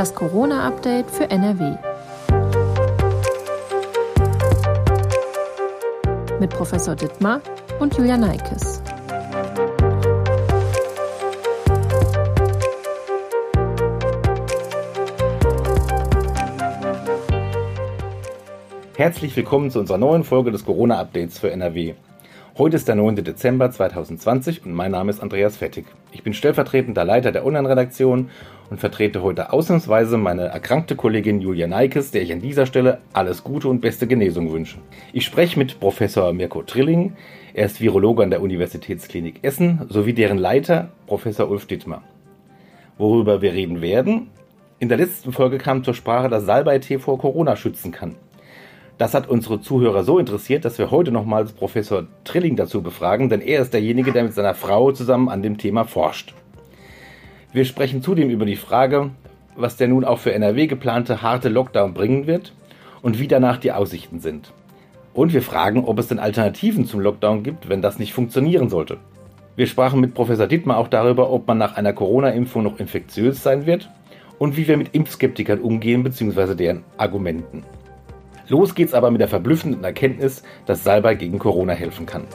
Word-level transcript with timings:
Das 0.00 0.14
Corona-Update 0.14 1.10
für 1.10 1.30
NRW. 1.30 1.76
Mit 6.40 6.48
Professor 6.48 6.96
Dittmar 6.96 7.42
und 7.80 7.94
Julia 7.98 8.16
Neikes. 8.16 8.80
Herzlich 18.96 19.36
willkommen 19.36 19.70
zu 19.70 19.80
unserer 19.80 19.98
neuen 19.98 20.24
Folge 20.24 20.50
des 20.50 20.64
Corona-Updates 20.64 21.38
für 21.38 21.50
NRW. 21.50 21.92
Heute 22.60 22.76
ist 22.76 22.88
der 22.88 22.94
9. 22.94 23.16
Dezember 23.16 23.70
2020 23.70 24.66
und 24.66 24.74
mein 24.74 24.90
Name 24.90 25.08
ist 25.08 25.22
Andreas 25.22 25.56
Fettig. 25.56 25.86
Ich 26.12 26.22
bin 26.22 26.34
stellvertretender 26.34 27.06
Leiter 27.06 27.32
der 27.32 27.46
Online-Redaktion 27.46 28.28
und 28.68 28.78
vertrete 28.78 29.22
heute 29.22 29.54
ausnahmsweise 29.54 30.18
meine 30.18 30.42
erkrankte 30.42 30.94
Kollegin 30.94 31.40
Julia 31.40 31.66
Neikes, 31.66 32.10
der 32.10 32.20
ich 32.20 32.34
an 32.34 32.42
dieser 32.42 32.66
Stelle 32.66 32.98
alles 33.14 33.44
Gute 33.44 33.66
und 33.68 33.80
beste 33.80 34.06
Genesung 34.06 34.52
wünsche. 34.52 34.76
Ich 35.14 35.24
spreche 35.24 35.58
mit 35.58 35.80
Professor 35.80 36.34
Mirko 36.34 36.62
Trilling. 36.62 37.14
Er 37.54 37.64
ist 37.64 37.80
Virologe 37.80 38.24
an 38.24 38.30
der 38.30 38.42
Universitätsklinik 38.42 39.36
Essen 39.40 39.86
sowie 39.88 40.12
deren 40.12 40.36
Leiter 40.36 40.90
Professor 41.06 41.50
Ulf 41.50 41.64
Dittmar. 41.64 42.02
Worüber 42.98 43.40
wir 43.40 43.54
reden 43.54 43.80
werden? 43.80 44.28
In 44.80 44.90
der 44.90 44.98
letzten 44.98 45.32
Folge 45.32 45.56
kam 45.56 45.82
zur 45.82 45.94
Sprache, 45.94 46.28
dass 46.28 46.44
Salbei-Tee 46.44 46.98
vor 46.98 47.16
Corona 47.16 47.56
schützen 47.56 47.90
kann. 47.90 48.16
Das 49.00 49.14
hat 49.14 49.30
unsere 49.30 49.62
Zuhörer 49.62 50.04
so 50.04 50.18
interessiert, 50.18 50.66
dass 50.66 50.76
wir 50.76 50.90
heute 50.90 51.10
nochmals 51.10 51.52
Professor 51.52 52.06
Trilling 52.24 52.56
dazu 52.56 52.82
befragen, 52.82 53.30
denn 53.30 53.40
er 53.40 53.62
ist 53.62 53.72
derjenige, 53.72 54.12
der 54.12 54.24
mit 54.24 54.34
seiner 54.34 54.52
Frau 54.52 54.92
zusammen 54.92 55.30
an 55.30 55.40
dem 55.40 55.56
Thema 55.56 55.84
forscht. 55.84 56.34
Wir 57.50 57.64
sprechen 57.64 58.02
zudem 58.02 58.28
über 58.28 58.44
die 58.44 58.56
Frage, 58.56 59.08
was 59.56 59.78
der 59.78 59.88
nun 59.88 60.04
auch 60.04 60.18
für 60.18 60.34
NRW 60.34 60.66
geplante 60.66 61.22
harte 61.22 61.48
Lockdown 61.48 61.94
bringen 61.94 62.26
wird 62.26 62.52
und 63.00 63.18
wie 63.18 63.26
danach 63.26 63.56
die 63.56 63.72
Aussichten 63.72 64.20
sind. 64.20 64.52
Und 65.14 65.32
wir 65.32 65.40
fragen, 65.40 65.86
ob 65.86 65.98
es 65.98 66.08
denn 66.08 66.18
Alternativen 66.18 66.84
zum 66.84 67.00
Lockdown 67.00 67.42
gibt, 67.42 67.70
wenn 67.70 67.80
das 67.80 67.98
nicht 67.98 68.12
funktionieren 68.12 68.68
sollte. 68.68 68.98
Wir 69.56 69.66
sprachen 69.66 70.00
mit 70.00 70.12
Professor 70.12 70.46
Dittmar 70.46 70.76
auch 70.76 70.88
darüber, 70.88 71.30
ob 71.30 71.48
man 71.48 71.56
nach 71.56 71.78
einer 71.78 71.94
Corona-Impfung 71.94 72.64
noch 72.64 72.78
infektiös 72.78 73.42
sein 73.42 73.64
wird 73.64 73.88
und 74.38 74.58
wie 74.58 74.68
wir 74.68 74.76
mit 74.76 74.94
Impfskeptikern 74.94 75.60
umgehen 75.60 76.02
bzw. 76.02 76.54
deren 76.54 76.84
Argumenten. 76.98 77.64
Los 78.50 78.74
geht's 78.74 78.94
aber 78.94 79.12
mit 79.12 79.20
der 79.20 79.28
verblüffenden 79.28 79.84
Erkenntnis, 79.84 80.42
dass 80.66 80.82
Salbei 80.82 81.14
gegen 81.14 81.38
Corona 81.38 81.72
helfen 81.72 82.04
kann. 82.04 82.26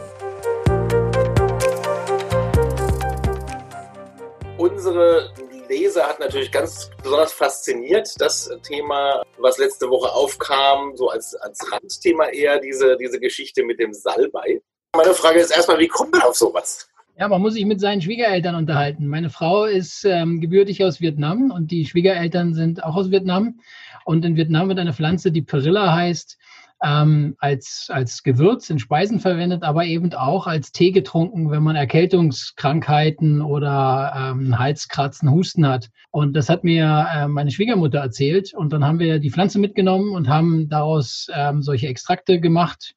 Unsere 4.57 5.30
Leser 5.67 6.07
hat 6.07 6.22
natürlich 6.22 6.53
ganz 6.53 6.89
besonders 7.03 7.33
fasziniert 7.33 8.09
das 8.19 8.49
Thema, 8.63 9.23
was 9.39 9.57
letzte 9.57 9.89
Woche 9.89 10.09
aufkam, 10.09 10.95
so 10.95 11.09
als, 11.09 11.35
als 11.35 11.59
Randthema 11.69 12.27
eher 12.27 12.61
diese, 12.61 12.95
diese 12.95 13.19
Geschichte 13.19 13.66
mit 13.66 13.77
dem 13.79 13.94
Salbei. 13.94 14.61
Meine 14.95 15.13
Frage 15.13 15.41
ist 15.41 15.52
erstmal, 15.52 15.79
wie 15.79 15.89
kommt 15.89 16.13
man 16.13 16.22
auf 16.22 16.35
sowas? 16.35 16.88
Ja, 17.17 17.29
man 17.29 17.41
muss 17.41 17.53
sich 17.53 17.66
mit 17.66 17.79
seinen 17.81 18.02
Schwiegereltern 18.02 18.55
unterhalten. 18.55 19.07
Meine 19.07 19.29
Frau 19.29 19.66
ist 19.66 20.05
ähm, 20.05 20.41
gebürtig 20.41 20.83
aus 20.83 21.00
Vietnam 21.00 21.52
und 21.52 21.72
die 21.72 21.85
Schwiegereltern 21.85 22.53
sind 22.53 22.83
auch 22.83 22.95
aus 22.95 23.09
Vietnam. 23.09 23.59
Und 24.06 24.23
in 24.23 24.38
Vietnam 24.38 24.70
wird 24.70 24.80
eine 24.80 24.94
Pflanze, 24.94 25.31
die 25.31 25.42
Perilla 25.42 25.94
heißt, 25.94 26.38
ähm, 26.84 27.36
als, 27.39 27.88
als 27.92 28.22
Gewürz 28.22 28.70
in 28.70 28.78
Speisen 28.78 29.20
verwendet, 29.20 29.64
aber 29.64 29.86
eben 29.86 30.14
auch 30.14 30.45
als 30.45 30.72
Tee 30.72 30.92
getrunken, 30.92 31.50
wenn 31.50 31.64
man 31.64 31.75
Erkältungskrankheiten 31.75 33.42
oder 33.42 34.14
ähm, 34.16 34.59
Halskratzen, 34.59 35.31
Husten 35.31 35.67
hat. 35.67 35.89
Und 36.12 36.36
das 36.36 36.50
hat 36.50 36.64
mir 36.64 37.08
äh, 37.12 37.28
meine 37.28 37.50
Schwiegermutter 37.50 38.00
erzählt. 38.00 38.53
Und 38.53 38.72
dann 38.72 38.86
haben 38.86 39.00
wir 39.00 39.20
die 39.20 39.31
Pflanze 39.31 39.58
mitgenommen 39.58 40.14
und 40.14 40.30
haben 40.30 40.69
daraus 40.69 41.28
ähm, 41.34 41.63
solche 41.63 41.88
Extrakte 41.88 42.40
gemacht 42.40 42.94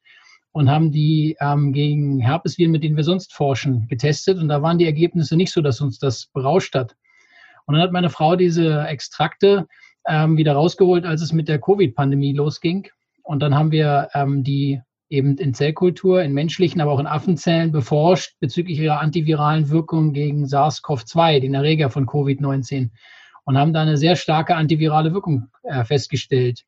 und 0.51 0.69
haben 0.69 0.91
die 0.91 1.35
ähm, 1.39 1.73
gegen 1.73 2.19
Herpesviren, 2.19 2.71
mit 2.71 2.83
denen 2.83 2.97
wir 2.97 3.03
sonst 3.03 3.33
forschen, 3.33 3.87
getestet. 3.87 4.37
Und 4.37 4.49
da 4.49 4.61
waren 4.61 4.77
die 4.77 4.85
Ergebnisse 4.85 5.35
nicht 5.35 5.51
so, 5.51 5.61
dass 5.61 5.81
uns 5.81 5.97
das 5.97 6.27
berauscht 6.27 6.75
hat. 6.75 6.95
Und 7.65 7.75
dann 7.75 7.83
hat 7.83 7.91
meine 7.91 8.09
Frau 8.09 8.35
diese 8.35 8.83
Extrakte 8.87 9.67
ähm, 10.07 10.37
wieder 10.37 10.53
rausgeholt, 10.53 11.05
als 11.05 11.21
es 11.21 11.33
mit 11.33 11.47
der 11.47 11.59
Covid-Pandemie 11.59 12.33
losging. 12.33 12.87
Und 13.23 13.41
dann 13.41 13.55
haben 13.55 13.71
wir 13.71 14.09
ähm, 14.13 14.43
die 14.43 14.81
eben 15.09 15.37
in 15.37 15.53
Zellkultur, 15.53 16.21
in 16.21 16.33
menschlichen, 16.33 16.81
aber 16.81 16.91
auch 16.91 16.99
in 16.99 17.07
Affenzellen 17.07 17.71
beforscht 17.71 18.35
bezüglich 18.39 18.79
ihrer 18.79 18.99
antiviralen 19.01 19.69
Wirkung 19.69 20.13
gegen 20.13 20.45
SARS-CoV-2, 20.45 21.39
den 21.39 21.55
Erreger 21.55 21.89
von 21.89 22.05
Covid-19, 22.05 22.89
und 23.45 23.57
haben 23.57 23.73
da 23.73 23.81
eine 23.81 23.97
sehr 23.97 24.15
starke 24.15 24.55
antivirale 24.55 25.13
Wirkung 25.13 25.47
äh, 25.63 25.83
festgestellt, 25.83 26.65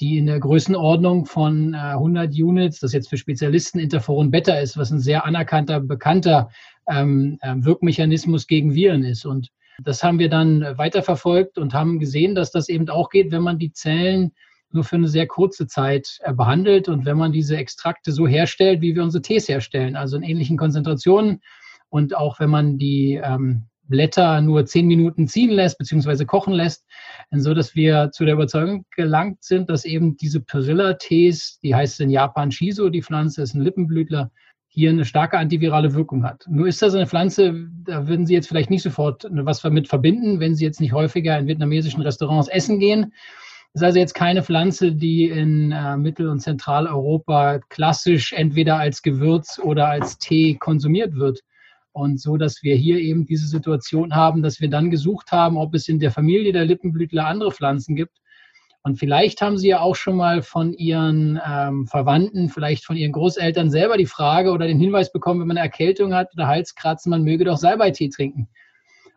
die 0.00 0.16
in 0.16 0.26
der 0.26 0.40
Größenordnung 0.40 1.26
von 1.26 1.74
äh, 1.74 1.76
100 1.76 2.32
Units, 2.32 2.80
das 2.80 2.94
jetzt 2.94 3.10
für 3.10 3.18
Spezialisten 3.18 3.78
Interferon 3.78 4.30
Beta 4.30 4.54
ist, 4.54 4.78
was 4.78 4.90
ein 4.90 5.00
sehr 5.00 5.26
anerkannter, 5.26 5.80
bekannter 5.80 6.48
ähm, 6.88 7.38
äh, 7.42 7.54
Wirkmechanismus 7.56 8.46
gegen 8.46 8.74
Viren 8.74 9.04
ist. 9.04 9.26
Und 9.26 9.50
das 9.82 10.02
haben 10.02 10.18
wir 10.18 10.28
dann 10.28 10.62
weiterverfolgt 10.76 11.58
und 11.58 11.74
haben 11.74 11.98
gesehen, 11.98 12.34
dass 12.34 12.50
das 12.50 12.68
eben 12.68 12.88
auch 12.88 13.10
geht, 13.10 13.32
wenn 13.32 13.42
man 13.42 13.58
die 13.58 13.72
Zellen 13.72 14.32
nur 14.72 14.84
für 14.84 14.96
eine 14.96 15.08
sehr 15.08 15.26
kurze 15.26 15.66
Zeit 15.66 16.18
äh, 16.22 16.32
behandelt 16.32 16.88
und 16.88 17.04
wenn 17.04 17.18
man 17.18 17.32
diese 17.32 17.56
Extrakte 17.56 18.10
so 18.12 18.26
herstellt, 18.26 18.80
wie 18.80 18.94
wir 18.94 19.02
unsere 19.02 19.22
Tees 19.22 19.48
herstellen, 19.48 19.96
also 19.96 20.16
in 20.16 20.22
ähnlichen 20.22 20.56
Konzentrationen. 20.56 21.40
Und 21.88 22.16
auch 22.16 22.40
wenn 22.40 22.48
man 22.48 22.78
die 22.78 23.20
ähm, 23.22 23.66
Blätter 23.82 24.40
nur 24.40 24.64
zehn 24.64 24.86
Minuten 24.86 25.28
ziehen 25.28 25.50
lässt 25.50 25.76
beziehungsweise 25.76 26.24
kochen 26.24 26.54
lässt, 26.54 26.86
so 27.30 27.52
dass 27.52 27.74
wir 27.74 28.10
zu 28.12 28.24
der 28.24 28.34
Überzeugung 28.34 28.86
gelangt 28.96 29.44
sind, 29.44 29.68
dass 29.68 29.84
eben 29.84 30.16
diese 30.16 30.40
Perilla-Tees, 30.40 31.60
die 31.62 31.74
heißt 31.74 32.00
in 32.00 32.08
Japan 32.08 32.50
Shiso, 32.50 32.88
die 32.88 33.02
Pflanze 33.02 33.42
ist 33.42 33.54
ein 33.54 33.60
Lippenblütler, 33.60 34.30
hier 34.74 34.88
eine 34.88 35.04
starke 35.04 35.36
antivirale 35.36 35.92
Wirkung 35.92 36.24
hat. 36.24 36.46
Nur 36.48 36.66
ist 36.66 36.80
das 36.80 36.94
eine 36.94 37.06
Pflanze, 37.06 37.68
da 37.84 38.08
würden 38.08 38.24
Sie 38.24 38.32
jetzt 38.32 38.48
vielleicht 38.48 38.70
nicht 38.70 38.82
sofort 38.82 39.26
was 39.30 39.60
damit 39.60 39.86
verbinden, 39.86 40.40
wenn 40.40 40.54
Sie 40.54 40.64
jetzt 40.64 40.80
nicht 40.80 40.94
häufiger 40.94 41.38
in 41.38 41.46
vietnamesischen 41.46 42.00
Restaurants 42.00 42.48
essen 42.48 42.78
gehen. 42.78 43.12
Das 43.74 43.82
ist 43.82 43.84
also 43.84 43.98
jetzt 43.98 44.14
keine 44.14 44.42
Pflanze, 44.42 44.92
die 44.92 45.28
in 45.28 45.72
äh, 45.72 45.98
Mittel- 45.98 46.28
und 46.28 46.40
Zentraleuropa 46.40 47.58
klassisch 47.68 48.32
entweder 48.32 48.78
als 48.78 49.02
Gewürz 49.02 49.58
oder 49.58 49.88
als 49.88 50.16
Tee 50.16 50.56
konsumiert 50.58 51.16
wird. 51.16 51.40
Und 51.92 52.18
so, 52.18 52.38
dass 52.38 52.62
wir 52.62 52.74
hier 52.74 52.98
eben 52.98 53.26
diese 53.26 53.48
Situation 53.48 54.14
haben, 54.14 54.42
dass 54.42 54.62
wir 54.62 54.70
dann 54.70 54.90
gesucht 54.90 55.32
haben, 55.32 55.58
ob 55.58 55.74
es 55.74 55.86
in 55.86 55.98
der 55.98 56.12
Familie 56.12 56.54
der 56.54 56.64
Lippenblütler 56.64 57.26
andere 57.26 57.52
Pflanzen 57.52 57.94
gibt, 57.94 58.21
und 58.84 58.96
vielleicht 58.96 59.40
haben 59.40 59.58
Sie 59.58 59.68
ja 59.68 59.80
auch 59.80 59.94
schon 59.94 60.16
mal 60.16 60.42
von 60.42 60.72
Ihren 60.72 61.40
ähm, 61.46 61.86
Verwandten, 61.86 62.48
vielleicht 62.48 62.84
von 62.84 62.96
Ihren 62.96 63.12
Großeltern 63.12 63.70
selber 63.70 63.96
die 63.96 64.06
Frage 64.06 64.50
oder 64.50 64.66
den 64.66 64.80
Hinweis 64.80 65.12
bekommen, 65.12 65.40
wenn 65.40 65.46
man 65.46 65.56
eine 65.56 65.66
Erkältung 65.66 66.14
hat 66.14 66.32
oder 66.34 66.48
Halskratzen, 66.48 67.10
man 67.10 67.22
möge 67.22 67.44
doch 67.44 67.56
Salbeitee 67.56 68.08
trinken. 68.08 68.48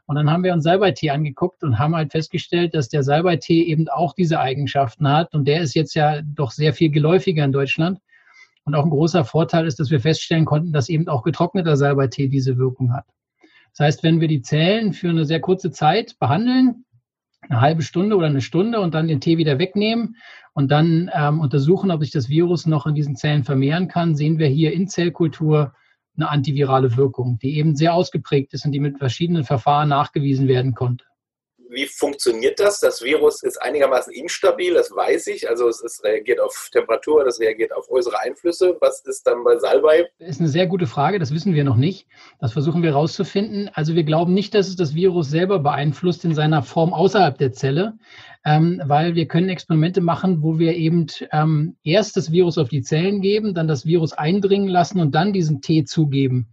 Und 0.06 0.18
dann 0.18 0.30
haben 0.30 0.44
wir 0.44 0.54
uns 0.54 0.64
Salbeitee 0.64 1.10
angeguckt 1.10 1.64
und 1.64 1.80
haben 1.80 1.96
halt 1.96 2.12
festgestellt, 2.12 2.76
dass 2.76 2.90
der 2.90 3.02
Salbeitee 3.02 3.64
eben 3.64 3.90
auch 3.90 4.14
diese 4.14 4.40
Eigenschaften 4.40 5.10
hat. 5.10 5.34
Und 5.34 5.48
der 5.48 5.62
ist 5.62 5.74
jetzt 5.74 5.96
ja 5.96 6.22
doch 6.22 6.52
sehr 6.52 6.74
viel 6.74 6.92
geläufiger 6.92 7.44
in 7.44 7.52
Deutschland. 7.52 8.00
Und 8.66 8.76
auch 8.76 8.84
ein 8.84 8.92
großer 8.92 9.26
Vorteil 9.26 9.66
ist, 9.66 9.80
dass 9.80 9.90
wir 9.90 10.00
feststellen 10.00 10.46
konnten, 10.46 10.74
dass 10.74 10.90
eben 10.90 11.08
auch 11.08 11.24
getrockneter 11.24 11.76
Salbeitee 11.76 12.28
diese 12.28 12.58
Wirkung 12.60 12.94
hat. 12.94 13.06
Das 13.72 13.80
heißt, 13.80 14.04
wenn 14.04 14.22
wir 14.22 14.28
die 14.28 14.44
Zellen 14.44 14.94
für 14.94 15.10
eine 15.10 15.26
sehr 15.26 15.42
kurze 15.42 15.72
Zeit 15.72 16.18
behandeln, 16.20 16.85
eine 17.50 17.62
halbe 17.62 17.82
Stunde 17.82 18.16
oder 18.16 18.28
eine 18.28 18.42
Stunde 18.42 18.80
und 18.80 18.94
dann 18.94 19.08
den 19.08 19.22
Tee 19.22 19.38
wieder 19.38 19.60
wegnehmen 19.60 20.16
und 20.54 20.72
dann 20.72 21.10
ähm, 21.14 21.40
untersuchen, 21.40 21.92
ob 21.92 22.02
sich 22.02 22.12
das 22.12 22.30
Virus 22.30 22.66
noch 22.66 22.86
in 22.86 22.96
diesen 22.96 23.16
Zellen 23.16 23.44
vermehren 23.44 23.88
kann, 23.88 24.16
sehen 24.16 24.40
wir 24.40 24.48
hier 24.48 24.74
in 24.74 24.88
Zellkultur 24.88 25.74
eine 26.18 26.30
antivirale 26.30 26.96
Wirkung, 26.96 27.40
die 27.40 27.58
eben 27.58 27.76
sehr 27.76 27.94
ausgeprägt 27.94 28.54
ist 28.54 28.66
und 28.66 28.72
die 28.72 28.80
mit 28.80 28.98
verschiedenen 28.98 29.44
Verfahren 29.44 29.90
nachgewiesen 29.90 30.48
werden 30.48 30.74
konnte 30.74 31.06
wie 31.76 31.86
funktioniert 31.86 32.60
das? 32.60 32.80
Das 32.80 33.04
Virus 33.04 33.44
ist 33.44 33.62
einigermaßen 33.62 34.14
instabil, 34.14 34.74
das 34.74 34.90
weiß 34.90 35.28
ich. 35.28 35.48
Also 35.50 35.68
es, 35.68 35.84
es 35.84 36.04
reagiert 36.04 36.40
auf 36.40 36.70
Temperatur, 36.72 37.24
das 37.24 37.40
reagiert 37.40 37.74
auf 37.74 37.90
äußere 37.92 38.20
Einflüsse. 38.22 38.78
Was 38.80 39.02
ist 39.06 39.28
dann 39.28 39.44
bei 39.44 39.58
Salbei? 39.58 40.08
Das 40.18 40.30
ist 40.30 40.40
eine 40.40 40.50
sehr 40.50 40.68
gute 40.68 40.88
Frage, 40.88 41.20
das 41.20 41.34
wissen 41.34 41.54
wir 41.54 41.64
noch 41.64 41.76
nicht. 41.76 42.08
Das 42.40 42.54
versuchen 42.54 42.82
wir 42.82 42.92
herauszufinden. 42.92 43.70
Also 43.74 43.94
wir 43.94 44.04
glauben 44.04 44.34
nicht, 44.34 44.56
dass 44.56 44.68
es 44.68 44.76
das 44.76 44.96
Virus 44.96 45.30
selber 45.30 45.60
beeinflusst 45.60 46.26
in 46.26 46.34
seiner 46.34 46.64
Form 46.64 46.94
außerhalb 46.94 47.38
der 47.38 47.52
Zelle, 47.52 47.98
ähm, 48.46 48.82
weil 48.86 49.16
wir 49.16 49.28
können 49.28 49.50
Experimente 49.50 50.02
machen, 50.02 50.42
wo 50.42 50.58
wir 50.58 50.76
eben 50.76 51.08
ähm, 51.32 51.76
erst 51.84 52.16
das 52.16 52.32
Virus 52.32 52.58
auf 52.58 52.70
die 52.70 52.82
Zellen 52.82 53.22
geben, 53.22 53.54
dann 53.54 53.68
das 53.68 53.86
Virus 53.86 54.14
eindringen 54.14 54.70
lassen 54.70 55.00
und 55.02 55.14
dann 55.14 55.34
diesen 55.34 55.62
Tee 55.62 55.84
zugeben. 55.84 56.48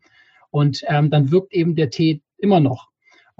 Und 0.51 0.83
ähm, 0.89 1.11
dann 1.11 1.31
wirkt 1.31 1.53
eben 1.55 1.77
der 1.77 1.91
Tee 1.91 2.23
immer 2.39 2.61
noch. 2.61 2.92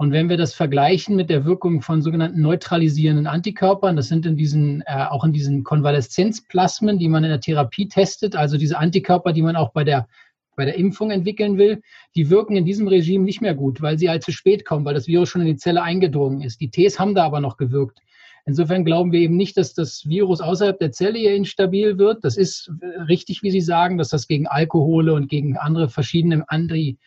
Und 0.03 0.11
wenn 0.11 0.27
wir 0.27 0.35
das 0.35 0.53
vergleichen 0.53 1.15
mit 1.15 1.29
der 1.29 1.45
Wirkung 1.45 1.81
von 1.81 2.01
sogenannten 2.01 2.41
neutralisierenden 2.41 3.25
Antikörpern, 3.25 3.95
das 3.95 4.09
sind 4.09 4.25
in 4.25 4.35
diesen, 4.35 4.81
äh, 4.81 5.05
auch 5.09 5.23
in 5.23 5.31
diesen 5.31 5.63
Konvaleszenzplasmen, 5.63 6.99
die 6.99 7.07
man 7.07 7.23
in 7.23 7.29
der 7.29 7.39
Therapie 7.39 7.87
testet, 7.87 8.35
also 8.35 8.57
diese 8.57 8.77
Antikörper, 8.77 9.31
die 9.31 9.41
man 9.41 9.55
auch 9.55 9.71
bei 9.71 9.85
der, 9.85 10.09
bei 10.57 10.65
der 10.65 10.75
Impfung 10.75 11.09
entwickeln 11.09 11.57
will, 11.57 11.81
die 12.17 12.29
wirken 12.29 12.57
in 12.57 12.65
diesem 12.65 12.89
Regime 12.89 13.23
nicht 13.23 13.39
mehr 13.39 13.55
gut, 13.55 13.81
weil 13.81 13.97
sie 13.97 14.09
halt 14.09 14.23
zu 14.23 14.33
spät 14.33 14.65
kommen, 14.65 14.83
weil 14.83 14.93
das 14.93 15.07
Virus 15.07 15.29
schon 15.29 15.39
in 15.39 15.47
die 15.47 15.55
Zelle 15.55 15.81
eingedrungen 15.81 16.41
ist. 16.41 16.59
Die 16.59 16.69
Ts 16.69 16.99
haben 16.99 17.15
da 17.15 17.23
aber 17.23 17.39
noch 17.39 17.55
gewirkt. 17.55 17.99
Insofern 18.45 18.83
glauben 18.83 19.13
wir 19.13 19.21
eben 19.21 19.37
nicht, 19.37 19.55
dass 19.55 19.73
das 19.73 20.05
Virus 20.05 20.41
außerhalb 20.41 20.77
der 20.79 20.91
Zelle 20.91 21.17
hier 21.17 21.33
instabil 21.33 21.97
wird. 21.97 22.25
Das 22.25 22.35
ist 22.35 22.69
richtig, 23.07 23.41
wie 23.41 23.51
Sie 23.51 23.61
sagen, 23.61 23.97
dass 23.97 24.09
das 24.09 24.27
gegen 24.27 24.47
Alkohole 24.47 25.13
und 25.13 25.29
gegen 25.29 25.55
andere 25.55 25.87
verschiedene 25.87 26.43
antivirale 26.49 26.97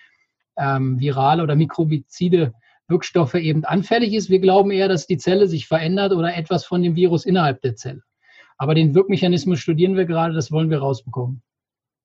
ähm, 0.56 0.98
oder 1.42 1.56
mikrobizide 1.56 2.54
Wirkstoffe 2.88 3.34
eben 3.34 3.64
anfällig 3.64 4.14
ist. 4.14 4.30
Wir 4.30 4.38
glauben 4.38 4.70
eher, 4.70 4.88
dass 4.88 5.06
die 5.06 5.18
Zelle 5.18 5.48
sich 5.48 5.66
verändert 5.66 6.12
oder 6.12 6.34
etwas 6.36 6.64
von 6.64 6.82
dem 6.82 6.94
Virus 6.96 7.26
innerhalb 7.26 7.60
der 7.62 7.76
Zelle. 7.76 8.02
Aber 8.58 8.74
den 8.74 8.94
Wirkmechanismus 8.94 9.58
studieren 9.58 9.96
wir 9.96 10.06
gerade, 10.06 10.34
das 10.34 10.50
wollen 10.50 10.70
wir 10.70 10.78
rausbekommen. 10.78 11.42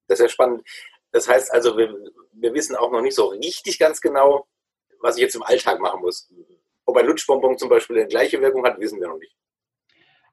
Das 0.07 0.19
ist 0.19 0.24
ja 0.24 0.30
spannend. 0.30 0.63
Das 1.12 1.28
heißt 1.28 1.54
also, 1.54 1.78
wir, 1.78 1.95
wir 2.33 2.54
wissen 2.54 2.75
auch 2.75 2.92
noch 2.92 3.01
nicht 3.01 3.16
so 3.16 3.28
richtig 3.28 3.80
ganz 3.80 4.01
genau, 4.01 4.48
was 5.01 5.16
ich 5.16 5.22
jetzt 5.22 5.36
im 5.36 5.44
Alltag 5.44 5.80
machen 5.80 6.01
muss. 6.01 6.31
Ob 6.86 6.98
ein 6.98 7.06
Lutschbonbon 7.06 7.57
zum 7.57 7.69
Beispiel 7.69 7.98
eine 7.98 8.07
gleiche 8.07 8.42
Wirkung 8.42 8.66
hat, 8.66 8.80
wissen 8.80 9.00
wir 9.00 9.07
noch 9.07 9.19
nicht. 9.19 9.36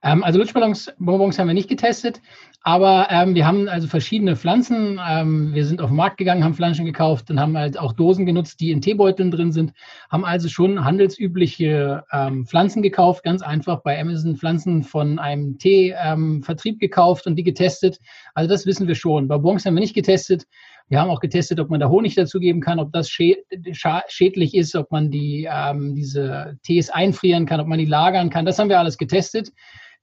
Ähm, 0.02 0.22
also 0.22 0.38
Lutschbonbons 0.38 1.38
haben 1.38 1.46
wir 1.48 1.54
nicht 1.54 1.68
getestet, 1.68 2.20
aber 2.62 3.08
ähm, 3.10 3.34
wir 3.34 3.46
haben 3.46 3.68
also 3.68 3.86
verschiedene 3.86 4.36
Pflanzen. 4.36 5.00
Ähm, 5.06 5.54
wir 5.54 5.64
sind 5.64 5.80
auf 5.80 5.90
den 5.90 5.96
Markt 5.96 6.16
gegangen, 6.16 6.44
haben 6.44 6.54
Pflanzen 6.54 6.84
gekauft 6.84 7.30
und 7.30 7.40
haben 7.40 7.56
halt 7.56 7.78
auch 7.78 7.92
Dosen 7.92 8.26
genutzt, 8.26 8.60
die 8.60 8.70
in 8.70 8.80
Teebeuteln 8.80 9.30
drin 9.30 9.52
sind, 9.52 9.72
haben 10.10 10.24
also 10.24 10.48
schon 10.48 10.84
handelsübliche 10.84 12.04
ähm, 12.12 12.46
Pflanzen 12.46 12.82
gekauft, 12.82 13.22
ganz 13.22 13.42
einfach 13.42 13.82
bei 13.82 14.00
Amazon 14.00 14.36
Pflanzen 14.36 14.82
von 14.82 15.18
einem 15.18 15.58
Teevertrieb 15.58 16.74
ähm, 16.74 16.78
gekauft 16.78 17.26
und 17.26 17.36
die 17.36 17.44
getestet. 17.44 17.98
Also 18.34 18.50
das 18.50 18.66
wissen 18.66 18.88
wir 18.88 18.94
schon. 18.94 19.28
Bei 19.28 19.36
Bonbons 19.36 19.64
haben 19.64 19.74
wir 19.74 19.80
nicht 19.80 19.94
getestet. 19.94 20.44
Wir 20.88 21.00
haben 21.00 21.10
auch 21.10 21.20
getestet, 21.20 21.60
ob 21.60 21.68
man 21.70 21.80
da 21.80 21.88
Honig 21.88 22.14
dazugeben 22.14 22.60
kann, 22.62 22.78
ob 22.78 22.92
das 22.92 23.10
schädlich 23.10 24.54
ist, 24.54 24.74
ob 24.74 24.90
man 24.90 25.10
die, 25.10 25.48
ähm, 25.50 25.94
diese 25.94 26.56
Tees 26.62 26.90
einfrieren 26.90 27.46
kann, 27.46 27.60
ob 27.60 27.66
man 27.66 27.78
die 27.78 27.84
lagern 27.84 28.30
kann. 28.30 28.46
Das 28.46 28.58
haben 28.58 28.70
wir 28.70 28.78
alles 28.78 28.96
getestet 28.96 29.50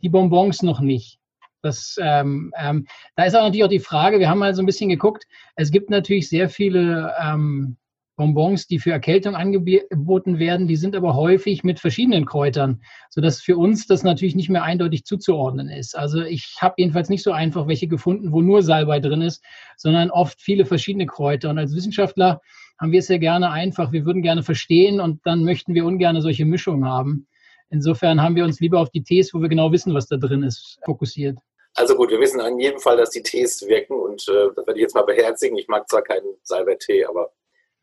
die 0.01 0.09
Bonbons 0.09 0.61
noch 0.61 0.81
nicht. 0.81 1.19
Das, 1.65 1.97
ähm, 1.99 2.53
ähm, 2.57 2.85
da 3.15 3.23
ist 3.23 3.33
aber 3.33 3.45
natürlich 3.45 3.63
auch 3.63 3.69
die 3.69 3.79
Frage, 3.79 4.19
wir 4.19 4.29
haben 4.29 4.37
mal 4.37 4.53
so 4.53 4.61
ein 4.61 4.67
bisschen 4.67 4.87
geguckt, 4.87 5.25
es 5.55 5.71
gibt 5.71 5.89
natürlich 5.89 6.29
sehr 6.29 6.47
viele 6.47 7.11
ähm, 7.19 7.77
Bonbons, 8.17 8.67
die 8.67 8.77
für 8.77 8.91
Erkältung 8.91 9.35
angeboten 9.35 10.37
werden, 10.37 10.67
die 10.67 10.75
sind 10.75 10.95
aber 10.95 11.15
häufig 11.15 11.63
mit 11.63 11.79
verschiedenen 11.79 12.27
Kräutern, 12.27 12.83
sodass 13.09 13.41
für 13.41 13.57
uns 13.57 13.87
das 13.87 14.03
natürlich 14.03 14.35
nicht 14.35 14.49
mehr 14.49 14.61
eindeutig 14.61 15.05
zuzuordnen 15.05 15.69
ist. 15.69 15.97
Also 15.97 16.21
ich 16.21 16.55
habe 16.61 16.75
jedenfalls 16.77 17.09
nicht 17.09 17.23
so 17.23 17.31
einfach 17.31 17.67
welche 17.67 17.87
gefunden, 17.87 18.31
wo 18.31 18.43
nur 18.43 18.61
Salbei 18.61 18.99
drin 18.99 19.23
ist, 19.23 19.43
sondern 19.75 20.11
oft 20.11 20.39
viele 20.39 20.65
verschiedene 20.65 21.07
Kräuter. 21.07 21.49
Und 21.49 21.57
als 21.57 21.75
Wissenschaftler 21.75 22.41
haben 22.79 22.91
wir 22.91 22.99
es 22.99 23.07
ja 23.07 23.17
gerne 23.17 23.49
einfach, 23.49 23.91
wir 23.91 24.05
würden 24.05 24.21
gerne 24.21 24.43
verstehen 24.43 24.99
und 24.99 25.25
dann 25.25 25.43
möchten 25.43 25.73
wir 25.73 25.83
ungern 25.83 26.21
solche 26.21 26.45
Mischungen 26.45 26.85
haben. 26.85 27.25
Insofern 27.71 28.21
haben 28.21 28.35
wir 28.35 28.45
uns 28.45 28.59
lieber 28.59 28.79
auf 28.79 28.91
die 28.91 29.03
Tees, 29.03 29.33
wo 29.33 29.41
wir 29.41 29.49
genau 29.49 29.71
wissen, 29.71 29.95
was 29.95 30.05
da 30.05 30.17
drin 30.17 30.43
ist, 30.43 30.79
fokussiert. 30.85 31.39
Also 31.75 31.95
gut, 31.95 32.09
wir 32.09 32.21
wissen 32.21 32.39
an 32.39 32.57
jedem 32.57 32.79
Fall, 32.79 32.95
dass 32.95 33.09
die 33.09 33.21
Tees 33.21 33.67
wirken 33.67 33.99
und 33.99 34.27
äh, 34.29 34.47
das 34.55 34.65
werde 34.65 34.75
ich 34.75 34.83
jetzt 34.83 34.95
mal 34.95 35.03
beherzigen. 35.03 35.57
Ich 35.57 35.67
mag 35.67 35.87
zwar 35.89 36.01
keinen 36.01 36.37
Salbei-Tee, 36.43 37.05
aber 37.05 37.33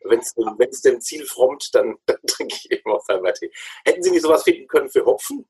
wenn 0.04 0.20
es 0.20 0.80
dem 0.80 1.00
Ziel 1.00 1.24
frommt, 1.26 1.68
dann, 1.74 1.96
dann 2.06 2.16
trinke 2.26 2.54
ich 2.56 2.70
eben 2.70 2.90
auch 2.90 3.02
Salbei-Tee. 3.02 3.50
Hätten 3.84 4.02
Sie 4.02 4.10
nicht 4.10 4.22
sowas 4.22 4.44
finden 4.44 4.66
können 4.66 4.88
für 4.88 5.04
Hopfen? 5.04 5.44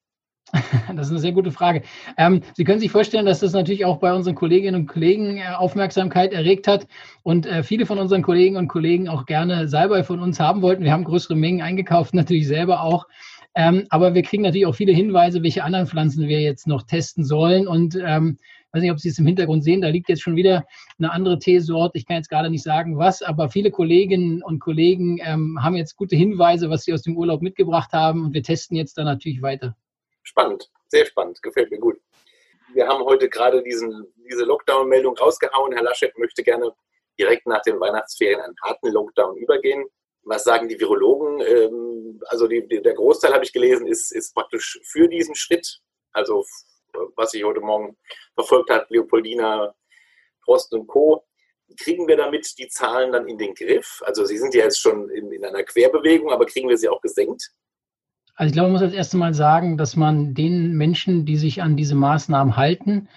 Das 0.94 1.06
ist 1.06 1.12
eine 1.12 1.20
sehr 1.20 1.32
gute 1.32 1.52
Frage. 1.52 1.82
Ähm, 2.18 2.42
Sie 2.54 2.64
können 2.64 2.80
sich 2.80 2.90
vorstellen, 2.90 3.24
dass 3.24 3.40
das 3.40 3.52
natürlich 3.52 3.84
auch 3.84 3.98
bei 3.98 4.12
unseren 4.12 4.34
Kolleginnen 4.34 4.82
und 4.82 4.86
Kollegen 4.86 5.38
äh, 5.38 5.54
Aufmerksamkeit 5.56 6.32
erregt 6.32 6.66
hat 6.66 6.86
und 7.22 7.46
äh, 7.46 7.62
viele 7.62 7.86
von 7.86 7.98
unseren 7.98 8.22
Kolleginnen 8.22 8.58
und 8.58 8.68
Kollegen 8.68 9.08
auch 9.08 9.24
gerne 9.24 9.68
Salbei 9.68 10.04
von 10.04 10.20
uns 10.20 10.40
haben 10.40 10.60
wollten. 10.60 10.84
Wir 10.84 10.92
haben 10.92 11.04
größere 11.04 11.36
Mengen 11.36 11.62
eingekauft, 11.62 12.12
natürlich 12.14 12.46
selber 12.46 12.82
auch. 12.82 13.06
Ähm, 13.54 13.86
aber 13.90 14.14
wir 14.14 14.22
kriegen 14.22 14.42
natürlich 14.42 14.66
auch 14.66 14.74
viele 14.74 14.92
Hinweise, 14.92 15.42
welche 15.42 15.62
anderen 15.62 15.86
Pflanzen 15.86 16.26
wir 16.26 16.40
jetzt 16.40 16.66
noch 16.66 16.82
testen 16.82 17.24
sollen. 17.24 17.66
Und 17.66 17.96
ähm, 17.96 18.38
ich 18.40 18.74
weiß 18.74 18.82
nicht, 18.82 18.92
ob 18.92 19.00
Sie 19.00 19.10
es 19.10 19.18
im 19.18 19.26
Hintergrund 19.26 19.62
sehen, 19.62 19.82
da 19.82 19.88
liegt 19.88 20.08
jetzt 20.08 20.22
schon 20.22 20.36
wieder 20.36 20.64
eine 20.98 21.12
andere 21.12 21.38
Teesorte. 21.38 21.98
Ich 21.98 22.06
kann 22.06 22.16
jetzt 22.16 22.30
gerade 22.30 22.48
nicht 22.48 22.62
sagen, 22.62 22.96
was, 22.96 23.22
aber 23.22 23.50
viele 23.50 23.70
Kolleginnen 23.70 24.42
und 24.42 24.60
Kollegen 24.60 25.18
ähm, 25.22 25.58
haben 25.62 25.76
jetzt 25.76 25.96
gute 25.96 26.16
Hinweise, 26.16 26.70
was 26.70 26.84
sie 26.84 26.94
aus 26.94 27.02
dem 27.02 27.16
Urlaub 27.16 27.42
mitgebracht 27.42 27.92
haben. 27.92 28.24
Und 28.24 28.32
wir 28.32 28.42
testen 28.42 28.76
jetzt 28.76 28.96
da 28.96 29.04
natürlich 29.04 29.42
weiter. 29.42 29.76
Spannend, 30.22 30.70
sehr 30.88 31.04
spannend, 31.04 31.42
gefällt 31.42 31.70
mir 31.70 31.78
gut. 31.78 31.98
Wir 32.72 32.88
haben 32.88 33.04
heute 33.04 33.28
gerade 33.28 33.62
diesen, 33.62 34.06
diese 34.30 34.44
Lockdown-Meldung 34.44 35.18
rausgehauen. 35.18 35.74
Herr 35.74 35.82
Laschet 35.82 36.16
möchte 36.16 36.42
gerne 36.42 36.72
direkt 37.18 37.46
nach 37.46 37.60
den 37.60 37.78
Weihnachtsferien 37.78 38.40
einen 38.40 38.56
harten 38.62 38.90
Lockdown 38.90 39.36
übergehen. 39.36 39.84
Was 40.24 40.44
sagen 40.44 40.68
die 40.68 40.80
Virologen? 40.80 41.40
Ähm, 41.40 41.91
also 42.26 42.46
die, 42.46 42.66
der 42.66 42.94
Großteil, 42.94 43.32
habe 43.32 43.44
ich 43.44 43.52
gelesen, 43.52 43.86
ist, 43.86 44.12
ist 44.12 44.34
praktisch 44.34 44.78
für 44.84 45.08
diesen 45.08 45.34
Schritt. 45.34 45.80
Also 46.12 46.44
was 47.16 47.34
ich 47.34 47.44
heute 47.44 47.60
Morgen 47.60 47.96
verfolgt 48.34 48.70
hat, 48.70 48.90
Leopoldina, 48.90 49.74
Prost 50.44 50.72
und 50.72 50.86
Co. 50.86 51.24
Kriegen 51.78 52.06
wir 52.06 52.16
damit 52.16 52.58
die 52.58 52.68
Zahlen 52.68 53.12
dann 53.12 53.26
in 53.26 53.38
den 53.38 53.54
Griff? 53.54 54.02
Also 54.04 54.24
Sie 54.24 54.36
sind 54.36 54.54
ja 54.54 54.64
jetzt 54.64 54.80
schon 54.80 55.08
in, 55.08 55.32
in 55.32 55.44
einer 55.44 55.62
Querbewegung, 55.62 56.30
aber 56.30 56.44
kriegen 56.44 56.68
wir 56.68 56.76
sie 56.76 56.88
auch 56.88 57.00
gesenkt? 57.00 57.50
Also 58.34 58.48
ich 58.48 58.52
glaube, 58.52 58.68
man 58.68 58.72
muss 58.72 58.82
als 58.82 58.94
erstes 58.94 59.18
Mal 59.18 59.32
sagen, 59.32 59.78
dass 59.78 59.96
man 59.96 60.34
den 60.34 60.72
Menschen, 60.72 61.24
die 61.24 61.36
sich 61.36 61.62
an 61.62 61.76
diese 61.76 61.94
Maßnahmen 61.94 62.56
halten, 62.56 63.08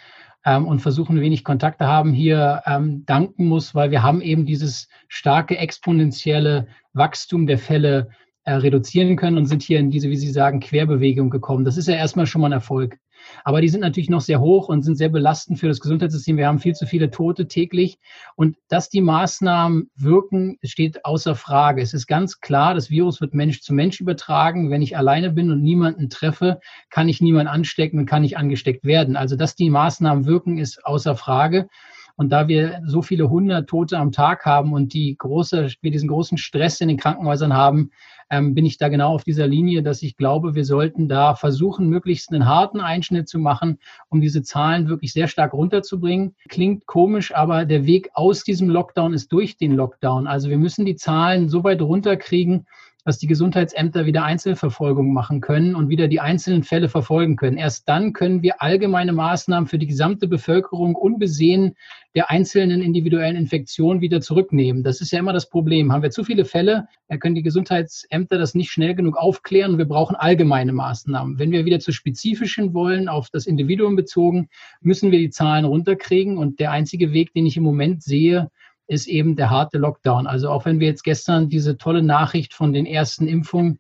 ähm, 0.46 0.68
und 0.68 0.80
versuchen, 0.80 1.20
wenig 1.20 1.44
Kontakte 1.44 1.88
haben, 1.88 2.14
hier 2.14 2.62
ähm, 2.66 3.04
danken 3.06 3.46
muss, 3.46 3.76
weil 3.76 3.92
wir 3.92 4.04
haben 4.04 4.22
eben 4.22 4.46
dieses 4.46 4.88
starke 5.08 5.58
exponentielle 5.58 6.68
Wachstum 6.94 7.48
der 7.48 7.58
Fälle 7.58 8.12
äh, 8.46 8.54
reduzieren 8.54 9.16
können 9.16 9.38
und 9.38 9.48
sind 9.48 9.64
hier 9.64 9.80
in 9.80 9.90
diese, 9.90 10.10
wie 10.10 10.18
Sie 10.18 10.32
sagen, 10.32 10.60
Querbewegung 10.60 11.30
gekommen. 11.30 11.66
Das 11.66 11.78
ist 11.78 11.88
ja 11.88 11.96
erstmal 11.96 12.28
schon 12.28 12.42
mal 12.42 12.48
ein 12.48 12.54
Erfolg. 12.54 12.98
Aber 13.44 13.62
die 13.62 13.70
sind 13.70 13.82
natürlich 13.82 14.10
noch 14.10 14.22
sehr 14.22 14.40
hoch 14.40 14.70
und 14.70 14.84
sind 14.84 14.98
sehr 14.98 15.10
belastend 15.10 15.60
für 15.60 15.68
das 15.68 15.80
Gesundheitssystem. 15.80 16.38
Wir 16.38 16.48
haben 16.48 16.60
viel 16.60 16.76
zu 16.76 16.86
viele 16.86 17.10
Tote 17.10 17.48
täglich. 17.48 17.98
Und 18.36 18.58
dass 18.68 18.90
die 18.90 19.02
Maßnahmen 19.02 19.90
wirken, 19.96 20.58
steht 20.64 21.06
außer 21.06 21.36
Frage. 21.36 21.82
Es 21.82 21.94
ist 21.94 22.08
ganz 22.08 22.40
klar, 22.40 22.76
das 22.76 22.90
Virus 22.90 23.22
wird 23.22 23.34
Mensch 23.34 23.62
zu 23.62 23.74
Mensch 23.74 24.00
übertragen. 24.00 24.70
Wenn 24.70 24.82
ich 24.82 24.98
alleine 24.98 25.32
bin 25.32 25.50
und 25.50 25.64
niemanden 25.64 26.10
treffe, 26.10 26.60
kann 26.90 27.10
ich 27.10 27.22
niemanden 27.22 27.48
anstecken 27.48 28.00
und 28.00 28.06
kann 28.06 28.22
nicht 28.22 28.38
angesteckt 28.38 28.86
werden. 28.86 29.16
Also, 29.16 29.36
dass 29.36 29.56
die 29.56 29.70
Maßnahmen 29.70 30.26
wirken, 30.26 30.58
ist 30.58 30.86
außer 30.86 31.16
Frage. 31.16 31.68
Und 32.16 32.30
da 32.30 32.48
wir 32.48 32.82
so 32.86 33.02
viele 33.02 33.30
hundert 33.30 33.70
Tote 33.70 33.98
am 33.98 34.12
Tag 34.12 34.46
haben 34.46 34.74
und 34.74 34.94
die 34.94 35.16
große, 35.18 35.70
wir 35.82 35.92
diesen 35.92 36.08
großen 36.08 36.38
Stress 36.38 36.80
in 36.80 36.88
den 36.88 36.98
Krankenhäusern 36.98 37.54
haben, 37.54 37.92
ähm, 38.30 38.56
bin 38.56 38.66
ich 38.66 38.78
da 38.78 38.90
genau 38.90 39.14
auf 39.14 39.24
dieser 39.24 39.48
Linie, 39.48 39.84
dass 39.84 40.02
ich 40.02 40.18
glaube, 40.18 40.56
wir 40.56 40.66
sollten 40.66 41.08
da 41.08 41.36
versuchen, 41.36 41.90
möglichst 41.90 42.32
einen 42.32 42.46
harten 42.46 42.80
Einschnitt 42.80 43.28
zu 43.28 43.38
machen, 43.38 43.80
um 44.10 44.22
diese 44.22 44.44
Zahlen 44.44 44.88
wirklich 44.90 45.14
sehr 45.14 45.28
stark 45.28 45.54
runterzubringen. 45.54 46.36
Klingt 46.50 46.86
komisch, 46.86 47.36
aber 47.36 47.66
der 47.66 47.86
Weg 47.86 48.10
aus 48.14 48.44
diesem 48.44 48.70
Lockdown 48.70 49.14
ist 49.14 49.32
durch 49.32 49.58
den 49.58 49.74
Lockdown. 49.74 50.28
Also 50.28 50.50
wir 50.50 50.58
müssen 50.58 50.86
die 50.86 50.96
Zahlen 50.96 51.50
so 51.50 51.64
weit 51.64 51.82
runterkriegen, 51.82 52.66
dass 53.06 53.20
die 53.20 53.28
Gesundheitsämter 53.28 54.08
wieder 54.08 54.24
Einzelverfolgung 54.24 55.14
machen 55.14 55.40
können 55.40 55.76
und 55.76 55.90
wieder 55.90 56.08
die 56.08 56.20
einzelnen 56.20 56.64
Fälle 56.64 56.90
verfolgen 56.90 57.36
können. 57.36 57.58
Erst 57.58 57.88
dann 57.88 58.14
können 58.14 58.42
wir 58.42 58.62
allgemeine 58.62 59.14
Maßnahmen 59.14 59.68
für 59.68 59.78
die 59.78 59.88
gesamte 59.88 60.28
Bevölkerung 60.28 60.96
unbesehen 60.96 61.76
der 62.16 62.32
einzelnen 62.32 62.82
individuellen 62.82 63.36
Infektion 63.36 64.02
wieder 64.02 64.22
zurücknehmen. 64.22 64.84
Das 64.84 65.02
ist 65.02 65.12
ja 65.12 65.20
immer 65.20 65.34
das 65.34 65.50
Problem. 65.50 65.92
Haben 65.92 66.02
wir 66.02 66.10
zu 66.10 66.24
viele 66.24 66.46
Fälle, 66.46 66.88
dann 67.08 67.20
können 67.20 67.36
die 67.36 67.44
Gesundheitsämter 67.44 68.40
das 68.40 68.56
nicht 68.56 68.72
schnell 68.72 68.96
genug 68.96 69.18
aufklären 69.18 69.78
wir 69.78 69.86
brauchen 69.86 70.16
allgemeine 70.16 70.74
Maßnahmen. 70.74 71.38
Wenn 71.38 71.52
wir 71.52 71.66
wieder 71.66 71.80
zu 71.80 71.92
spezifischen 71.92 72.74
wollen, 72.74 73.08
auf 73.08 73.30
das 73.30 73.46
Individuum 73.46 73.96
bezogen, 73.96 74.50
müssen 74.82 75.12
wir 75.12 75.20
die 75.20 75.30
Zahlen 75.30 75.66
runterkriegen 75.66 76.38
und 76.38 76.60
der 76.60 76.72
einzige 76.72 77.12
Weg, 77.12 77.34
den 77.34 77.46
ich 77.46 77.58
im 77.58 77.64
Moment 77.64 78.02
sehe, 78.02 78.50
ist 78.88 79.08
eben 79.08 79.36
der 79.36 79.50
harte 79.50 79.78
Lockdown. 79.78 80.28
Also 80.28 80.50
auch 80.50 80.66
wenn 80.66 80.80
wir 80.80 80.88
jetzt 80.88 81.04
gestern 81.04 81.50
diese 81.50 81.78
tolle 81.78 82.04
Nachricht 82.04 82.54
von 82.54 82.74
den 82.74 82.86
ersten 82.86 83.28
Impfungen 83.28 83.80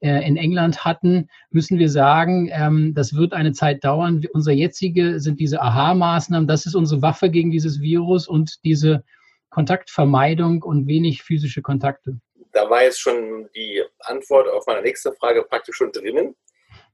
äh, 0.00 0.26
in 0.26 0.36
England 0.36 0.84
hatten, 0.84 1.28
müssen 1.50 1.78
wir 1.78 1.88
sagen, 1.88 2.50
ähm, 2.52 2.94
das 2.94 3.14
wird 3.14 3.32
eine 3.32 3.52
Zeit 3.52 3.84
dauern. 3.84 4.22
Unser 4.32 4.52
jetzige 4.52 5.20
sind 5.20 5.40
diese 5.40 5.62
Aha-Maßnahmen. 5.62 6.46
Das 6.46 6.66
ist 6.66 6.74
unsere 6.74 7.02
Waffe 7.02 7.30
gegen 7.30 7.50
dieses 7.50 7.80
Virus 7.80 8.28
und 8.28 8.62
diese 8.64 9.04
Kontaktvermeidung 9.50 10.62
und 10.62 10.86
wenig 10.88 11.22
physische 11.22 11.62
Kontakte. 11.62 12.18
Da 12.52 12.68
war 12.68 12.82
jetzt 12.82 13.00
schon 13.00 13.48
die 13.54 13.82
Antwort 14.00 14.48
auf 14.48 14.66
meine 14.66 14.82
nächste 14.82 15.12
Frage 15.12 15.42
praktisch 15.42 15.76
schon 15.76 15.92
drinnen. 15.92 16.34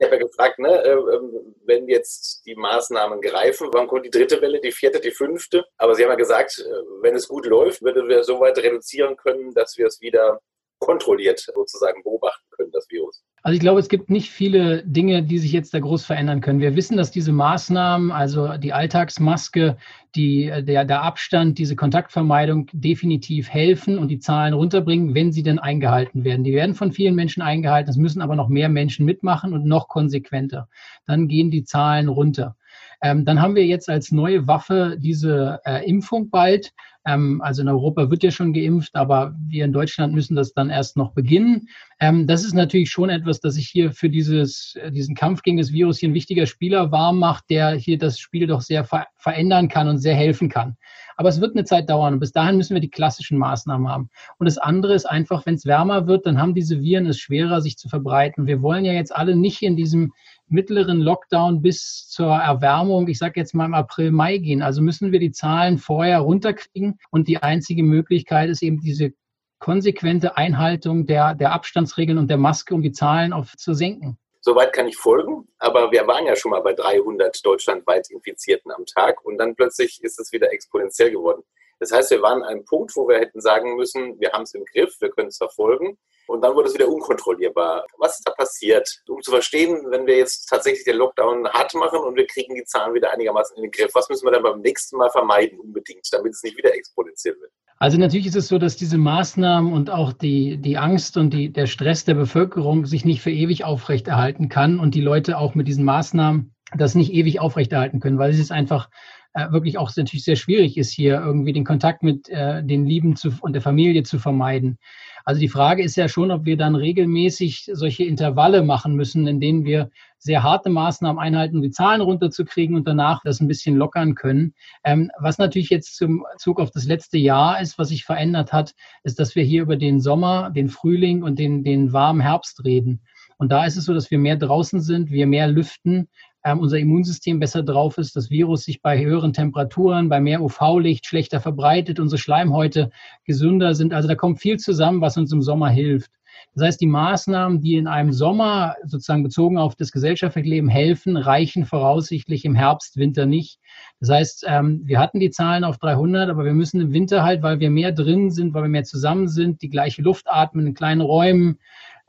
Ich 0.01 0.07
habe 0.07 0.17
ja 0.17 0.23
gefragt, 0.23 0.59
ne, 0.59 0.83
äh, 0.83 0.93
ähm, 0.93 1.55
wenn 1.67 1.87
jetzt 1.87 2.47
die 2.47 2.55
Maßnahmen 2.55 3.21
greifen, 3.21 3.69
wann 3.71 3.87
kommt 3.87 4.07
die 4.07 4.11
dritte 4.11 4.41
Welle, 4.41 4.59
die 4.59 4.73
vierte, 4.73 4.99
die 4.99 5.11
fünfte? 5.11 5.67
Aber 5.77 5.95
Sie 5.95 6.03
haben 6.03 6.11
ja 6.11 6.17
gesagt, 6.17 6.59
äh, 6.59 7.03
wenn 7.03 7.15
es 7.15 7.29
gut 7.29 7.45
läuft, 7.45 7.83
würden 7.83 8.09
wir 8.09 8.25
so 8.25 8.41
weit 8.41 8.57
reduzieren 8.57 9.19
können, 9.19 9.53
dass 9.53 9.77
wir 9.77 9.87
es 9.87 10.01
wieder 10.01 10.41
kontrolliert 10.81 11.39
sozusagen 11.39 12.03
beobachten 12.03 12.45
können, 12.51 12.71
das 12.73 12.91
Virus? 12.91 13.23
Also 13.43 13.55
ich 13.55 13.61
glaube, 13.61 13.81
es 13.81 13.89
gibt 13.89 14.11
nicht 14.11 14.31
viele 14.31 14.83
Dinge, 14.85 15.23
die 15.23 15.39
sich 15.39 15.53
jetzt 15.53 15.73
da 15.73 15.79
groß 15.79 16.05
verändern 16.05 16.41
können. 16.43 16.61
Wir 16.61 16.77
wissen, 16.77 16.97
dass 16.97 17.11
diese 17.11 17.33
Maßnahmen, 17.33 18.11
also 18.11 18.59
die 18.59 18.75
Alltagsmaske, 18.75 19.79
die, 20.15 20.53
der, 20.63 20.85
der 20.85 21.03
Abstand, 21.03 21.57
diese 21.59 21.77
Kontaktvermeidung 21.77 22.69
definitiv 22.73 23.49
helfen 23.49 23.99
und 23.99 24.09
die 24.09 24.19
Zahlen 24.19 24.53
runterbringen, 24.53 25.15
wenn 25.15 25.33
sie 25.33 25.43
denn 25.43 25.59
eingehalten 25.59 26.25
werden. 26.25 26.45
Die 26.45 26.53
werden 26.53 26.75
von 26.75 26.93
vielen 26.93 27.15
Menschen 27.15 27.43
eingehalten, 27.43 27.91
es 27.91 27.97
müssen 27.97 28.21
aber 28.21 28.37
noch 28.37 28.49
mehr 28.49 28.69
Menschen 28.69 29.07
mitmachen 29.07 29.55
und 29.55 29.65
noch 29.65 29.89
konsequenter. 29.89 30.69
Dann 31.07 31.29
gehen 31.29 31.51
die 31.51 31.65
Zahlen 31.65 32.09
runter. 32.09 32.57
Ähm, 33.03 33.25
dann 33.25 33.41
haben 33.41 33.55
wir 33.55 33.67
jetzt 33.67 33.89
als 33.89 34.13
neue 34.13 34.47
Waffe 34.47 34.97
diese 34.99 35.61
äh, 35.65 35.89
Impfung 35.89 36.31
bald. 36.31 36.73
Ähm, 37.07 37.41
also 37.43 37.63
in 37.63 37.69
Europa 37.69 38.11
wird 38.11 38.23
ja 38.23 38.31
schon 38.31 38.53
geimpft, 38.53 38.95
aber 38.95 39.35
wir 39.47 39.65
in 39.65 39.73
Deutschland 39.73 40.13
müssen 40.13 40.37
das 40.37 40.53
dann 40.53 40.69
erst 40.69 40.97
noch 40.97 41.13
beginnen. 41.13 41.69
Ähm, 41.99 42.27
das 42.27 42.45
ist 42.45 42.53
natürlich 42.53 42.91
schon 42.91 43.09
etwas, 43.09 43.41
das 43.41 43.55
sich 43.55 43.69
hier 43.69 43.93
für 43.93 44.11
dieses, 44.11 44.77
äh, 44.77 44.91
diesen 44.91 45.15
Kampf 45.15 45.43
gegen 45.43 45.57
das 45.57 45.73
Virus 45.73 45.99
hier 45.99 46.11
ein 46.11 46.15
wichtiger 46.15 46.45
Spieler 46.47 46.93
warm 46.93 47.19
macht, 47.19 47.49
der 47.49 47.71
hier 47.73 47.97
das 47.97 48.19
Spiel 48.19 48.47
doch 48.47 48.61
sehr 48.61 48.85
ver 48.85 49.07
verändern 49.17 49.69
kann 49.69 49.89
und 49.89 49.99
sehr 49.99 50.15
helfen 50.15 50.49
kann. 50.49 50.77
Aber 51.17 51.29
es 51.29 51.41
wird 51.41 51.55
eine 51.55 51.65
Zeit 51.65 51.91
dauern 51.91 52.15
und 52.15 52.21
bis 52.21 52.33
dahin 52.33 52.57
müssen 52.57 52.75
wir 52.75 52.81
die 52.81 52.91
klassischen 52.91 53.37
Maßnahmen 53.37 53.89
haben. 53.89 54.11
Und 54.39 54.47
das 54.47 54.57
andere 54.57 54.95
ist 54.95 55.05
einfach, 55.05 55.45
wenn 55.45 55.55
es 55.55 55.67
wärmer 55.67 56.07
wird, 56.07 56.25
dann 56.25 56.39
haben 56.39 56.55
diese 56.55 56.81
Viren 56.81 57.07
es 57.07 57.19
schwerer, 57.19 57.61
sich 57.61 57.77
zu 57.77 57.89
verbreiten. 57.91 58.47
Wir 58.47 58.63
wollen 58.63 58.87
ja 58.87 58.93
jetzt 58.93 59.15
alle 59.15 59.37
nicht 59.37 59.63
in 59.63 59.77
diesem 59.77 60.13
mittleren 60.51 61.01
Lockdown 61.01 61.63
bis 61.63 62.09
zur 62.09 62.35
Erwärmung, 62.35 63.09
ich 63.09 63.19
sage 63.19 63.39
jetzt 63.39 63.55
mal 63.55 63.67
im 63.67 63.75
April, 63.75 64.11
Mai 64.11 64.39
gehen. 64.39 64.63
Also 64.63 64.83
müssen 64.83 65.13
wir 65.13 65.21
die 65.21 65.33
Zahlen 65.33 65.79
vorher 65.79 66.19
runterkriegen. 66.21 66.99
Und 67.11 67.29
die 67.29 67.39
einzige 67.39 67.83
Möglichkeit 67.83 68.51
ist 68.51 68.63
eben 68.63 68.81
diese 68.81 69.13
konsequente 69.59 70.37
Einhaltung 70.37 71.07
der, 71.07 71.35
der 71.35 71.53
Abstandsregeln 71.53 72.19
und 72.19 72.29
der 72.29 72.39
Maske, 72.39 72.75
um 72.75 72.83
die 72.83 72.93
Zahlen 72.93 73.33
auf 73.33 73.57
zu 73.57 73.75
senken. 73.75 74.19
Soweit 74.43 74.73
kann 74.73 74.89
ich 74.89 74.97
folgen, 74.97 75.47
aber 75.59 75.93
wir 75.93 76.07
waren 76.07 76.25
ja 76.25 76.35
schon 76.35 76.51
mal 76.51 76.63
bei 76.63 76.73
300 76.73 77.45
deutschlandweit 77.45 78.11
Infizierten 78.11 78.73
am 78.73 78.87
Tag 78.87 79.23
und 79.23 79.37
dann 79.37 79.55
plötzlich 79.55 80.03
ist 80.03 80.19
es 80.19 80.33
wieder 80.33 80.51
exponentiell 80.51 81.11
geworden. 81.11 81.43
Das 81.81 81.93
heißt, 81.93 82.11
wir 82.11 82.23
waren 82.23 82.43
an 82.43 82.49
einem 82.49 82.65
Punkt, 82.65 82.95
wo 82.95 83.09
wir 83.09 83.19
hätten 83.19 83.41
sagen 83.41 83.75
müssen, 83.75 84.21
wir 84.21 84.33
haben 84.33 84.43
es 84.43 84.55
im 84.55 84.65
Griff, 84.67 84.95
wir 85.01 85.11
können 85.11 85.29
es 85.29 85.39
verfolgen 85.39 85.99
und 86.27 86.43
dann 86.43 86.55
wurde 86.55 86.69
es 86.69 86.75
wieder 86.75 86.89
unkontrollierbar. 86.89 87.87
Was 87.99 88.19
ist 88.19 88.29
da 88.29 88.33
passiert? 88.33 89.03
Um 89.09 89.23
zu 89.23 89.31
verstehen, 89.31 89.87
wenn 89.89 90.07
wir 90.07 90.17
jetzt 90.17 90.47
tatsächlich 90.47 90.85
den 90.85 90.97
Lockdown 90.97 91.49
hart 91.49 91.75
machen 91.75 91.99
und 91.99 92.17
wir 92.17 92.27
kriegen 92.27 92.55
die 92.55 92.65
Zahlen 92.65 92.95
wieder 92.95 93.13
einigermaßen 93.13 93.57
in 93.57 93.63
den 93.63 93.71
Griff, 93.73 93.95
was 93.95 94.09
müssen 94.09 94.27
wir 94.27 94.33
dann 94.33 94.43
beim 94.43 94.61
nächsten 94.61 94.97
Mal 94.97 95.11
vermeiden 95.11 95.59
unbedingt, 95.59 96.07
damit 96.13 96.35
es 96.35 96.43
nicht 96.43 96.57
wieder 96.57 96.75
exponentiell 96.75 97.35
wird? 97.41 97.51
Also 97.79 97.97
natürlich 97.97 98.27
ist 98.27 98.37
es 98.37 98.49
so, 98.49 98.59
dass 98.59 98.77
diese 98.77 98.99
Maßnahmen 98.99 99.73
und 99.73 99.89
auch 99.89 100.13
die, 100.13 100.59
die 100.59 100.77
Angst 100.77 101.17
und 101.17 101.31
die, 101.31 101.51
der 101.51 101.67
Stress 101.67 102.05
der 102.05 102.13
Bevölkerung 102.13 102.85
sich 102.85 103.07
nicht 103.07 103.23
für 103.23 103.31
ewig 103.31 103.65
aufrechterhalten 103.65 104.51
kann 104.51 104.79
und 104.79 104.95
die 104.95 105.01
Leute 105.01 105.39
auch 105.39 105.55
mit 105.55 105.67
diesen 105.67 105.87
Maßnahmen 105.87 106.55
das 106.77 106.95
nicht 106.95 107.13
ewig 107.13 107.41
aufrechterhalten 107.41 107.99
können, 107.99 108.19
weil 108.19 108.31
es 108.31 108.39
ist 108.39 108.53
einfach 108.53 108.91
äh, 109.33 109.51
wirklich 109.53 109.79
auch 109.79 109.95
natürlich 109.95 110.25
sehr 110.25 110.37
schwierig 110.37 110.77
ist, 110.77 110.93
hier 110.93 111.21
irgendwie 111.21 111.53
den 111.53 111.65
Kontakt 111.65 112.03
mit 112.03 112.29
äh, 112.29 112.65
den 112.65 112.85
Lieben 112.85 113.17
zu, 113.17 113.33
und 113.41 113.53
der 113.53 113.63
Familie 113.63 114.03
zu 114.03 114.19
vermeiden. 114.19 114.79
Also 115.25 115.41
die 115.41 115.49
Frage 115.49 115.83
ist 115.83 115.97
ja 115.97 116.09
schon, 116.09 116.31
ob 116.31 116.45
wir 116.45 116.57
dann 116.57 116.75
regelmäßig 116.75 117.71
solche 117.73 118.05
Intervalle 118.05 118.63
machen 118.63 118.97
müssen, 118.97 119.27
in 119.27 119.39
denen 119.41 119.65
wir 119.65 119.91
sehr 120.19 120.43
harte 120.43 120.71
Maßnahmen 120.71 121.21
einhalten, 121.21 121.57
um 121.57 121.63
die 121.63 121.71
Zahlen 121.71 122.01
runterzukriegen 122.01 122.75
und 122.75 122.89
danach 122.89 123.21
das 123.23 123.41
ein 123.41 123.49
bisschen 123.49 123.77
lockern 123.77 124.15
können. 124.15 124.55
Ähm, 124.85 125.11
was 125.19 125.39
natürlich 125.39 125.71
jetzt 125.71 125.97
zum 125.97 126.25
Zug 126.39 126.61
auf 126.61 126.71
das 126.71 126.85
letzte 126.85 127.19
Jahr 127.19 127.61
ist, 127.61 127.79
was 127.79 127.89
sich 127.91 128.05
verändert 128.05 128.53
hat, 128.53 128.75
ist, 129.05 129.21
dass 129.21 129.35
wir 129.35 129.45
hier 129.45 129.63
über 129.63 129.77
den 129.77 130.01
Sommer, 130.01 130.51
den 130.51 130.69
Frühling 130.69 131.23
und 131.23 131.39
den, 131.39 131.63
den 131.63 131.93
warmen 131.93 132.21
Herbst 132.21 132.65
reden. 132.65 133.01
Und 133.39 133.51
da 133.53 133.65
ist 133.65 133.79
es 133.79 133.87
so, 133.87 133.95
dass 133.95 134.11
wir 134.11 134.19
mehr 134.19 134.37
draußen 134.37 134.83
sind, 134.83 135.11
wir 135.11 135.27
mehr 135.27 135.49
lüften, 135.49 136.09
unser 136.45 136.79
Immunsystem 136.79 137.39
besser 137.39 137.63
drauf 137.63 137.99
ist, 137.99 138.17
das 138.17 138.31
Virus 138.31 138.65
sich 138.65 138.83
bei 138.83 138.99
höheren 138.99 139.33
Temperaturen, 139.33 140.09
bei 140.09 140.21
mehr 140.21 140.43
UV-Licht 140.43 141.07
schlechter 141.07 141.41
verbreitet, 141.41 142.01
unsere 142.01 142.19
Schleimhäute 142.19 142.91
gesünder 143.25 143.75
sind. 143.75 143.93
Also 143.93 144.09
da 144.09 144.15
kommt 144.15 144.41
viel 144.41 144.59
zusammen, 144.59 145.01
was 145.01 145.17
uns 145.17 145.33
im 145.33 145.43
Sommer 145.43 145.69
hilft. 145.69 146.11
Das 146.55 146.65
heißt, 146.65 146.81
die 146.81 146.87
Maßnahmen, 146.87 147.61
die 147.61 147.77
in 147.77 147.87
einem 147.87 148.13
Sommer 148.13 148.75
sozusagen 148.85 149.23
bezogen 149.23 149.59
auf 149.59 149.77
das 149.77 149.93
gesellschaftliche 149.93 150.49
Leben 150.49 150.69
helfen, 150.69 151.17
reichen 151.17 151.65
voraussichtlich 151.65 152.45
im 152.45 152.55
Herbst, 152.55 152.97
Winter 152.97 153.27
nicht. 153.27 153.61
Das 154.01 154.11
heißt, 154.11 154.45
ähm, 154.49 154.83
wir 154.85 154.99
hatten 154.99 155.21
die 155.21 155.31
Zahlen 155.31 155.65
auf 155.65 155.79
300, 155.79 156.29
aber 156.29 156.45
wir 156.45 156.55
müssen 156.55 156.81
im 156.81 156.93
Winter 156.93 157.23
halt, 157.23 157.43
weil 157.43 157.61
wir 157.61 157.71
mehr 157.71 157.93
drin 157.93 158.31
sind, 158.31 158.53
weil 158.55 158.63
wir 158.63 158.69
mehr 158.69 158.85
zusammen 158.85 159.29
sind, 159.29 159.63
die 159.63 159.71
gleiche 159.71 160.03
Luft 160.03 160.27
atmen 160.29 160.67
in 160.67 160.75
kleinen 160.75 161.03
Räumen, 161.03 161.59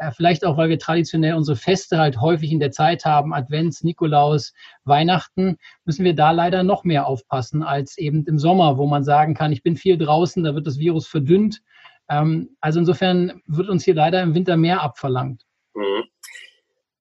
vielleicht 0.09 0.45
auch, 0.45 0.57
weil 0.57 0.69
wir 0.69 0.79
traditionell 0.79 1.35
unsere 1.35 1.55
Feste 1.55 1.99
halt 1.99 2.19
häufig 2.19 2.51
in 2.51 2.59
der 2.59 2.71
Zeit 2.71 3.05
haben, 3.05 3.33
Advents, 3.33 3.83
Nikolaus, 3.83 4.53
Weihnachten, 4.83 5.57
müssen 5.85 6.03
wir 6.03 6.15
da 6.15 6.31
leider 6.31 6.63
noch 6.63 6.83
mehr 6.83 7.05
aufpassen 7.05 7.61
als 7.61 7.97
eben 7.97 8.25
im 8.25 8.39
Sommer, 8.39 8.77
wo 8.77 8.87
man 8.87 9.03
sagen 9.03 9.35
kann, 9.35 9.51
ich 9.51 9.61
bin 9.61 9.75
viel 9.75 9.97
draußen, 9.97 10.43
da 10.43 10.55
wird 10.55 10.65
das 10.65 10.79
Virus 10.79 11.07
verdünnt. 11.07 11.61
Ähm, 12.09 12.55
also 12.59 12.79
insofern 12.79 13.41
wird 13.45 13.69
uns 13.69 13.85
hier 13.85 13.95
leider 13.95 14.21
im 14.21 14.33
Winter 14.33 14.57
mehr 14.57 14.81
abverlangt. 14.81 15.43
Mhm. 15.75 16.03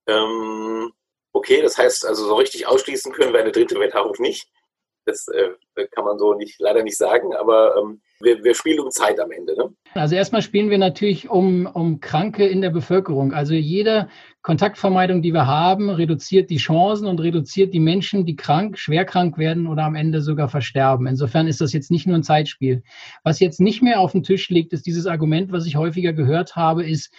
Ähm, 0.07 0.92
okay, 1.33 1.62
das 1.62 1.78
heißt 1.78 2.07
also 2.07 2.26
so 2.26 2.35
richtig 2.35 2.66
ausschließen 2.66 3.12
können 3.12 3.33
wir 3.33 3.40
eine 3.40 3.52
dritte 3.52 3.76
Welle 3.76 4.12
nicht. 4.19 4.49
Das 5.07 5.26
äh, 5.28 5.87
kann 5.92 6.04
man 6.04 6.19
so 6.19 6.35
nicht, 6.35 6.61
leider 6.61 6.83
nicht 6.83 6.99
sagen, 6.99 7.35
aber 7.35 7.75
ähm, 7.76 8.00
wir, 8.21 8.42
wir, 8.45 8.54
spielen 8.54 8.80
um 8.80 8.90
Zeit 8.90 9.19
am 9.19 9.30
Ende. 9.33 9.57
Ne? 9.57 9.73
Also 9.95 10.14
erstmal 10.14 10.42
spielen 10.42 10.69
wir 10.69 10.78
natürlich 10.78 11.30
um, 11.30 11.66
um 11.66 12.00
Kranke 12.00 12.47
in 12.47 12.61
der 12.61 12.71
Bevölkerung. 12.71 13.33
Also 13.33 13.54
jede 13.54 14.09
Kontaktvermeidung, 14.42 15.23
die 15.23 15.33
wir 15.33 15.47
haben, 15.47 15.90
reduziert 15.90 16.50
die 16.50 16.59
Chancen 16.59 17.07
und 17.07 17.21
reduziert 17.21 17.73
die 17.73 17.80
Menschen, 17.80 18.26
die 18.26 18.37
krank, 18.37 18.78
schwer 18.78 19.04
krank 19.04 19.38
werden 19.38 19.66
oder 19.66 19.85
am 19.85 19.95
Ende 19.95 20.21
sogar 20.21 20.49
versterben. 20.49 21.07
Insofern 21.07 21.47
ist 21.47 21.61
das 21.61 21.73
jetzt 21.73 21.90
nicht 21.90 22.07
nur 22.07 22.16
ein 22.16 22.23
Zeitspiel. 22.23 22.83
Was 23.25 23.40
jetzt 23.40 23.61
nicht 23.61 23.83
mehr 23.83 24.00
auf 24.00 24.12
dem 24.12 24.23
Tisch 24.23 24.50
liegt, 24.50 24.73
ist 24.73 24.87
dieses 24.87 25.07
Argument, 25.07 25.52
was 25.52 25.66
ich 25.66 25.76
häufiger 25.76 26.12
gehört 26.12 26.57
habe, 26.57 26.87
ist, 26.87 27.12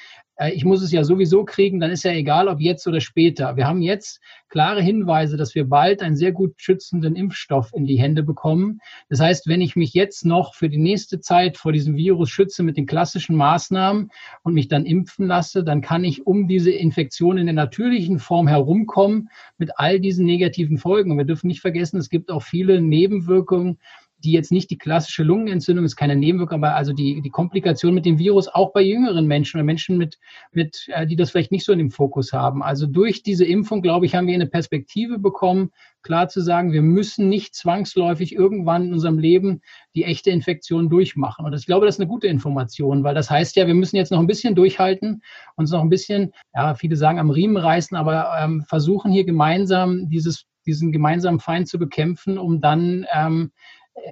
ich 0.49 0.65
muss 0.65 0.81
es 0.81 0.91
ja 0.91 1.03
sowieso 1.03 1.43
kriegen, 1.45 1.79
dann 1.79 1.91
ist 1.91 2.03
ja 2.03 2.11
egal, 2.11 2.47
ob 2.47 2.59
jetzt 2.59 2.87
oder 2.87 3.01
später. 3.01 3.55
Wir 3.55 3.67
haben 3.67 3.81
jetzt 3.81 4.21
klare 4.49 4.81
Hinweise, 4.81 5.37
dass 5.37 5.55
wir 5.55 5.65
bald 5.65 6.01
einen 6.01 6.15
sehr 6.15 6.31
gut 6.31 6.53
schützenden 6.57 7.15
Impfstoff 7.15 7.71
in 7.73 7.85
die 7.85 7.99
Hände 7.99 8.23
bekommen. 8.23 8.79
Das 9.09 9.19
heißt, 9.19 9.47
wenn 9.47 9.61
ich 9.61 9.75
mich 9.75 9.93
jetzt 9.93 10.25
noch 10.25 10.55
für 10.55 10.69
die 10.69 10.77
nächste 10.77 11.19
Zeit 11.19 11.57
vor 11.57 11.71
diesem 11.71 11.95
Virus 11.95 12.29
schütze 12.29 12.63
mit 12.63 12.77
den 12.77 12.85
klassischen 12.85 13.35
Maßnahmen 13.35 14.09
und 14.43 14.53
mich 14.53 14.67
dann 14.67 14.85
impfen 14.85 15.27
lasse, 15.27 15.63
dann 15.63 15.81
kann 15.81 16.03
ich 16.03 16.25
um 16.25 16.47
diese 16.47 16.71
Infektion 16.71 17.37
in 17.37 17.45
der 17.45 17.55
natürlichen 17.55 18.19
Form 18.19 18.47
herumkommen 18.47 19.29
mit 19.57 19.71
all 19.75 19.99
diesen 19.99 20.25
negativen 20.25 20.77
Folgen. 20.77 21.11
Und 21.11 21.17
wir 21.17 21.25
dürfen 21.25 21.47
nicht 21.47 21.61
vergessen, 21.61 21.97
es 21.97 22.09
gibt 22.09 22.31
auch 22.31 22.43
viele 22.43 22.81
Nebenwirkungen 22.81 23.77
die 24.23 24.31
jetzt 24.31 24.51
nicht 24.51 24.69
die 24.69 24.77
klassische 24.77 25.23
Lungenentzündung 25.23 25.85
ist, 25.85 25.95
keine 25.95 26.15
Nebenwirkung, 26.15 26.63
aber 26.63 26.75
also 26.75 26.93
die, 26.93 27.21
die 27.21 27.29
Komplikation 27.29 27.93
mit 27.93 28.05
dem 28.05 28.19
Virus 28.19 28.47
auch 28.47 28.71
bei 28.73 28.81
jüngeren 28.81 29.27
Menschen 29.27 29.57
oder 29.57 29.65
Menschen 29.65 29.97
mit, 29.97 30.19
mit, 30.51 30.87
äh, 30.89 31.05
die 31.07 31.15
das 31.15 31.31
vielleicht 31.31 31.51
nicht 31.51 31.65
so 31.65 31.71
in 31.71 31.79
dem 31.79 31.91
Fokus 31.91 32.33
haben. 32.33 32.63
Also 32.63 32.87
durch 32.87 33.23
diese 33.23 33.45
Impfung, 33.45 33.81
glaube 33.81 34.05
ich, 34.05 34.15
haben 34.15 34.27
wir 34.27 34.35
eine 34.35 34.47
Perspektive 34.47 35.19
bekommen, 35.19 35.71
klar 36.03 36.27
zu 36.29 36.41
sagen, 36.41 36.71
wir 36.71 36.81
müssen 36.81 37.29
nicht 37.29 37.55
zwangsläufig 37.55 38.33
irgendwann 38.33 38.85
in 38.85 38.93
unserem 38.93 39.19
Leben 39.19 39.61
die 39.95 40.03
echte 40.03 40.31
Infektion 40.31 40.89
durchmachen. 40.89 41.45
Und 41.45 41.53
ich 41.53 41.65
glaube, 41.65 41.85
das 41.85 41.95
ist 41.95 42.01
eine 42.01 42.09
gute 42.09 42.27
Information, 42.27 43.03
weil 43.03 43.15
das 43.15 43.29
heißt 43.29 43.55
ja, 43.55 43.67
wir 43.67 43.73
müssen 43.73 43.95
jetzt 43.95 44.11
noch 44.11 44.19
ein 44.19 44.27
bisschen 44.27 44.55
durchhalten, 44.55 45.21
uns 45.55 45.71
noch 45.71 45.81
ein 45.81 45.89
bisschen, 45.89 46.33
ja, 46.53 46.75
viele 46.75 46.95
sagen 46.95 47.19
am 47.19 47.29
Riemen 47.29 47.57
reißen, 47.57 47.95
aber 47.97 48.31
ähm, 48.39 48.63
versuchen 48.67 49.11
hier 49.11 49.25
gemeinsam 49.25 50.09
dieses 50.09 50.45
diesen 50.65 50.91
gemeinsamen 50.91 51.39
Feind 51.39 51.67
zu 51.67 51.79
bekämpfen, 51.79 52.37
um 52.37 52.61
dann 52.61 53.05
ähm, 53.13 53.51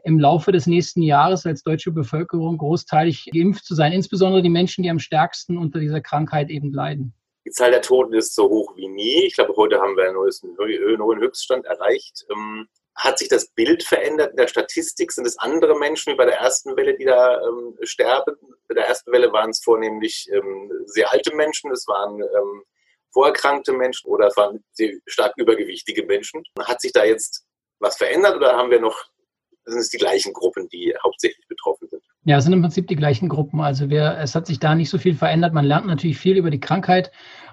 im 0.04 0.20
Laufe 0.20 0.52
des 0.52 0.68
nächsten 0.68 1.02
Jahres 1.02 1.46
als 1.46 1.64
deutsche 1.64 1.92
Bevölkerung 1.92 2.58
großteilig 2.58 3.30
geimpft 3.34 3.66
zu 3.66 3.76
sein, 3.76 3.92
insbesondere 3.92 4.42
die 4.42 4.50
Menschen, 4.50 4.84
die 4.84 4.90
am 4.90 5.00
stärksten 5.00 5.58
unter 5.58 5.80
dieser 5.80 6.02
Krankheit 6.02 6.50
eben 6.50 6.74
leiden. 6.74 7.14
Die 7.46 7.52
Zahl 7.52 7.72
der 7.72 7.82
Toten 7.82 8.14
ist 8.14 8.36
so 8.36 8.50
hoch 8.50 8.76
wie 8.76 8.88
nie. 8.88 9.26
Ich 9.26 9.36
glaube, 9.36 9.56
heute 9.56 9.80
haben 9.80 9.96
wir 9.96 10.06
einen 10.06 10.98
neuen 10.98 11.20
Höchststand 11.20 11.66
erreicht. 11.66 12.26
Ähm, 12.30 12.68
hat 12.96 13.18
sich 13.18 13.30
das 13.30 13.48
Bild 13.52 13.84
verändert 13.84 14.32
in 14.32 14.38
der 14.38 14.48
Statistik? 14.48 15.12
Sind 15.12 15.26
es 15.26 15.38
andere 15.40 15.80
Menschen 15.80 16.14
wie 16.14 16.18
bei 16.18 16.26
der 16.26 16.38
ersten 16.38 16.76
Welle, 16.76 16.98
die 16.98 17.06
da 17.06 17.40
ähm, 17.42 17.78
sterben? 17.84 18.36
Bei 18.68 18.76
der 18.76 18.88
ersten 18.88 19.12
Welle 19.12 19.32
waren 19.32 19.52
es 19.52 19.62
vornehmlich 19.64 20.30
ähm, 20.34 20.70
sehr 20.86 21.12
alte 21.12 21.34
Menschen, 21.34 21.72
es 21.72 21.88
waren 21.88 22.20
ähm, 22.22 22.64
vorerkrankte 23.14 23.72
Menschen 23.72 24.10
oder 24.10 24.28
es 24.28 24.38
waren 24.38 24.64
sehr 24.74 24.98
stark 25.06 25.34
übergewichtige 25.38 26.06
Menschen. 26.06 26.44
Hat 26.60 26.82
sich 26.82 26.92
da 26.92 27.06
jetzt 27.06 27.46
was 27.80 27.98
verändert 27.98 28.36
oder 28.36 28.58
haben 28.58 28.70
wir 28.70 28.82
noch 28.82 29.06
sind 29.70 29.80
es 29.80 29.90
die 29.90 29.98
gleichen 29.98 30.34
Gruppen, 30.34 30.68
die 30.70 30.94
hauptsächlich 31.04 31.48
betroffen 31.48 31.88
sind. 31.90 32.02
Ja, 32.26 32.38
es 32.38 32.44
sind 32.44 32.54
im 32.54 32.62
Prinzip 32.62 32.88
die 32.88 32.96
gleichen 32.96 33.30
Gruppen. 33.30 33.62
Also 33.62 33.90
wir, 33.90 34.18
es 34.20 34.36
hat 34.36 34.46
sich 34.46 34.60
da 34.60 34.76
nicht 34.76 34.90
so 34.90 34.98
viel 34.98 35.16
verändert. 35.16 35.54
Man 35.54 35.66
lernt 35.66 35.88
natürlich 35.88 36.18
viel 36.18 36.38
über 36.38 36.52
die 36.52 36.60
Krankheit 36.60 37.12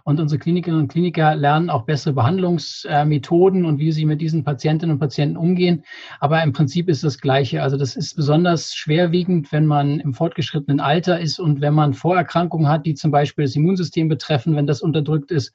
Und 0.09 0.21
unsere 0.21 0.39
Klinikerinnen 0.39 0.83
und 0.83 0.89
Kliniker 0.89 1.35
lernen 1.35 1.69
auch 1.69 1.83
bessere 1.83 2.13
Behandlungsmethoden 2.13 3.65
und 3.65 3.81
wie 3.81 3.91
sie 3.91 4.05
mit 4.05 4.21
diesen 4.21 4.45
Patientinnen 4.45 4.95
und 4.95 5.01
Patienten 5.01 5.37
umgehen. 5.37 5.83
Aber 6.21 6.41
im 6.45 6.53
Prinzip 6.53 6.89
ist 6.89 7.03
das 7.03 7.19
Gleiche. 7.19 7.61
Also 7.61 7.77
das 7.77 7.97
ist 7.97 8.15
besonders 8.15 8.73
schwerwiegend, 8.73 9.51
wenn 9.51 9.67
man 9.67 9.99
im 9.99 10.15
fortgeschrittenen 10.15 10.79
Alter 10.79 11.19
ist 11.19 11.41
und 11.41 11.61
wenn 11.61 11.75
man 11.75 11.93
Vorerkrankungen 11.93 12.69
hat, 12.69 12.87
die 12.87 12.95
zum 12.95 13.11
Beispiel 13.11 13.47
das 13.47 13.57
Immunsystem 13.57 14.07
betreffen, 14.09 14.55
wenn 14.55 14.69
das 14.69 14.81
unterdrückt 14.81 15.33
ist 15.33 15.53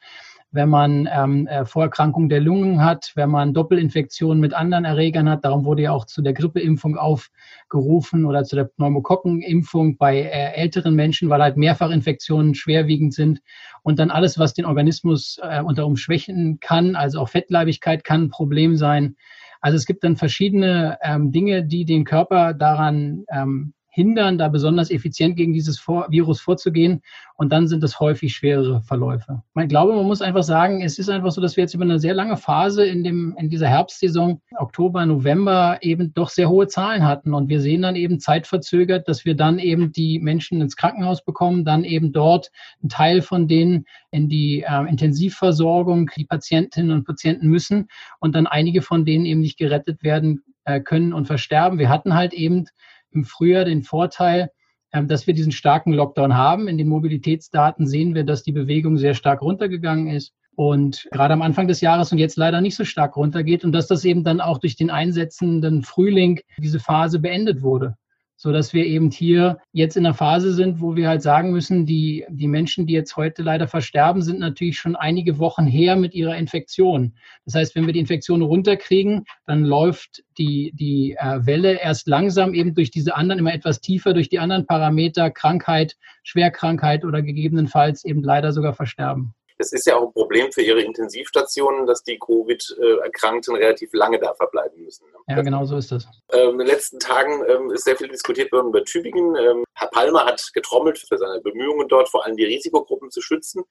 wenn 0.51 0.69
man 0.69 1.09
ähm, 1.11 1.47
äh, 1.47 1.65
Vorerkrankungen 1.65 2.29
der 2.29 2.41
Lungen 2.41 2.83
hat, 2.83 3.11
wenn 3.15 3.29
man 3.29 3.53
Doppelinfektionen 3.53 4.39
mit 4.39 4.53
anderen 4.53 4.85
Erregern 4.85 5.29
hat. 5.29 5.45
Darum 5.45 5.63
wurde 5.65 5.83
ja 5.83 5.91
auch 5.91 6.05
zu 6.05 6.21
der 6.21 6.33
Grippeimpfung 6.33 6.97
aufgerufen 6.97 8.25
oder 8.25 8.43
zu 8.43 8.57
der 8.57 8.65
Pneumokokkenimpfung 8.65 9.97
bei 9.97 10.21
äh, 10.21 10.53
älteren 10.53 10.95
Menschen, 10.95 11.29
weil 11.29 11.41
halt 11.41 11.57
Mehrfachinfektionen 11.57 12.53
schwerwiegend 12.53 13.13
sind. 13.13 13.41
Und 13.81 13.99
dann 13.99 14.11
alles, 14.11 14.37
was 14.37 14.53
den 14.53 14.65
Organismus 14.65 15.39
äh, 15.41 15.61
unter 15.61 15.85
Umschwächen 15.85 16.59
kann, 16.59 16.95
also 16.95 17.21
auch 17.21 17.29
Fettleibigkeit 17.29 18.03
kann 18.03 18.23
ein 18.23 18.29
Problem 18.29 18.75
sein. 18.75 19.15
Also 19.61 19.77
es 19.77 19.85
gibt 19.85 20.03
dann 20.03 20.17
verschiedene 20.17 20.97
ähm, 21.01 21.31
Dinge, 21.31 21.63
die 21.63 21.85
den 21.85 22.03
Körper 22.03 22.53
daran 22.53 23.23
ähm, 23.31 23.73
hindern, 23.91 24.37
da 24.37 24.47
besonders 24.47 24.89
effizient 24.89 25.35
gegen 25.35 25.53
dieses 25.53 25.85
Virus 25.85 26.39
vorzugehen. 26.39 27.01
Und 27.35 27.51
dann 27.51 27.67
sind 27.67 27.83
es 27.83 27.99
häufig 27.99 28.33
schwerere 28.33 28.81
Verläufe. 28.81 29.43
Ich 29.59 29.67
glaube, 29.67 29.93
man 29.93 30.05
muss 30.05 30.21
einfach 30.21 30.43
sagen, 30.43 30.81
es 30.81 30.97
ist 30.97 31.09
einfach 31.09 31.31
so, 31.31 31.41
dass 31.41 31.57
wir 31.57 31.63
jetzt 31.63 31.73
über 31.73 31.83
eine 31.83 31.99
sehr 31.99 32.13
lange 32.13 32.37
Phase 32.37 32.85
in, 32.85 33.03
dem, 33.03 33.35
in 33.37 33.49
dieser 33.49 33.67
Herbstsaison, 33.67 34.41
Oktober, 34.57 35.05
November, 35.05 35.79
eben 35.81 36.13
doch 36.13 36.29
sehr 36.29 36.49
hohe 36.49 36.67
Zahlen 36.67 37.05
hatten. 37.05 37.33
Und 37.33 37.49
wir 37.49 37.59
sehen 37.59 37.81
dann 37.81 37.97
eben 37.97 38.19
zeitverzögert, 38.19 39.09
dass 39.09 39.25
wir 39.25 39.35
dann 39.35 39.59
eben 39.59 39.91
die 39.91 40.19
Menschen 40.19 40.61
ins 40.61 40.77
Krankenhaus 40.77 41.25
bekommen, 41.25 41.65
dann 41.65 41.83
eben 41.83 42.13
dort 42.13 42.49
ein 42.81 42.89
Teil 42.89 43.21
von 43.21 43.47
denen 43.47 43.85
in 44.11 44.29
die 44.29 44.63
äh, 44.65 44.89
Intensivversorgung, 44.89 46.09
die 46.15 46.25
Patientinnen 46.25 46.91
und 46.91 47.05
Patienten 47.05 47.47
müssen 47.47 47.87
und 48.19 48.35
dann 48.35 48.47
einige 48.47 48.81
von 48.81 49.03
denen 49.03 49.25
eben 49.25 49.41
nicht 49.41 49.57
gerettet 49.57 50.03
werden 50.03 50.43
äh, 50.63 50.79
können 50.79 51.11
und 51.13 51.25
versterben. 51.25 51.79
Wir 51.79 51.89
hatten 51.89 52.13
halt 52.13 52.33
eben 52.33 52.65
im 53.11 53.23
Frühjahr 53.23 53.65
den 53.65 53.83
Vorteil, 53.83 54.51
ähm, 54.93 55.07
dass 55.07 55.27
wir 55.27 55.33
diesen 55.33 55.51
starken 55.51 55.93
Lockdown 55.93 56.35
haben. 56.35 56.67
In 56.67 56.77
den 56.77 56.87
Mobilitätsdaten 56.87 57.87
sehen 57.87 58.15
wir, 58.15 58.23
dass 58.23 58.43
die 58.43 58.51
Bewegung 58.51 58.97
sehr 58.97 59.13
stark 59.13 59.41
runtergegangen 59.41 60.07
ist 60.07 60.33
und 60.55 61.07
gerade 61.11 61.33
am 61.33 61.41
Anfang 61.41 61.67
des 61.67 61.81
Jahres 61.81 62.11
und 62.11 62.17
jetzt 62.17 62.37
leider 62.37 62.61
nicht 62.61 62.75
so 62.75 62.83
stark 62.83 63.15
runtergeht 63.15 63.63
und 63.63 63.71
dass 63.71 63.87
das 63.87 64.03
eben 64.05 64.23
dann 64.23 64.41
auch 64.41 64.57
durch 64.57 64.75
den 64.75 64.89
einsetzenden 64.89 65.83
Frühling 65.83 66.41
diese 66.57 66.79
Phase 66.79 67.19
beendet 67.19 67.61
wurde 67.61 67.95
so 68.41 68.51
dass 68.51 68.73
wir 68.73 68.87
eben 68.87 69.11
hier 69.11 69.59
jetzt 69.71 69.95
in 69.95 70.03
der 70.03 70.15
Phase 70.15 70.51
sind, 70.55 70.81
wo 70.81 70.95
wir 70.95 71.07
halt 71.07 71.21
sagen 71.21 71.51
müssen, 71.51 71.85
die, 71.85 72.25
die 72.27 72.47
Menschen, 72.47 72.87
die 72.87 72.93
jetzt 72.93 73.15
heute 73.15 73.43
leider 73.43 73.67
versterben, 73.67 74.23
sind 74.23 74.39
natürlich 74.39 74.79
schon 74.79 74.95
einige 74.95 75.37
Wochen 75.37 75.67
her 75.67 75.95
mit 75.95 76.15
ihrer 76.15 76.35
Infektion. 76.35 77.13
Das 77.45 77.53
heißt, 77.53 77.75
wenn 77.75 77.85
wir 77.85 77.93
die 77.93 77.99
Infektion 77.99 78.41
runterkriegen, 78.41 79.25
dann 79.45 79.63
läuft 79.63 80.23
die, 80.39 80.71
die 80.73 81.15
äh, 81.19 81.45
Welle 81.45 81.79
erst 81.79 82.07
langsam 82.07 82.55
eben 82.55 82.73
durch 82.73 82.89
diese 82.89 83.15
anderen, 83.15 83.37
immer 83.37 83.53
etwas 83.53 83.79
tiefer 83.79 84.11
durch 84.11 84.29
die 84.29 84.39
anderen 84.39 84.65
Parameter, 84.65 85.29
Krankheit, 85.29 85.95
Schwerkrankheit 86.23 87.05
oder 87.05 87.21
gegebenenfalls 87.21 88.03
eben 88.05 88.23
leider 88.23 88.53
sogar 88.53 88.73
Versterben. 88.73 89.35
Das 89.61 89.71
ist 89.73 89.85
ja 89.85 89.95
auch 89.95 90.07
ein 90.07 90.13
Problem 90.13 90.51
für 90.51 90.63
Ihre 90.63 90.81
Intensivstationen, 90.81 91.85
dass 91.85 92.01
die 92.01 92.17
Covid-Erkrankten 92.17 93.55
relativ 93.55 93.93
lange 93.93 94.17
da 94.17 94.33
verbleiben 94.33 94.83
müssen. 94.83 95.05
Ne? 95.05 95.35
Ja, 95.35 95.41
genau 95.43 95.65
so 95.65 95.77
ist 95.77 95.91
das. 95.91 96.07
Ähm, 96.31 96.53
in 96.53 96.57
den 96.57 96.67
letzten 96.67 96.97
Tagen 96.97 97.43
ähm, 97.47 97.69
ist 97.69 97.83
sehr 97.83 97.95
viel 97.95 98.07
diskutiert 98.07 98.51
worden 98.51 98.69
über 98.69 98.83
Tübingen. 98.83 99.35
Ähm, 99.35 99.63
Herr 99.75 99.89
Palmer 99.89 100.25
hat 100.25 100.41
getrommelt 100.55 100.97
für 100.97 101.15
seine 101.19 101.41
Bemühungen 101.41 101.87
dort, 101.87 102.09
vor 102.09 102.25
allem 102.25 102.35
die 102.35 102.45
Risikogruppen 102.45 103.11
zu 103.11 103.21
schützen. 103.21 103.63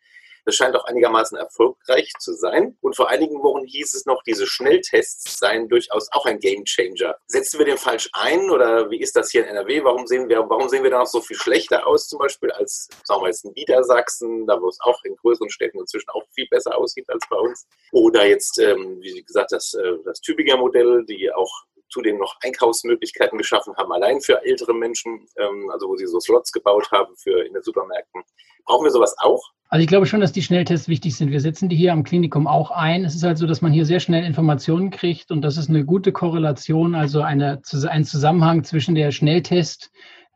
Das 0.44 0.56
scheint 0.56 0.76
auch 0.76 0.84
einigermaßen 0.84 1.36
erfolgreich 1.36 2.12
zu 2.18 2.32
sein. 2.34 2.76
Und 2.80 2.96
vor 2.96 3.08
einigen 3.08 3.42
Wochen 3.42 3.64
hieß 3.64 3.94
es 3.94 4.06
noch, 4.06 4.22
diese 4.22 4.46
Schnelltests 4.46 5.38
seien 5.38 5.68
durchaus 5.68 6.10
auch 6.12 6.26
ein 6.26 6.38
Gamechanger. 6.38 7.16
Setzen 7.26 7.58
wir 7.58 7.66
den 7.66 7.78
falsch 7.78 8.08
ein 8.12 8.50
oder 8.50 8.90
wie 8.90 9.00
ist 9.00 9.16
das 9.16 9.30
hier 9.30 9.42
in 9.42 9.48
NRW? 9.48 9.84
Warum 9.84 10.06
sehen 10.06 10.28
wir, 10.28 10.38
warum 10.48 10.68
sehen 10.68 10.82
wir 10.82 10.90
da 10.90 11.00
noch 11.00 11.06
so 11.06 11.20
viel 11.20 11.36
schlechter 11.36 11.86
aus, 11.86 12.08
zum 12.08 12.18
Beispiel 12.18 12.50
als, 12.52 12.88
sagen 13.04 13.22
wir 13.22 13.28
jetzt 13.28 13.44
in 13.44 13.52
Niedersachsen, 13.52 14.46
da 14.46 14.60
wo 14.60 14.68
es 14.68 14.78
auch 14.80 15.02
in 15.04 15.16
größeren 15.16 15.50
Städten 15.50 15.78
inzwischen 15.78 16.10
auch 16.10 16.24
viel 16.34 16.46
besser 16.48 16.76
aussieht 16.76 17.08
als 17.08 17.24
bei 17.28 17.36
uns? 17.36 17.66
Oder 17.92 18.26
jetzt, 18.26 18.58
ähm, 18.58 18.98
wie 19.00 19.22
gesagt, 19.22 19.52
das, 19.52 19.74
äh, 19.74 19.98
das 20.04 20.20
Tübinger 20.20 20.56
Modell, 20.56 21.04
die 21.06 21.32
auch 21.32 21.64
zudem 21.90 22.18
noch 22.18 22.36
Einkaufsmöglichkeiten 22.42 23.36
geschaffen 23.36 23.76
haben, 23.76 23.92
allein 23.92 24.20
für 24.20 24.42
ältere 24.44 24.74
Menschen, 24.74 25.26
ähm, 25.36 25.70
also 25.70 25.88
wo 25.88 25.96
sie 25.96 26.06
so 26.06 26.20
Slots 26.20 26.52
gebaut 26.52 26.90
haben 26.90 27.14
für 27.16 27.44
in 27.44 27.52
den 27.52 27.62
Supermärkten. 27.62 28.22
Brauchen 28.64 28.84
wir 28.84 28.90
sowas 28.90 29.14
auch? 29.18 29.42
Also 29.72 29.82
ich 29.82 29.86
glaube 29.86 30.06
schon, 30.06 30.20
dass 30.20 30.32
die 30.32 30.42
Schnelltests 30.42 30.88
wichtig 30.88 31.14
sind. 31.14 31.30
Wir 31.30 31.40
setzen 31.40 31.68
die 31.68 31.76
hier 31.76 31.92
am 31.92 32.02
Klinikum 32.02 32.48
auch 32.48 32.72
ein. 32.72 33.04
Es 33.04 33.14
ist 33.14 33.22
halt 33.22 33.38
so, 33.38 33.46
dass 33.46 33.62
man 33.62 33.72
hier 33.72 33.86
sehr 33.86 34.00
schnell 34.00 34.24
Informationen 34.24 34.90
kriegt 34.90 35.30
und 35.30 35.42
das 35.42 35.56
ist 35.56 35.68
eine 35.68 35.84
gute 35.84 36.10
Korrelation, 36.10 36.96
also 36.96 37.22
eine, 37.22 37.62
ein 37.88 38.04
Zusammenhang 38.04 38.64
zwischen 38.64 38.96
der 38.96 39.12
Schnelltest, 39.12 39.92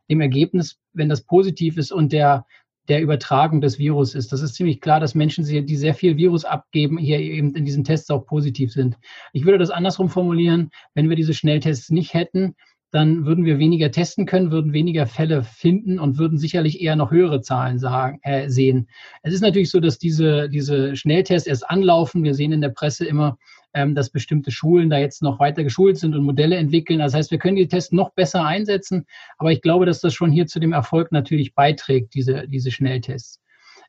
dem 0.09 0.21
Ergebnis, 0.21 0.79
wenn 0.93 1.09
das 1.09 1.25
positiv 1.25 1.77
ist, 1.77 1.91
und 1.91 2.13
der, 2.13 2.45
der 2.87 3.01
Übertragung 3.01 3.59
des 3.59 3.77
Virus 3.77 4.15
ist. 4.15 4.31
Das 4.31 4.41
ist 4.41 4.55
ziemlich 4.55 4.79
klar, 4.79 5.01
dass 5.01 5.15
Menschen, 5.15 5.43
die 5.43 5.75
sehr 5.75 5.95
viel 5.95 6.15
Virus 6.15 6.45
abgeben, 6.45 6.97
hier 6.97 7.19
eben 7.19 7.53
in 7.55 7.65
diesen 7.65 7.83
Tests 7.83 8.09
auch 8.11 8.25
positiv 8.25 8.71
sind. 8.71 8.95
Ich 9.33 9.43
würde 9.43 9.57
das 9.57 9.69
andersrum 9.69 10.07
formulieren, 10.07 10.69
wenn 10.93 11.09
wir 11.09 11.17
diese 11.17 11.33
Schnelltests 11.33 11.89
nicht 11.89 12.13
hätten, 12.13 12.55
dann 12.95 13.25
würden 13.25 13.43
wir 13.43 13.59
weniger 13.59 13.91
testen 13.91 14.25
können, 14.25 14.51
würden 14.51 14.71
weniger 14.71 15.05
Fälle 15.05 15.43
finden 15.43 15.99
und 15.99 16.17
würden 16.17 16.37
sicherlich 16.37 16.81
eher 16.81 16.95
noch 16.95 17.11
höhere 17.11 17.41
Zahlen 17.41 17.77
sagen, 17.77 18.19
äh, 18.23 18.47
sehen. 18.49 18.87
Es 19.21 19.33
ist 19.33 19.41
natürlich 19.41 19.69
so, 19.69 19.81
dass 19.81 19.99
diese, 19.99 20.47
diese 20.47 20.95
Schnelltests 20.95 21.45
erst 21.45 21.69
anlaufen. 21.69 22.23
Wir 22.23 22.33
sehen 22.33 22.53
in 22.53 22.61
der 22.61 22.69
Presse 22.69 23.05
immer, 23.05 23.37
ähm, 23.73 23.95
dass 23.95 24.11
bestimmte 24.11 24.49
Schulen 24.49 24.89
da 24.89 24.97
jetzt 24.97 25.21
noch 25.21 25.41
weiter 25.41 25.65
geschult 25.65 25.97
sind 25.97 26.15
und 26.15 26.23
Modelle 26.23 26.55
entwickeln. 26.55 26.99
Das 26.99 27.13
heißt, 27.13 27.31
wir 27.31 27.37
können 27.37 27.57
die 27.57 27.67
Tests 27.67 27.91
noch 27.91 28.13
besser 28.13 28.45
einsetzen. 28.45 29.05
Aber 29.37 29.51
ich 29.51 29.61
glaube, 29.61 29.85
dass 29.85 29.99
das 29.99 30.13
schon 30.13 30.31
hier 30.31 30.47
zu 30.47 30.61
dem 30.61 30.71
Erfolg 30.71 31.11
natürlich 31.11 31.53
beiträgt, 31.53 32.13
diese, 32.13 32.47
diese 32.47 32.71
Schnelltests. 32.71 33.41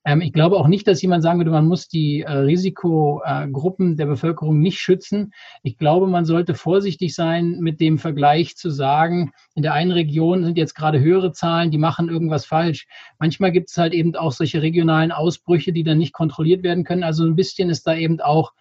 Ähm, 0.06 0.20
ich 0.20 0.32
glaube 0.32 0.56
auch 0.56 0.68
nicht, 0.68 0.86
dass 0.86 1.02
jemand 1.02 1.24
sagen 1.24 1.40
würde, 1.40 1.50
man 1.50 1.66
muss 1.66 1.88
die 1.88 2.22
äh, 2.22 2.30
Risikogruppen 2.30 3.96
der 3.96 4.06
Bevölkerung 4.06 4.60
nicht 4.60 4.78
schützen. 4.78 5.32
Ich 5.64 5.78
glaube, 5.78 6.06
man 6.06 6.24
sollte 6.24 6.54
vorsichtig 6.54 7.14
sein 7.14 7.58
mit 7.58 7.80
dem 7.80 7.98
Vergleich 7.98 8.56
zu 8.56 8.70
sagen, 8.70 9.32
in 9.56 9.62
der 9.62 9.74
einen 9.74 9.90
Region 9.90 10.44
sind 10.44 10.56
jetzt 10.56 10.74
gerade 10.74 11.00
höhere 11.00 11.32
Zahlen, 11.32 11.72
die 11.72 11.78
machen 11.78 12.08
irgendwas 12.08 12.46
falsch. 12.46 12.86
Manchmal 13.18 13.50
gibt 13.50 13.68
es 13.68 13.76
halt 13.76 13.92
eben 13.92 14.14
auch 14.14 14.30
solche 14.30 14.62
regionalen 14.62 15.10
Ausbrüche, 15.10 15.72
die 15.72 15.82
dann 15.82 15.98
nicht 15.98 16.12
kontrolliert 16.12 16.62
werden 16.62 16.84
können. 16.84 17.02
Also 17.02 17.24
ein 17.24 17.34
bisschen 17.34 17.68
ist 17.68 17.84
da 17.84 17.96
eben 17.96 18.20
auch 18.20 18.52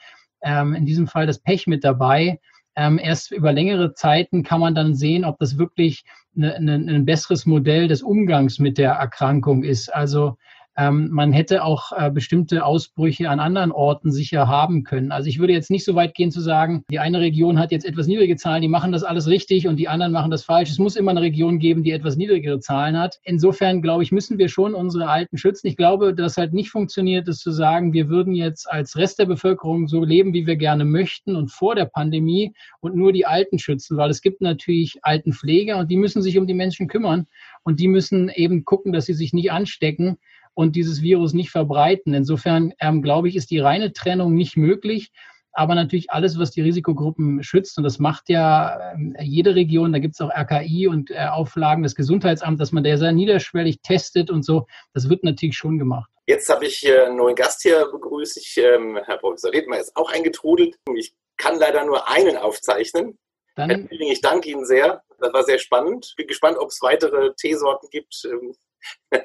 ähm, 0.41 0.73
in 0.73 0.87
diesem 0.87 1.05
Fall 1.05 1.27
das 1.27 1.39
Pech 1.39 1.67
mit 1.67 1.83
dabei. 1.83 2.39
Ähm, 2.75 2.99
erst 3.01 3.31
über 3.31 3.53
längere 3.53 3.93
Zeiten 3.93 4.41
kann 4.41 4.59
man 4.59 4.73
dann 4.73 4.95
sehen, 4.95 5.23
ob 5.23 5.37
das 5.37 5.59
wirklich 5.59 6.05
eine, 6.35 6.55
eine, 6.55 6.73
ein 6.73 7.05
besseres 7.05 7.45
Modell 7.45 7.87
des 7.87 8.01
Umgangs 8.01 8.57
mit 8.57 8.79
der 8.79 8.93
Erkrankung 8.93 9.63
ist. 9.63 9.93
Also 9.93 10.37
ähm, 10.77 11.09
man 11.11 11.31
hätte 11.31 11.63
auch 11.63 11.91
äh, 11.93 12.11
bestimmte 12.11 12.65
Ausbrüche 12.65 13.29
an 13.29 13.39
anderen 13.39 13.71
Orten 13.71 14.11
sicher 14.11 14.47
haben 14.47 14.83
können. 14.83 15.11
Also 15.11 15.29
ich 15.29 15.39
würde 15.39 15.53
jetzt 15.53 15.71
nicht 15.71 15.85
so 15.85 15.95
weit 15.95 16.13
gehen 16.13 16.31
zu 16.31 16.41
sagen, 16.41 16.83
die 16.89 16.99
eine 16.99 17.19
Region 17.19 17.59
hat 17.59 17.71
jetzt 17.71 17.85
etwas 17.85 18.07
niedrige 18.07 18.35
Zahlen, 18.35 18.61
die 18.61 18.67
machen 18.67 18.91
das 18.91 19.03
alles 19.03 19.27
richtig 19.27 19.67
und 19.67 19.77
die 19.77 19.87
anderen 19.87 20.11
machen 20.11 20.31
das 20.31 20.43
falsch. 20.43 20.69
Es 20.69 20.79
muss 20.79 20.95
immer 20.95 21.11
eine 21.11 21.21
Region 21.21 21.59
geben, 21.59 21.83
die 21.83 21.91
etwas 21.91 22.17
niedrigere 22.17 22.59
Zahlen 22.59 22.97
hat. 22.97 23.19
Insofern 23.23 23.81
glaube 23.81 24.03
ich, 24.03 24.11
müssen 24.11 24.37
wir 24.37 24.49
schon 24.49 24.73
unsere 24.73 25.07
Alten 25.07 25.37
schützen. 25.37 25.67
Ich 25.67 25.77
glaube, 25.77 26.13
dass 26.13 26.37
halt 26.37 26.53
nicht 26.53 26.69
funktioniert, 26.69 27.27
ist 27.27 27.39
zu 27.39 27.51
sagen, 27.51 27.93
wir 27.93 28.09
würden 28.09 28.35
jetzt 28.35 28.69
als 28.69 28.97
Rest 28.97 29.19
der 29.19 29.25
Bevölkerung 29.25 29.87
so 29.87 30.03
leben, 30.03 30.33
wie 30.33 30.45
wir 30.45 30.57
gerne 30.57 30.83
möchten 30.83 31.35
und 31.35 31.51
vor 31.51 31.75
der 31.75 31.85
Pandemie 31.85 32.53
und 32.81 32.95
nur 32.95 33.13
die 33.13 33.25
Alten 33.25 33.59
schützen, 33.59 33.97
weil 33.97 34.09
es 34.09 34.21
gibt 34.21 34.41
natürlich 34.41 34.99
Altenpfleger 35.03 35.77
und 35.77 35.89
die 35.89 35.97
müssen 35.97 36.21
sich 36.21 36.37
um 36.37 36.47
die 36.47 36.53
Menschen 36.53 36.87
kümmern 36.87 37.27
und 37.63 37.79
die 37.79 37.87
müssen 37.87 38.29
eben 38.29 38.65
gucken, 38.65 38.91
dass 38.91 39.05
sie 39.05 39.13
sich 39.13 39.33
nicht 39.33 39.51
anstecken 39.51 40.17
und 40.55 40.75
dieses 40.75 41.01
Virus 41.01 41.33
nicht 41.33 41.51
verbreiten. 41.51 42.13
Insofern 42.13 42.73
ähm, 42.79 43.03
glaube 43.03 43.29
ich, 43.29 43.35
ist 43.35 43.51
die 43.51 43.59
reine 43.59 43.93
Trennung 43.93 44.33
nicht 44.33 44.57
möglich. 44.57 45.11
Aber 45.57 45.73
natürlich 45.73 46.11
alles, 46.11 46.37
was 46.37 46.51
die 46.51 46.61
Risikogruppen 46.61 47.41
schützt, 47.41 47.77
und 47.77 47.85
das 47.85 47.97
macht 47.97 48.27
ja 48.27 48.93
äh, 48.93 49.23
jede 49.23 49.55
Region, 49.55 49.93
da 49.93 49.99
gibt 49.99 50.15
es 50.15 50.21
auch 50.21 50.29
RKI 50.29 50.87
und 50.87 51.11
äh, 51.11 51.27
Auflagen 51.27 51.83
des 51.83 51.95
Gesundheitsamts, 51.95 52.59
dass 52.59 52.71
man 52.73 52.83
der 52.83 52.97
sehr 52.97 53.13
niederschwellig 53.13 53.81
testet 53.81 54.29
und 54.29 54.43
so, 54.43 54.67
das 54.93 55.07
wird 55.09 55.23
natürlich 55.23 55.55
schon 55.55 55.79
gemacht. 55.79 56.09
Jetzt 56.27 56.49
habe 56.49 56.65
ich 56.65 56.85
einen 56.91 57.17
neuen 57.17 57.35
Gast 57.35 57.61
hier 57.61 57.87
begrüßt. 57.89 58.37
Ich, 58.37 58.57
ähm, 58.57 58.99
Herr 59.05 59.17
Professor 59.17 59.53
Redmer 59.53 59.79
ist 59.79 59.95
auch 59.95 60.11
eingetrudelt. 60.11 60.77
Ich 60.95 61.13
kann 61.37 61.57
leider 61.57 61.85
nur 61.85 62.09
einen 62.09 62.35
aufzeichnen. 62.35 63.17
Dann, 63.55 63.69
Herr 63.69 63.77
Billing, 63.77 64.11
ich 64.11 64.21
danke 64.21 64.49
Ihnen 64.49 64.65
sehr. 64.65 65.03
Das 65.19 65.31
war 65.31 65.43
sehr 65.43 65.59
spannend. 65.59 66.13
Bin 66.17 66.27
gespannt, 66.27 66.57
ob 66.57 66.69
es 66.69 66.81
weitere 66.81 67.33
Teesorten 67.35 67.89
gibt, 67.89 68.23
ähm, 68.25 68.55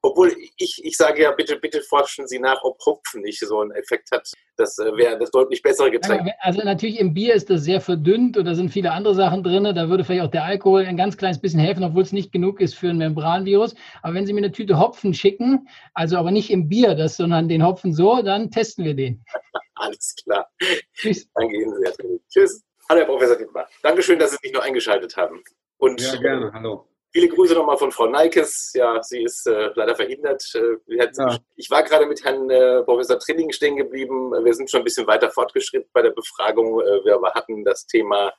Obwohl 0.00 0.34
ich, 0.56 0.80
ich 0.84 0.96
sage 0.96 1.22
ja, 1.22 1.32
bitte, 1.32 1.56
bitte 1.56 1.80
forschen 1.82 2.26
Sie 2.26 2.38
nach, 2.38 2.62
ob 2.62 2.78
Hopfen 2.84 3.22
nicht 3.22 3.40
so 3.40 3.60
einen 3.60 3.70
Effekt 3.72 4.10
hat. 4.10 4.30
Das 4.56 4.78
äh, 4.78 4.96
wäre 4.96 5.18
das 5.18 5.30
deutlich 5.30 5.62
bessere 5.62 5.90
Getränk. 5.90 6.28
Also 6.40 6.62
natürlich 6.62 6.98
im 6.98 7.14
Bier 7.14 7.34
ist 7.34 7.50
das 7.50 7.62
sehr 7.62 7.80
verdünnt 7.80 8.36
und 8.36 8.44
da 8.44 8.54
sind 8.54 8.70
viele 8.70 8.92
andere 8.92 9.14
Sachen 9.14 9.42
drin. 9.42 9.64
Da 9.64 9.88
würde 9.88 10.04
vielleicht 10.04 10.22
auch 10.22 10.30
der 10.30 10.44
Alkohol 10.44 10.84
ein 10.84 10.96
ganz 10.96 11.16
kleines 11.16 11.40
bisschen 11.40 11.60
helfen, 11.60 11.84
obwohl 11.84 12.02
es 12.02 12.12
nicht 12.12 12.32
genug 12.32 12.60
ist 12.60 12.74
für 12.74 12.90
ein 12.90 12.98
Membranvirus. 12.98 13.74
Aber 14.02 14.14
wenn 14.14 14.26
Sie 14.26 14.32
mir 14.32 14.40
eine 14.40 14.52
Tüte 14.52 14.78
Hopfen 14.78 15.14
schicken, 15.14 15.68
also 15.94 16.16
aber 16.16 16.30
nicht 16.30 16.50
im 16.50 16.68
Bier, 16.68 16.94
das, 16.94 17.16
sondern 17.16 17.48
den 17.48 17.64
Hopfen 17.64 17.94
so, 17.94 18.22
dann 18.22 18.50
testen 18.50 18.84
wir 18.84 18.94
den. 18.94 19.24
Alles 19.74 20.14
klar. 20.22 20.48
Tschüss. 20.94 21.28
Danke 21.34 21.56
Ihnen 21.56 21.74
sehr. 21.82 21.92
Tschüss. 22.28 22.62
Hallo, 22.88 23.00
Herr 23.00 23.06
Professor 23.06 23.36
Dittmar. 23.36 23.68
Dankeschön, 23.82 24.18
dass 24.18 24.32
Sie 24.32 24.38
sich 24.42 24.52
noch 24.52 24.62
eingeschaltet 24.62 25.16
haben. 25.16 25.42
Und 25.78 26.00
ja, 26.00 26.16
gerne. 26.16 26.52
Hallo. 26.52 26.91
Viele 27.12 27.28
Grüße 27.28 27.54
nochmal 27.54 27.76
von 27.76 27.92
Frau 27.92 28.06
Neikes. 28.06 28.72
Ja, 28.74 29.02
sie 29.02 29.22
ist 29.22 29.46
äh, 29.46 29.70
leider 29.74 29.94
verhindert. 29.94 30.42
Äh, 30.54 30.96
ja. 30.96 31.38
Ich 31.56 31.70
war 31.70 31.82
gerade 31.82 32.06
mit 32.06 32.24
Herrn 32.24 32.48
äh, 32.48 32.82
Professor 32.84 33.18
Trilling 33.18 33.52
stehen 33.52 33.76
geblieben. 33.76 34.32
Wir 34.32 34.54
sind 34.54 34.70
schon 34.70 34.80
ein 34.80 34.84
bisschen 34.84 35.06
weiter 35.06 35.30
fortgeschritten 35.30 35.90
bei 35.92 36.00
der 36.00 36.12
Befragung. 36.12 36.80
Äh, 36.80 37.04
wir 37.04 37.20
hatten 37.34 37.64
das 37.64 37.86
Thema, 37.86 38.32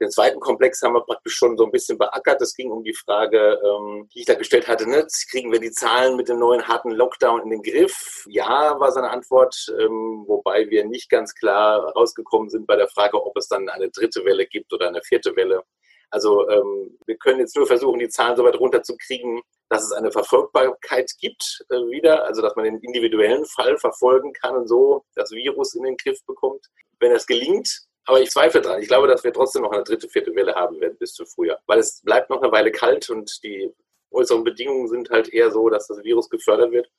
den 0.00 0.10
zweiten 0.10 0.38
Komplex 0.38 0.80
haben 0.82 0.94
wir 0.94 1.04
praktisch 1.04 1.34
schon 1.34 1.56
so 1.56 1.64
ein 1.64 1.72
bisschen 1.72 1.98
beackert. 1.98 2.40
Es 2.40 2.54
ging 2.54 2.70
um 2.70 2.84
die 2.84 2.94
Frage, 2.94 3.58
ähm, 3.64 4.08
die 4.14 4.20
ich 4.20 4.26
da 4.26 4.34
gestellt 4.34 4.68
hatte, 4.68 4.88
ne? 4.88 5.06
kriegen 5.30 5.50
wir 5.50 5.58
die 5.60 5.72
Zahlen 5.72 6.16
mit 6.16 6.28
dem 6.28 6.38
neuen 6.38 6.66
harten 6.66 6.90
Lockdown 6.90 7.42
in 7.42 7.50
den 7.50 7.62
Griff? 7.62 8.24
Ja, 8.28 8.78
war 8.78 8.92
seine 8.92 9.10
Antwort, 9.10 9.56
ähm, 9.78 10.24
wobei 10.26 10.68
wir 10.70 10.84
nicht 10.84 11.10
ganz 11.10 11.34
klar 11.34 11.92
rausgekommen 11.92 12.48
sind 12.48 12.66
bei 12.66 12.76
der 12.76 12.88
Frage, 12.88 13.24
ob 13.24 13.36
es 13.36 13.48
dann 13.48 13.68
eine 13.68 13.90
dritte 13.90 14.24
Welle 14.24 14.46
gibt 14.46 14.72
oder 14.72 14.88
eine 14.88 15.02
vierte 15.02 15.34
Welle. 15.34 15.62
Also 16.10 16.48
ähm, 16.48 16.98
wir 17.06 17.16
können 17.16 17.40
jetzt 17.40 17.56
nur 17.56 17.66
versuchen, 17.66 17.98
die 17.98 18.08
Zahlen 18.08 18.36
so 18.36 18.44
weit 18.44 18.58
runterzukriegen, 18.58 19.42
dass 19.68 19.84
es 19.84 19.92
eine 19.92 20.10
Verfolgbarkeit 20.10 21.12
gibt 21.18 21.64
äh, 21.68 21.76
wieder, 21.90 22.24
also 22.24 22.40
dass 22.40 22.56
man 22.56 22.64
den 22.64 22.78
individuellen 22.78 23.44
Fall 23.44 23.76
verfolgen 23.76 24.32
kann 24.32 24.56
und 24.56 24.68
so 24.68 25.04
das 25.14 25.30
Virus 25.32 25.74
in 25.74 25.82
den 25.82 25.96
Griff 25.96 26.24
bekommt. 26.26 26.66
Wenn 26.98 27.12
das 27.12 27.26
gelingt, 27.26 27.82
aber 28.08 28.22
ich 28.22 28.30
zweifle 28.30 28.62
dran. 28.62 28.80
Ich 28.80 28.88
glaube, 28.88 29.06
dass 29.06 29.22
wir 29.22 29.34
trotzdem 29.34 29.62
noch 29.62 29.72
eine 29.72 29.84
dritte, 29.84 30.08
vierte 30.08 30.34
Welle 30.34 30.54
haben 30.54 30.80
werden 30.80 30.96
bis 30.98 31.12
zu 31.12 31.26
Frühjahr, 31.26 31.58
weil 31.66 31.78
es 31.78 32.00
bleibt 32.02 32.30
noch 32.30 32.40
eine 32.40 32.50
Weile 32.50 32.72
kalt 32.72 33.10
und 33.10 33.42
die 33.44 33.70
äußeren 34.10 34.44
Bedingungen 34.44 34.88
sind 34.88 35.10
halt 35.10 35.28
eher 35.28 35.50
so, 35.50 35.68
dass 35.68 35.88
das 35.88 36.02
Virus 36.02 36.30
gefördert 36.30 36.72
wird. 36.72 36.90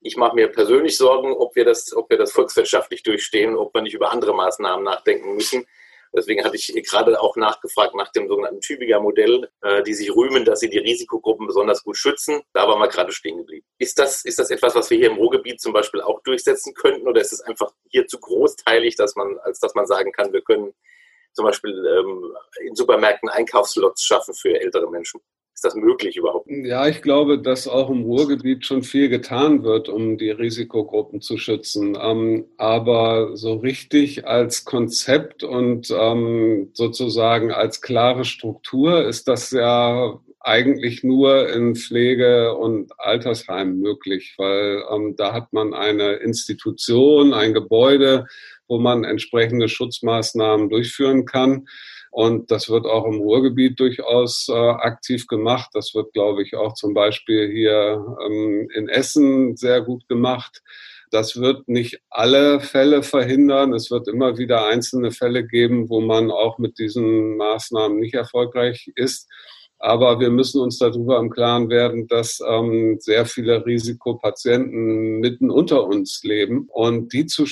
Ich 0.00 0.16
mache 0.16 0.34
mir 0.34 0.48
persönlich 0.48 0.96
Sorgen, 0.96 1.34
ob 1.34 1.54
wir 1.54 1.66
das, 1.66 1.94
ob 1.94 2.08
wir 2.08 2.16
das 2.16 2.32
volkswirtschaftlich 2.32 3.02
durchstehen, 3.02 3.56
ob 3.56 3.74
wir 3.74 3.82
nicht 3.82 3.94
über 3.94 4.10
andere 4.10 4.34
Maßnahmen 4.34 4.84
nachdenken 4.84 5.34
müssen. 5.34 5.66
Deswegen 6.14 6.44
hatte 6.44 6.56
ich 6.56 6.72
gerade 6.88 7.20
auch 7.20 7.36
nachgefragt 7.36 7.94
nach 7.94 8.10
dem 8.12 8.28
sogenannten 8.28 8.60
Tübinger 8.60 9.00
Modell, 9.00 9.48
äh, 9.62 9.82
die 9.82 9.94
sich 9.94 10.14
rühmen, 10.14 10.44
dass 10.44 10.60
sie 10.60 10.70
die 10.70 10.78
Risikogruppen 10.78 11.46
besonders 11.46 11.82
gut 11.82 11.96
schützen. 11.96 12.42
Da 12.52 12.66
waren 12.66 12.78
wir 12.78 12.88
gerade 12.88 13.12
stehen 13.12 13.38
geblieben. 13.38 13.66
Ist 13.78 13.98
das, 13.98 14.24
ist 14.24 14.38
das 14.38 14.50
etwas, 14.50 14.74
was 14.74 14.90
wir 14.90 14.98
hier 14.98 15.10
im 15.10 15.16
Ruhrgebiet 15.16 15.60
zum 15.60 15.72
Beispiel 15.72 16.00
auch 16.00 16.22
durchsetzen 16.22 16.74
könnten 16.74 17.06
oder 17.06 17.20
ist 17.20 17.32
es 17.32 17.40
einfach 17.40 17.72
hier 17.90 18.06
zu 18.06 18.18
großteilig, 18.18 18.96
dass 18.96 19.16
man, 19.16 19.38
als 19.38 19.60
dass 19.60 19.74
man 19.74 19.86
sagen 19.86 20.12
kann, 20.12 20.32
wir 20.32 20.42
können 20.42 20.74
zum 21.32 21.44
Beispiel 21.44 21.70
ähm, 21.70 22.36
in 22.60 22.74
Supermärkten 22.74 23.28
Einkaufslots 23.28 24.02
schaffen 24.02 24.34
für 24.34 24.60
ältere 24.60 24.90
Menschen? 24.90 25.20
Ist 25.58 25.64
das 25.64 25.74
möglich 25.74 26.16
überhaupt? 26.16 26.48
Ja, 26.48 26.86
ich 26.86 27.02
glaube, 27.02 27.42
dass 27.42 27.66
auch 27.66 27.90
im 27.90 28.02
Ruhrgebiet 28.02 28.64
schon 28.64 28.84
viel 28.84 29.08
getan 29.08 29.64
wird, 29.64 29.88
um 29.88 30.16
die 30.16 30.30
Risikogruppen 30.30 31.20
zu 31.20 31.36
schützen. 31.36 31.98
Ähm, 32.00 32.44
aber 32.58 33.36
so 33.36 33.54
richtig 33.54 34.24
als 34.24 34.64
Konzept 34.64 35.42
und 35.42 35.90
ähm, 35.90 36.70
sozusagen 36.74 37.50
als 37.50 37.80
klare 37.80 38.24
Struktur 38.24 39.04
ist 39.04 39.26
das 39.26 39.50
ja 39.50 40.20
eigentlich 40.38 41.02
nur 41.02 41.48
in 41.48 41.74
Pflege- 41.74 42.54
und 42.54 42.92
Altersheimen 42.96 43.80
möglich, 43.80 44.34
weil 44.38 44.84
ähm, 44.94 45.16
da 45.16 45.32
hat 45.32 45.52
man 45.52 45.74
eine 45.74 46.12
Institution, 46.12 47.34
ein 47.34 47.52
Gebäude, 47.52 48.26
wo 48.68 48.78
man 48.78 49.02
entsprechende 49.02 49.68
Schutzmaßnahmen 49.68 50.68
durchführen 50.68 51.24
kann. 51.24 51.66
Und 52.10 52.50
das 52.50 52.68
wird 52.68 52.86
auch 52.86 53.04
im 53.06 53.20
Ruhrgebiet 53.20 53.78
durchaus 53.78 54.48
äh, 54.48 54.52
aktiv 54.52 55.26
gemacht. 55.26 55.70
Das 55.74 55.94
wird, 55.94 56.12
glaube 56.12 56.42
ich, 56.42 56.56
auch 56.56 56.74
zum 56.74 56.94
Beispiel 56.94 57.50
hier 57.50 58.04
ähm, 58.24 58.68
in 58.74 58.88
Essen 58.88 59.56
sehr 59.56 59.82
gut 59.82 60.08
gemacht. 60.08 60.62
Das 61.10 61.40
wird 61.40 61.68
nicht 61.68 62.00
alle 62.10 62.60
Fälle 62.60 63.02
verhindern. 63.02 63.72
Es 63.72 63.90
wird 63.90 64.08
immer 64.08 64.38
wieder 64.38 64.66
einzelne 64.66 65.10
Fälle 65.10 65.46
geben, 65.46 65.88
wo 65.88 66.00
man 66.00 66.30
auch 66.30 66.58
mit 66.58 66.78
diesen 66.78 67.36
Maßnahmen 67.36 67.98
nicht 67.98 68.14
erfolgreich 68.14 68.90
ist. 68.94 69.28
Aber 69.78 70.18
wir 70.18 70.30
müssen 70.30 70.60
uns 70.60 70.78
darüber 70.78 71.18
im 71.20 71.30
Klaren 71.30 71.70
werden, 71.70 72.08
dass 72.08 72.40
ähm, 72.46 72.96
sehr 72.98 73.26
viele 73.26 73.64
Risikopatienten 73.64 75.20
mitten 75.20 75.50
unter 75.50 75.86
uns 75.86 76.22
leben 76.24 76.68
und 76.68 77.12
die 77.12 77.26
zu 77.26 77.46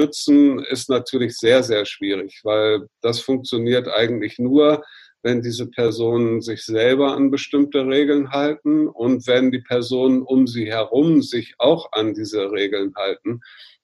schützen 0.00 0.60
ist 0.64 0.88
natürlich 0.88 1.36
sehr, 1.36 1.62
sehr 1.62 1.84
schwierig, 1.84 2.40
weil 2.42 2.86
das 3.02 3.20
funktioniert 3.20 3.88
eigentlich 3.88 4.38
nur, 4.38 4.82
wenn 5.22 5.42
diese 5.42 5.66
Personen 5.68 6.40
sich 6.40 6.64
selber 6.64 7.14
an 7.14 7.30
bestimmte 7.30 7.86
Regeln 7.86 8.30
halten 8.30 8.88
und 8.88 9.26
wenn 9.26 9.50
die 9.50 9.60
Personen 9.60 10.22
um 10.22 10.46
sie 10.46 10.66
herum 10.66 11.20
sich 11.20 11.54
auch 11.58 11.92
an 11.92 12.14
diese 12.14 12.50
Regeln 12.50 12.94
halten. 12.96 13.40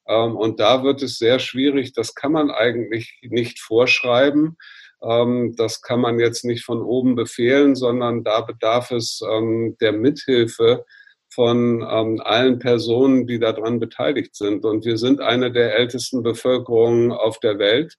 Ähm, 0.09 0.37
und 0.37 0.61
da 0.61 0.83
wird 0.83 1.03
es 1.03 1.19
sehr 1.19 1.39
schwierig. 1.39 1.93
Das 1.93 2.15
kann 2.15 2.33
man 2.33 2.51
eigentlich 2.51 3.19
nicht 3.23 3.61
vorschreiben. 3.61 4.57
Ähm, 5.03 5.55
das 5.59 5.83
kann 5.83 6.01
man 6.01 6.19
jetzt 6.19 6.45
nicht 6.47 6.65
von 6.65 6.81
oben 6.81 7.15
befehlen, 7.17 7.75
sondern 7.75 8.25
da 8.25 8.41
bedarf 8.41 8.91
es 8.91 9.21
ähm, 9.31 9.77
der 9.83 9.93
Mithilfe 9.93 10.87
von 11.37 11.87
ähm, 11.89 12.21
allen 12.25 12.59
Personen, 12.59 13.27
die 13.27 13.39
daran 13.39 13.79
beteiligt 13.79 14.35
sind. 14.35 14.65
Und 14.65 14.87
wir 14.87 14.97
sind 14.97 15.21
eine 15.21 15.53
der 15.53 15.77
ältesten 15.77 16.23
Bevölkerungen 16.23 17.13
auf 17.13 17.39
der 17.41 17.59
Welt. 17.59 17.97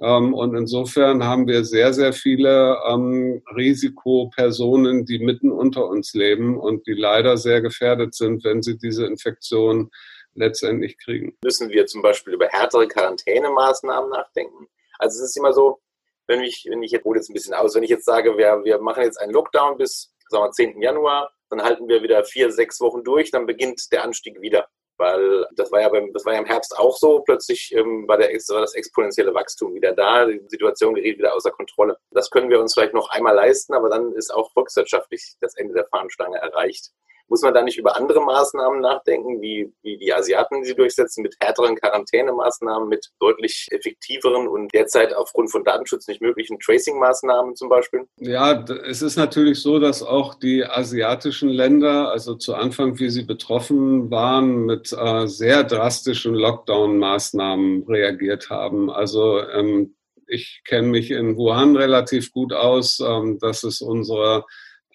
Ähm, 0.00 0.34
und 0.34 0.54
insofern 0.54 1.24
haben 1.24 1.48
wir 1.48 1.64
sehr, 1.64 1.94
sehr 1.94 2.12
viele 2.12 2.78
ähm, 2.86 3.42
Risikopersonen, 3.56 5.06
die 5.06 5.18
mitten 5.18 5.50
unter 5.50 5.88
uns 5.88 6.12
leben 6.12 6.58
und 6.58 6.86
die 6.86 6.92
leider 6.92 7.38
sehr 7.38 7.62
gefährdet 7.62 8.14
sind, 8.14 8.44
wenn 8.44 8.62
sie 8.62 8.76
diese 8.76 9.06
Infektion 9.06 9.90
letztendlich 10.34 10.98
kriegen. 10.98 11.34
Müssen 11.42 11.70
wir 11.70 11.86
zum 11.86 12.02
Beispiel 12.02 12.34
über 12.34 12.46
härtere 12.48 12.86
Quarantänemaßnahmen 12.86 14.10
nachdenken? 14.10 14.68
Also 14.98 15.22
es 15.22 15.30
ist 15.30 15.36
immer 15.38 15.54
so, 15.54 15.80
wenn 16.26 16.42
ich, 16.42 16.66
wenn 16.68 16.82
ich 16.82 16.90
jetzt, 16.90 17.06
hole 17.06 17.18
jetzt 17.18 17.30
ein 17.30 17.34
bisschen 17.34 17.54
aus, 17.54 17.74
wenn 17.74 17.84
ich 17.84 17.90
jetzt 17.90 18.04
sage, 18.04 18.36
wir, 18.36 18.60
wir 18.64 18.78
machen 18.80 19.02
jetzt 19.02 19.18
einen 19.18 19.32
Lockdown 19.32 19.78
bis 19.78 20.12
sagen 20.28 20.44
wir, 20.44 20.50
10. 20.50 20.82
Januar, 20.82 21.32
dann 21.50 21.62
halten 21.62 21.88
wir 21.88 22.02
wieder 22.02 22.24
vier, 22.24 22.50
sechs 22.50 22.80
Wochen 22.80 23.04
durch, 23.04 23.30
dann 23.30 23.46
beginnt 23.46 23.92
der 23.92 24.04
Anstieg 24.04 24.40
wieder. 24.40 24.66
Weil 24.98 25.46
das 25.54 25.70
war 25.72 25.82
ja 25.82 25.90
beim, 25.90 26.12
das 26.14 26.24
war 26.24 26.32
ja 26.32 26.38
im 26.38 26.46
Herbst 26.46 26.76
auch 26.78 26.96
so. 26.96 27.20
Plötzlich 27.20 27.70
ähm, 27.74 28.08
war, 28.08 28.16
der, 28.16 28.28
war 28.28 28.62
das 28.62 28.74
exponentielle 28.74 29.34
Wachstum 29.34 29.74
wieder 29.74 29.92
da. 29.92 30.24
Die 30.24 30.40
Situation 30.48 30.94
geriet 30.94 31.18
wieder 31.18 31.34
außer 31.34 31.50
Kontrolle. 31.50 31.98
Das 32.12 32.30
können 32.30 32.48
wir 32.48 32.60
uns 32.60 32.72
vielleicht 32.72 32.94
noch 32.94 33.10
einmal 33.10 33.34
leisten, 33.34 33.74
aber 33.74 33.90
dann 33.90 34.12
ist 34.12 34.32
auch 34.32 34.50
volkswirtschaftlich 34.52 35.36
das 35.40 35.54
Ende 35.56 35.74
der 35.74 35.86
Fahnenstange 35.86 36.38
erreicht. 36.38 36.92
Muss 37.28 37.42
man 37.42 37.54
da 37.54 37.62
nicht 37.62 37.78
über 37.78 37.96
andere 37.96 38.22
Maßnahmen 38.22 38.80
nachdenken, 38.80 39.40
wie, 39.40 39.72
wie 39.82 39.98
die 39.98 40.12
Asiaten 40.12 40.64
sie 40.64 40.74
durchsetzen, 40.74 41.22
mit 41.22 41.34
härteren 41.40 41.76
Quarantänemaßnahmen, 41.76 42.88
mit 42.88 43.10
deutlich 43.20 43.66
effektiveren 43.70 44.46
und 44.46 44.72
derzeit 44.72 45.14
aufgrund 45.14 45.50
von 45.50 45.64
Datenschutz 45.64 46.06
nicht 46.06 46.20
möglichen 46.20 46.58
Tracing-Maßnahmen 46.60 47.56
zum 47.56 47.68
Beispiel? 47.68 48.06
Ja, 48.18 48.64
es 48.88 49.02
ist 49.02 49.16
natürlich 49.16 49.60
so, 49.60 49.78
dass 49.78 50.02
auch 50.02 50.34
die 50.34 50.64
asiatischen 50.64 51.48
Länder, 51.48 52.10
also 52.10 52.34
zu 52.34 52.54
Anfang, 52.54 52.98
wie 52.98 53.10
sie 53.10 53.24
betroffen 53.24 54.10
waren, 54.10 54.64
mit 54.64 54.92
äh, 54.92 55.26
sehr 55.26 55.64
drastischen 55.64 56.34
Lockdown-Maßnahmen 56.34 57.84
reagiert 57.88 58.50
haben. 58.50 58.90
Also 58.90 59.40
ähm, 59.40 59.96
ich 60.26 60.62
kenne 60.64 60.88
mich 60.88 61.10
in 61.10 61.36
Wuhan 61.36 61.76
relativ 61.76 62.32
gut 62.32 62.52
aus. 62.52 63.00
Ähm, 63.00 63.38
das 63.40 63.64
ist 63.64 63.80
unsere 63.80 64.44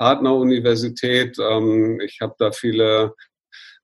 Partneruniversität. 0.02 1.38
Ähm, 1.40 2.00
ich 2.00 2.22
habe 2.22 2.34
da 2.40 2.52
viele 2.52 3.14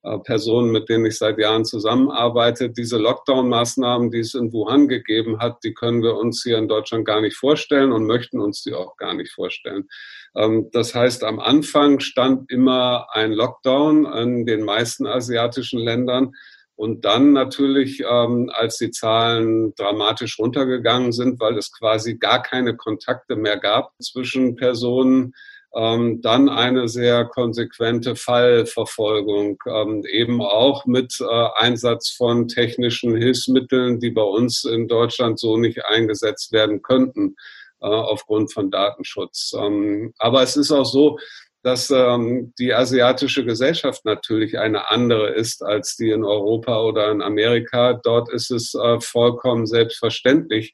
äh, 0.01 0.17
Personen, 0.17 0.71
mit 0.71 0.89
denen 0.89 1.05
ich 1.05 1.15
seit 1.19 1.37
Jahren 1.37 1.63
zusammenarbeite. 1.63 2.71
Diese 2.71 2.97
Lockdown-Maßnahmen, 2.97 4.09
die 4.09 4.21
es 4.21 4.33
in 4.33 4.51
Wuhan 4.51 4.87
gegeben 4.87 5.37
hat, 5.37 5.63
die 5.63 5.75
können 5.75 6.01
wir 6.01 6.15
uns 6.15 6.41
hier 6.41 6.57
in 6.57 6.67
Deutschland 6.67 7.05
gar 7.05 7.21
nicht 7.21 7.37
vorstellen 7.37 7.91
und 7.91 8.07
möchten 8.07 8.39
uns 8.39 8.63
die 8.63 8.73
auch 8.73 8.97
gar 8.97 9.13
nicht 9.13 9.31
vorstellen. 9.31 9.87
Ähm, 10.35 10.69
das 10.71 10.95
heißt, 10.95 11.23
am 11.23 11.39
Anfang 11.39 11.99
stand 11.99 12.51
immer 12.51 13.05
ein 13.11 13.31
Lockdown 13.31 14.07
in 14.07 14.47
den 14.47 14.63
meisten 14.63 15.05
asiatischen 15.05 15.79
Ländern. 15.79 16.31
Und 16.75 17.05
dann 17.05 17.31
natürlich, 17.31 18.03
ähm, 18.09 18.51
als 18.53 18.77
die 18.77 18.89
Zahlen 18.89 19.75
dramatisch 19.75 20.39
runtergegangen 20.39 21.11
sind, 21.11 21.39
weil 21.39 21.59
es 21.59 21.71
quasi 21.71 22.17
gar 22.17 22.41
keine 22.41 22.75
Kontakte 22.75 23.35
mehr 23.35 23.57
gab 23.57 23.93
zwischen 24.01 24.55
Personen, 24.55 25.33
ähm, 25.75 26.21
dann 26.21 26.49
eine 26.49 26.87
sehr 26.87 27.25
konsequente 27.25 28.15
Fallverfolgung, 28.15 29.61
ähm, 29.67 30.03
eben 30.09 30.41
auch 30.41 30.85
mit 30.85 31.19
äh, 31.19 31.47
Einsatz 31.55 32.09
von 32.09 32.47
technischen 32.47 33.15
Hilfsmitteln, 33.15 33.99
die 33.99 34.11
bei 34.11 34.23
uns 34.23 34.63
in 34.63 34.87
Deutschland 34.87 35.39
so 35.39 35.57
nicht 35.57 35.85
eingesetzt 35.85 36.51
werden 36.51 36.81
könnten 36.81 37.35
äh, 37.81 37.87
aufgrund 37.87 38.53
von 38.53 38.71
Datenschutz. 38.71 39.53
Ähm, 39.57 40.13
aber 40.17 40.41
es 40.41 40.55
ist 40.55 40.71
auch 40.71 40.85
so, 40.85 41.19
dass 41.63 41.89
ähm, 41.89 42.53
die 42.59 42.73
asiatische 42.73 43.43
Gesellschaft 43.43 44.05
natürlich 44.05 44.57
eine 44.57 44.89
andere 44.89 45.33
ist 45.33 45.63
als 45.63 45.97
die 45.97 46.11
in 46.11 46.23
Europa 46.23 46.81
oder 46.81 47.11
in 47.11 47.21
Amerika. 47.21 47.93
Dort 47.93 48.31
ist 48.31 48.51
es 48.51 48.73
äh, 48.73 49.01
vollkommen 49.01 49.67
selbstverständlich, 49.67 50.73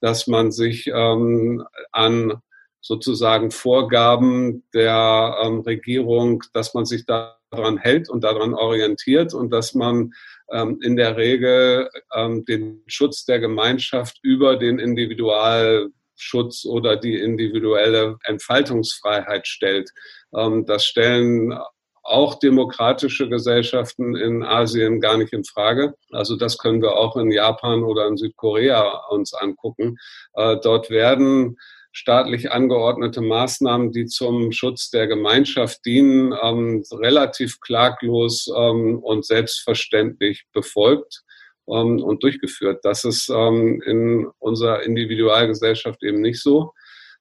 dass 0.00 0.26
man 0.26 0.50
sich 0.50 0.88
ähm, 0.88 1.64
an 1.92 2.42
sozusagen 2.82 3.50
Vorgaben 3.50 4.64
der 4.74 5.38
ähm, 5.42 5.60
Regierung, 5.60 6.42
dass 6.52 6.74
man 6.74 6.84
sich 6.84 7.06
daran 7.06 7.78
hält 7.78 8.10
und 8.10 8.24
daran 8.24 8.54
orientiert 8.54 9.32
und 9.32 9.50
dass 9.50 9.74
man 9.74 10.12
ähm, 10.50 10.78
in 10.82 10.96
der 10.96 11.16
Regel 11.16 11.88
ähm, 12.14 12.44
den 12.44 12.82
Schutz 12.86 13.24
der 13.24 13.38
Gemeinschaft 13.38 14.18
über 14.22 14.56
den 14.56 14.80
Individualschutz 14.80 16.66
oder 16.66 16.96
die 16.96 17.18
individuelle 17.18 18.18
Entfaltungsfreiheit 18.24 19.46
stellt. 19.46 19.90
Ähm, 20.34 20.66
das 20.66 20.84
stellen 20.84 21.56
auch 22.04 22.40
demokratische 22.40 23.28
Gesellschaften 23.28 24.16
in 24.16 24.42
Asien 24.42 25.00
gar 25.00 25.16
nicht 25.16 25.32
in 25.32 25.44
Frage. 25.44 25.94
Also 26.10 26.36
das 26.36 26.58
können 26.58 26.82
wir 26.82 26.96
auch 26.96 27.16
in 27.16 27.30
Japan 27.30 27.84
oder 27.84 28.08
in 28.08 28.16
Südkorea 28.16 29.06
uns 29.10 29.32
angucken. 29.34 29.98
Äh, 30.34 30.56
dort 30.62 30.90
werden 30.90 31.58
staatlich 31.92 32.50
angeordnete 32.50 33.20
Maßnahmen, 33.20 33.92
die 33.92 34.06
zum 34.06 34.50
Schutz 34.52 34.90
der 34.90 35.06
Gemeinschaft 35.06 35.84
dienen, 35.84 36.34
ähm, 36.42 36.82
relativ 36.90 37.60
klaglos 37.60 38.50
ähm, 38.56 38.98
und 38.98 39.26
selbstverständlich 39.26 40.46
befolgt 40.52 41.22
ähm, 41.68 42.02
und 42.02 42.22
durchgeführt. 42.22 42.80
Das 42.82 43.04
ist 43.04 43.28
ähm, 43.28 43.82
in 43.84 44.26
unserer 44.38 44.82
Individualgesellschaft 44.82 46.02
eben 46.02 46.22
nicht 46.22 46.42
so. 46.42 46.72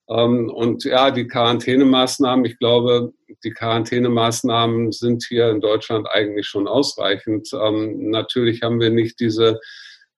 Ähm, 0.09 0.49
und 0.49 0.85
ja, 0.85 1.11
die 1.11 1.27
Quarantänemaßnahmen, 1.27 2.45
ich 2.45 2.57
glaube, 2.57 3.13
die 3.43 3.51
Quarantänemaßnahmen 3.51 4.91
sind 4.91 5.25
hier 5.27 5.49
in 5.49 5.61
Deutschland 5.61 6.07
eigentlich 6.09 6.47
schon 6.47 6.67
ausreichend. 6.67 7.49
Ähm, 7.53 8.09
natürlich 8.09 8.61
haben 8.61 8.79
wir 8.79 8.89
nicht 8.89 9.19
diese 9.19 9.59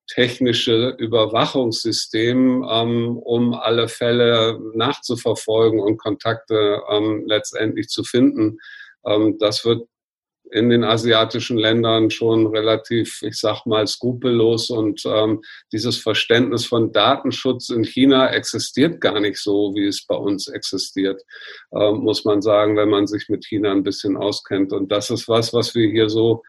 technische 0.08 0.96
Überwachungssystem, 0.98 2.66
ähm, 2.70 3.18
um 3.18 3.54
alle 3.54 3.88
Fälle 3.88 4.60
nachzuverfolgen 4.74 5.80
und 5.80 5.98
Kontakte 5.98 6.82
ähm, 6.89 7.24
letztendlich 7.26 7.88
zu 7.88 8.04
finden. 8.04 8.60
Ähm, 9.06 9.38
das 9.39 9.66
wird 9.66 9.88
in 10.52 10.70
den 10.70 10.84
asiatischen 10.84 11.58
Ländern 11.58 12.12
schon 12.12 12.46
relativ, 12.48 13.24
ich 13.24 13.39
sag 13.39 13.66
mal, 13.66 13.88
skrupellos 13.88 14.70
und 14.70 15.02
ähm, 15.06 15.42
dieses 15.72 15.98
Verständnis 15.98 16.66
von 16.66 16.92
Datenschutz 16.92 17.70
in 17.70 17.84
China 17.84 18.30
existiert 18.30 19.02
gar 19.02 19.20
nicht 19.20 19.39
so, 19.39 19.74
wie 19.74 19.88
es 19.88 20.06
bei 20.06 20.16
uns 20.16 20.48
existiert, 20.48 21.22
ähm, 21.74 22.00
muss 22.00 22.24
man 22.24 22.42
sagen, 22.44 22.78
wenn 22.78 22.89
man 22.89 23.08
sich 23.08 23.30
mit 23.30 23.46
China 23.46 23.72
ein 23.72 23.84
bisschen 23.84 24.16
auskennt. 24.16 24.74
Und 24.74 24.92
das 24.92 25.10
ist 25.10 25.28
was, 25.28 25.54
was 25.54 25.74
wir 25.74 25.89
hier 25.89 26.10
so 26.10 26.44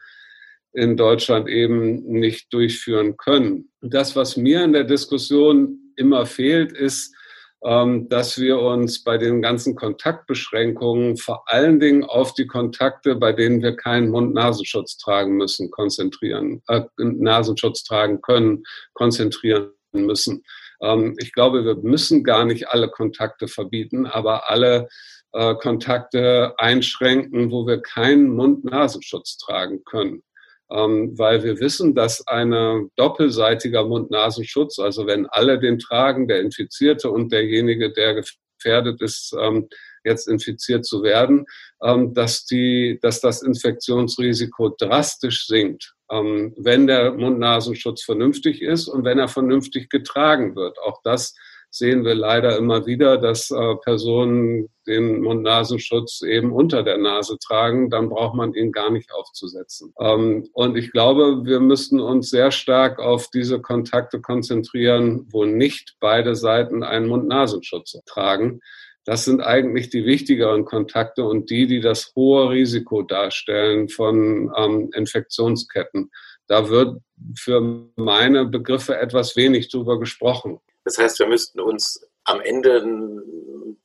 in 0.75 0.97
Deutschland 0.97 1.47
eben 1.47 2.03
nicht 2.03 2.53
durchführen 2.53 3.17
können. 3.17 3.69
Das, 3.81 4.15
was 4.15 4.35
mir 4.35 4.63
in 4.63 4.73
der 4.73 4.83
Diskussion 4.83 5.93
immer 5.95 6.25
fehlt, 6.25 6.73
ist, 6.73 7.15
ähm, 7.63 8.09
dass 8.09 8.37
wir 8.37 8.59
uns 8.59 9.03
bei 9.03 9.17
den 9.17 9.41
ganzen 9.41 9.75
Kontaktbeschränkungen 9.75 11.17
vor 11.17 11.43
allen 11.47 11.79
Dingen 11.79 12.03
auf 12.03 12.33
die 12.33 12.45
Kontakte, 12.45 13.15
bei 13.15 13.31
denen 13.31 13.63
wir 13.63 13.75
keinen 13.75 14.09
Mund-Nasenschutz 14.09 14.97
tragen 14.97 15.37
müssen, 15.37 15.71
konzentrieren, 15.71 16.61
äh, 16.67 16.81
Nasenschutz 16.97 17.83
tragen 17.83 18.21
können, 18.21 18.63
konzentrieren 18.93 19.71
müssen. 19.93 20.43
Ähm, 20.81 21.15
ich 21.19 21.31
glaube, 21.31 21.63
wir 21.63 21.75
müssen 21.75 22.23
gar 22.23 22.43
nicht 22.43 22.67
alle 22.67 22.89
Kontakte 22.89 23.47
verbieten, 23.47 24.05
aber 24.05 24.49
alle 24.49 24.89
äh, 25.31 25.55
Kontakte 25.55 26.53
einschränken, 26.57 27.49
wo 27.49 27.65
wir 27.65 27.81
keinen 27.81 28.29
Mund-Nasenschutz 28.35 29.37
tragen 29.37 29.83
können 29.85 30.21
weil 30.67 31.43
wir 31.43 31.59
wissen, 31.59 31.93
dass 31.93 32.25
ein 32.27 32.89
doppelseitiger 32.95 33.85
Mund-Nasenschutz, 33.85 34.79
also 34.79 35.05
wenn 35.05 35.27
alle 35.27 35.59
den 35.59 35.77
tragen, 35.77 36.27
der 36.27 36.41
Infizierte 36.41 37.11
und 37.11 37.31
derjenige, 37.31 37.93
der 37.93 38.15
gefährdet 38.15 39.01
ist, 39.01 39.35
ähm, 39.39 39.69
jetzt 40.03 40.27
infiziert 40.27 40.85
zu 40.85 41.03
werden, 41.03 41.45
ähm, 41.83 42.13
dass, 42.13 42.45
die, 42.45 42.99
dass 43.01 43.21
das 43.21 43.41
Infektionsrisiko 43.41 44.75
drastisch 44.77 45.47
sinkt, 45.47 45.93
ähm, 46.11 46.53
wenn 46.57 46.87
der 46.87 47.13
Mund-Nasenschutz 47.13 48.03
vernünftig 48.03 48.61
ist 48.61 48.87
und 48.87 49.03
wenn 49.03 49.19
er 49.19 49.27
vernünftig 49.27 49.89
getragen 49.89 50.55
wird. 50.55 50.79
Auch 50.79 51.01
das 51.03 51.35
sehen 51.75 52.05
wir 52.05 52.15
leider 52.15 52.57
immer 52.57 52.85
wieder, 52.85 53.17
dass 53.17 53.51
äh, 53.51 53.75
Personen 53.83 54.69
den 54.87 55.21
Mund-Nasenschutz 55.21 56.21
eben 56.21 56.53
unter 56.53 56.83
der 56.83 56.97
Nase 56.97 57.37
tragen, 57.37 57.89
dann 57.89 58.07
braucht 58.07 58.35
man 58.35 58.53
ihn 58.53 58.71
gar 58.71 58.91
nicht 58.91 59.11
aufzusetzen. 59.11 59.93
Ähm, 59.99 60.47
und 60.53 60.77
ich 60.77 60.93
glaube, 60.93 61.43
wir 61.43 61.59
müssten 61.59 61.99
uns 61.99 62.29
sehr 62.29 62.51
stark 62.51 62.99
auf 62.99 63.29
diese 63.29 63.59
Kontakte 63.59 64.21
konzentrieren, 64.21 65.27
wo 65.31 65.43
nicht 65.43 65.97
beide 65.99 66.35
Seiten 66.35 66.81
einen 66.81 67.07
Mund-Nasenschutz 67.07 67.97
tragen. 68.05 68.61
Das 69.03 69.25
sind 69.25 69.41
eigentlich 69.41 69.89
die 69.89 70.05
wichtigeren 70.05 70.63
Kontakte 70.63 71.25
und 71.25 71.49
die, 71.49 71.67
die 71.67 71.81
das 71.81 72.13
hohe 72.15 72.51
Risiko 72.51 73.01
darstellen 73.01 73.89
von 73.89 74.49
ähm, 74.57 74.91
Infektionsketten. 74.93 76.09
Da 76.47 76.69
wird 76.69 77.01
für 77.37 77.89
meine 77.97 78.45
Begriffe 78.45 78.97
etwas 78.97 79.35
wenig 79.35 79.69
drüber 79.69 79.99
gesprochen. 79.99 80.59
Das 80.85 80.97
heißt, 80.97 81.19
wir 81.19 81.27
müssten 81.27 81.59
uns 81.59 82.07
am 82.23 82.39
Ende, 82.41 83.23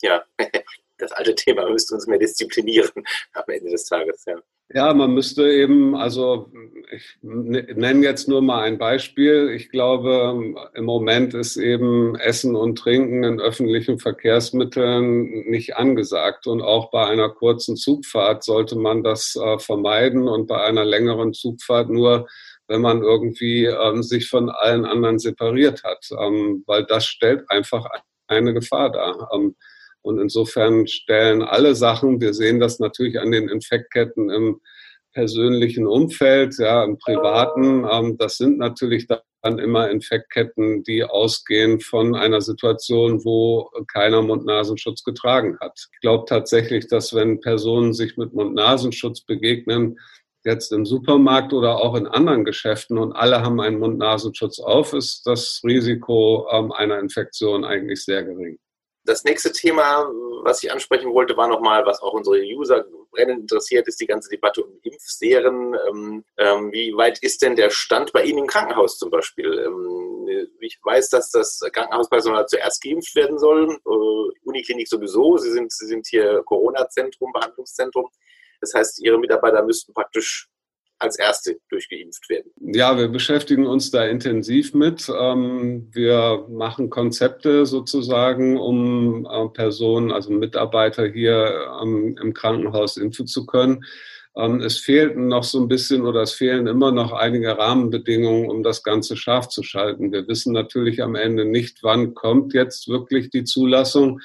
ja, 0.03 0.23
das 0.99 1.13
alte 1.13 1.35
Thema, 1.35 1.65
wir 1.65 1.73
müssten 1.73 1.95
uns 1.95 2.07
mehr 2.07 2.19
disziplinieren 2.19 2.91
am 3.33 3.45
Ende 3.49 3.71
des 3.71 3.85
Tages, 3.87 4.25
ja. 4.27 4.37
Ja, 4.73 4.95
man 4.95 5.15
müsste 5.15 5.51
eben, 5.51 5.97
also 5.97 6.49
ich 6.93 7.19
nenne 7.23 8.05
jetzt 8.05 8.29
nur 8.29 8.41
mal 8.41 8.63
ein 8.63 8.79
Beispiel. 8.79 9.51
Ich 9.51 9.69
glaube, 9.69 10.55
im 10.75 10.85
Moment 10.85 11.35
ist 11.35 11.57
eben 11.57 12.15
Essen 12.15 12.55
und 12.55 12.79
Trinken 12.79 13.25
in 13.25 13.41
öffentlichen 13.41 13.99
Verkehrsmitteln 13.99 15.49
nicht 15.51 15.77
angesagt. 15.77 16.47
Und 16.47 16.63
auch 16.63 16.93
bei 16.93 17.05
einer 17.05 17.31
kurzen 17.31 17.75
Zugfahrt 17.75 18.45
sollte 18.45 18.77
man 18.77 19.03
das 19.03 19.35
äh, 19.35 19.59
vermeiden 19.59 20.29
und 20.29 20.47
bei 20.47 20.63
einer 20.63 20.85
längeren 20.85 21.33
Zugfahrt 21.33 21.91
nur 21.91 22.29
wenn 22.71 22.81
man 22.81 23.03
irgendwie 23.03 23.65
ähm, 23.67 24.03
sich 24.03 24.29
von 24.29 24.49
allen 24.49 24.85
anderen 24.85 25.19
separiert 25.19 25.83
hat, 25.83 26.07
ähm, 26.19 26.63
weil 26.67 26.87
das 26.87 27.05
stellt 27.05 27.51
einfach 27.51 27.85
eine 28.29 28.55
Gefahr 28.55 28.93
dar. 28.93 29.29
Ähm, 29.35 29.57
und 30.03 30.19
insofern 30.19 30.87
stellen 30.87 31.43
alle 31.43 31.75
Sachen, 31.75 32.21
wir 32.21 32.33
sehen 32.33 32.61
das 32.61 32.79
natürlich 32.79 33.19
an 33.19 33.33
den 33.33 33.49
Infektketten 33.49 34.31
im 34.31 34.61
persönlichen 35.13 35.89
Umfeld, 35.89 36.59
ja, 36.59 36.85
im 36.85 36.97
privaten, 36.97 37.85
ähm, 37.91 38.17
das 38.17 38.37
sind 38.37 38.59
natürlich 38.59 39.09
dann 39.09 39.59
immer 39.59 39.91
Infektketten, 39.91 40.85
die 40.85 41.03
ausgehen 41.03 41.81
von 41.81 42.15
einer 42.15 42.41
Situation, 42.41 43.25
wo 43.25 43.69
keiner 43.93 44.23
Mund-Nasenschutz 44.23 45.03
getragen 45.03 45.59
hat. 45.61 45.89
Ich 45.93 46.01
glaube 46.01 46.27
tatsächlich, 46.29 46.87
dass 46.87 47.15
wenn 47.15 47.41
Personen 47.41 47.95
sich 47.95 48.17
mit 48.17 48.33
Mund-Nasenschutz 48.33 49.23
begegnen, 49.23 49.99
jetzt 50.45 50.73
im 50.73 50.87
Supermarkt 50.87 51.53
oder 51.53 51.77
auch 51.77 51.95
in 51.95 52.07
anderen 52.07 52.45
Geschäften 52.45 52.99
und 52.99 53.13
alle 53.13 53.43
haben 53.43 53.61
einen 53.61 53.79
Mund-Nasenschutz 53.79 54.59
auf, 54.59 54.93
ist 54.93 55.27
das 55.27 55.61
Risiko 55.65 56.47
ähm, 56.51 56.73
einer 56.73 56.99
Infektion 56.99 57.65
eigentlich 57.65 58.05
sehr 58.05 58.23
gering. 58.23 58.59
Das 59.05 59.25
nächste 59.25 59.51
Thema, 59.53 60.11
was 60.45 60.63
ich 60.63 60.71
ansprechen 60.71 61.13
wollte, 61.13 61.37
war 61.37 61.49
nochmal, 61.49 61.85
was 61.87 62.03
auch 62.03 62.13
unsere 62.13 62.39
User 62.39 62.85
brennend 63.11 63.41
interessiert, 63.41 63.89
ist 63.89 64.01
die 64.01 64.07
ganze 64.07 64.29
Debatte 64.29 64.63
um 64.63 64.79
Impfserien. 64.83 65.75
Ähm, 65.89 66.25
ähm, 66.37 66.73
wie 66.73 66.95
weit 66.97 67.19
ist 67.23 67.43
denn 67.43 67.57
der 67.57 67.71
Stand 67.71 68.13
bei 68.13 68.23
Ihnen 68.23 68.41
im 68.41 68.47
Krankenhaus 68.47 68.99
zum 68.99 69.11
Beispiel? 69.11 69.65
Ähm, 69.67 70.49
ich 70.61 70.79
weiß, 70.83 71.09
dass 71.11 71.31
das 71.31 71.61
Krankenhauspersonal 71.73 72.47
zuerst 72.47 72.83
geimpft 72.83 73.15
werden 73.17 73.39
soll, 73.39 73.71
äh, 73.71 74.49
Uniklinik 74.49 74.89
sowieso. 74.89 75.39
Sie 75.39 75.51
sind, 75.51 75.73
Sie 75.73 75.87
sind 75.87 76.07
hier 76.07 76.43
Corona-Zentrum, 76.45 77.33
Behandlungszentrum. 77.33 78.09
Das 78.61 78.75
heißt, 78.75 79.05
Ihre 79.05 79.19
Mitarbeiter 79.19 79.63
müssten 79.65 79.93
praktisch 79.93 80.49
als 81.01 81.19
Erste 81.19 81.59
durchgeimpft 81.71 82.29
werden? 82.29 82.51
Ja, 82.61 82.97
wir 82.97 83.09
beschäftigen 83.09 83.67
uns 83.67 83.91
da 83.91 84.05
intensiv 84.05 84.75
mit. 84.75 85.09
Ähm, 85.09 85.89
wir 85.93 86.47
machen 86.49 86.91
Konzepte 86.91 87.67
sozusagen, 87.67 88.59
um 88.59 89.27
äh, 89.27 89.49
Personen, 89.49 90.13
also 90.13 90.31
Mitarbeiter 90.31 91.07
hier 91.07 91.69
ähm, 91.83 92.17
im 92.21 92.35
Krankenhaus 92.35 92.97
impfen 92.99 93.27
zu 93.27 93.47
können. 93.47 93.85
Ähm, 94.37 94.61
es 94.61 94.79
fehlten 94.79 95.29
noch 95.29 95.45
so 95.45 95.61
ein 95.61 95.69
bisschen 95.69 96.03
oder 96.03 96.23
es 96.23 96.33
fehlen 96.33 96.67
immer 96.67 96.93
noch 96.93 97.13
einige 97.13 97.57
Rahmenbedingungen, 97.57 98.49
um 98.49 98.63
das 98.63 98.83
Ganze 98.83 99.17
scharf 99.17 99.49
zu 99.49 99.63
schalten. 99.63 100.13
Wir 100.13 100.29
wissen 100.29 100.53
natürlich 100.53 101.03
am 101.03 101.15
Ende 101.15 101.45
nicht, 101.45 101.83
wann 101.83 102.15
kommt 102.15 102.53
jetzt 102.53 102.89
wirklich 102.89 103.31
die 103.31 103.45
Zulassung. 103.45 104.21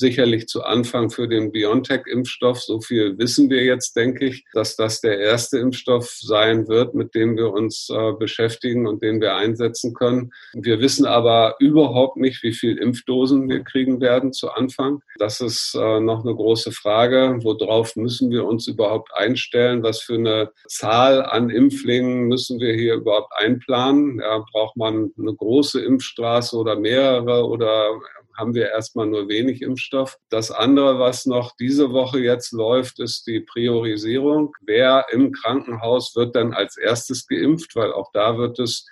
Sicherlich 0.00 0.48
zu 0.48 0.64
Anfang 0.64 1.10
für 1.10 1.28
den 1.28 1.52
BioNTech-Impfstoff. 1.52 2.60
So 2.60 2.80
viel 2.80 3.16
wissen 3.18 3.48
wir 3.50 3.62
jetzt, 3.62 3.94
denke 3.94 4.26
ich, 4.26 4.44
dass 4.52 4.74
das 4.74 5.00
der 5.00 5.20
erste 5.20 5.58
Impfstoff 5.58 6.08
sein 6.20 6.66
wird, 6.66 6.94
mit 6.94 7.14
dem 7.14 7.36
wir 7.36 7.52
uns 7.52 7.88
äh, 7.90 8.12
beschäftigen 8.18 8.88
und 8.88 9.02
den 9.02 9.20
wir 9.20 9.36
einsetzen 9.36 9.94
können. 9.94 10.32
Wir 10.54 10.80
wissen 10.80 11.06
aber 11.06 11.54
überhaupt 11.60 12.16
nicht, 12.16 12.42
wie 12.42 12.52
viel 12.52 12.78
Impfdosen 12.78 13.48
wir 13.48 13.60
kriegen 13.60 14.00
werden 14.00 14.32
zu 14.32 14.50
Anfang. 14.50 15.02
Das 15.18 15.40
ist 15.40 15.76
äh, 15.78 16.00
noch 16.00 16.24
eine 16.24 16.34
große 16.34 16.72
Frage. 16.72 17.38
Worauf 17.42 17.94
müssen 17.94 18.30
wir 18.30 18.44
uns 18.46 18.66
überhaupt 18.66 19.14
einstellen? 19.14 19.82
Was 19.82 20.00
für 20.00 20.14
eine 20.14 20.50
Zahl 20.66 21.22
an 21.22 21.50
Impflingen 21.50 22.24
müssen 22.24 22.58
wir 22.58 22.74
hier 22.74 22.94
überhaupt 22.94 23.32
einplanen? 23.36 24.18
Ja, 24.20 24.44
braucht 24.50 24.76
man 24.76 25.12
eine 25.18 25.34
große 25.34 25.80
Impfstraße 25.82 26.56
oder 26.56 26.76
mehrere 26.76 27.46
oder 27.46 28.00
haben 28.36 28.54
wir 28.54 28.70
erstmal 28.70 29.06
nur 29.06 29.28
wenig 29.28 29.62
Impfstoff. 29.62 30.16
Das 30.28 30.50
andere, 30.50 30.98
was 30.98 31.26
noch 31.26 31.54
diese 31.56 31.92
Woche 31.92 32.18
jetzt 32.18 32.52
läuft, 32.52 33.00
ist 33.00 33.26
die 33.26 33.40
Priorisierung. 33.40 34.54
Wer 34.62 35.06
im 35.12 35.32
Krankenhaus 35.32 36.14
wird 36.16 36.36
dann 36.36 36.52
als 36.52 36.76
erstes 36.76 37.26
geimpft, 37.26 37.76
weil 37.76 37.92
auch 37.92 38.10
da 38.12 38.38
wird 38.38 38.58
es 38.58 38.86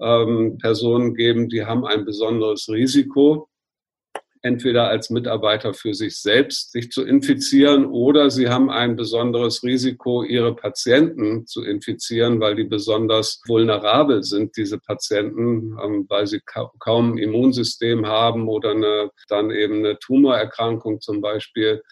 ähm, 0.00 0.58
Personen 0.58 1.14
geben, 1.14 1.48
die 1.48 1.64
haben 1.64 1.84
ein 1.84 2.04
besonderes 2.04 2.68
Risiko 2.68 3.48
entweder 4.44 4.88
als 4.88 5.08
Mitarbeiter 5.08 5.72
für 5.72 5.94
sich 5.94 6.20
selbst 6.20 6.72
sich 6.72 6.90
zu 6.90 7.02
infizieren 7.02 7.86
oder 7.86 8.30
sie 8.30 8.50
haben 8.50 8.70
ein 8.70 8.94
besonderes 8.94 9.62
Risiko, 9.62 10.22
ihre 10.22 10.54
Patienten 10.54 11.46
zu 11.46 11.64
infizieren, 11.64 12.40
weil 12.40 12.54
die 12.54 12.64
besonders 12.64 13.40
vulnerabel 13.46 14.22
sind, 14.22 14.54
diese 14.58 14.78
Patienten, 14.78 15.78
ähm, 15.82 16.04
weil 16.10 16.26
sie 16.26 16.40
kaum 16.78 17.16
Immunsystem 17.16 18.06
haben 18.06 18.46
oder 18.48 18.72
eine, 18.72 19.10
dann 19.28 19.50
eben 19.50 19.78
eine 19.78 19.98
Tumorerkrankung 19.98 21.00
zum 21.00 21.22
Beispiel. 21.22 21.82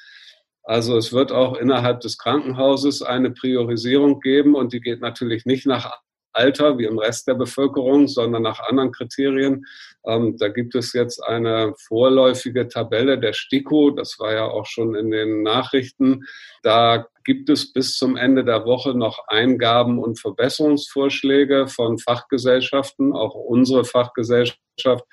Also 0.63 0.99
es 0.99 1.11
wird 1.11 1.33
auch 1.33 1.57
innerhalb 1.57 2.01
des 2.01 2.19
Krankenhauses 2.19 3.01
eine 3.01 3.31
Priorisierung 3.31 4.21
geben 4.21 4.55
und 4.55 4.75
die 4.75 4.81
geht 4.81 5.01
natürlich 5.01 5.47
nicht 5.47 5.67
nach 5.67 6.03
Alter 6.33 6.79
wie 6.79 6.85
im 6.85 6.99
Rest 6.99 7.29
der 7.29 7.35
Bevölkerung, 7.35 8.09
sondern 8.09 8.43
nach 8.43 8.61
anderen 8.61 8.93
Kriterien. 8.93 9.65
Ähm, 10.07 10.37
da 10.39 10.49
gibt 10.49 10.75
es 10.75 10.93
jetzt 10.93 11.21
eine 11.21 11.75
vorläufige 11.77 12.69
Tabelle 12.69 13.19
der 13.19 13.33
STIKO, 13.33 13.91
das 13.91 14.19
war 14.19 14.33
ja 14.33 14.45
auch 14.45 14.67
schon 14.67 14.95
in 14.95 15.11
den 15.11 15.43
Nachrichten. 15.43 16.25
Da 16.63 17.07
gibt 17.25 17.49
es 17.49 17.73
bis 17.73 17.97
zum 17.97 18.17
Ende 18.17 18.45
der 18.45 18.65
Woche 18.65 18.95
noch 18.95 19.27
Eingaben 19.29 19.99
und 19.99 20.21
Verbesserungsvorschläge 20.21 21.69
von 21.69 21.99
Fachgesellschaften, 21.99 23.13
auch 23.13 23.35
unsere 23.35 23.85
Fachgesellschaft, 23.85 25.05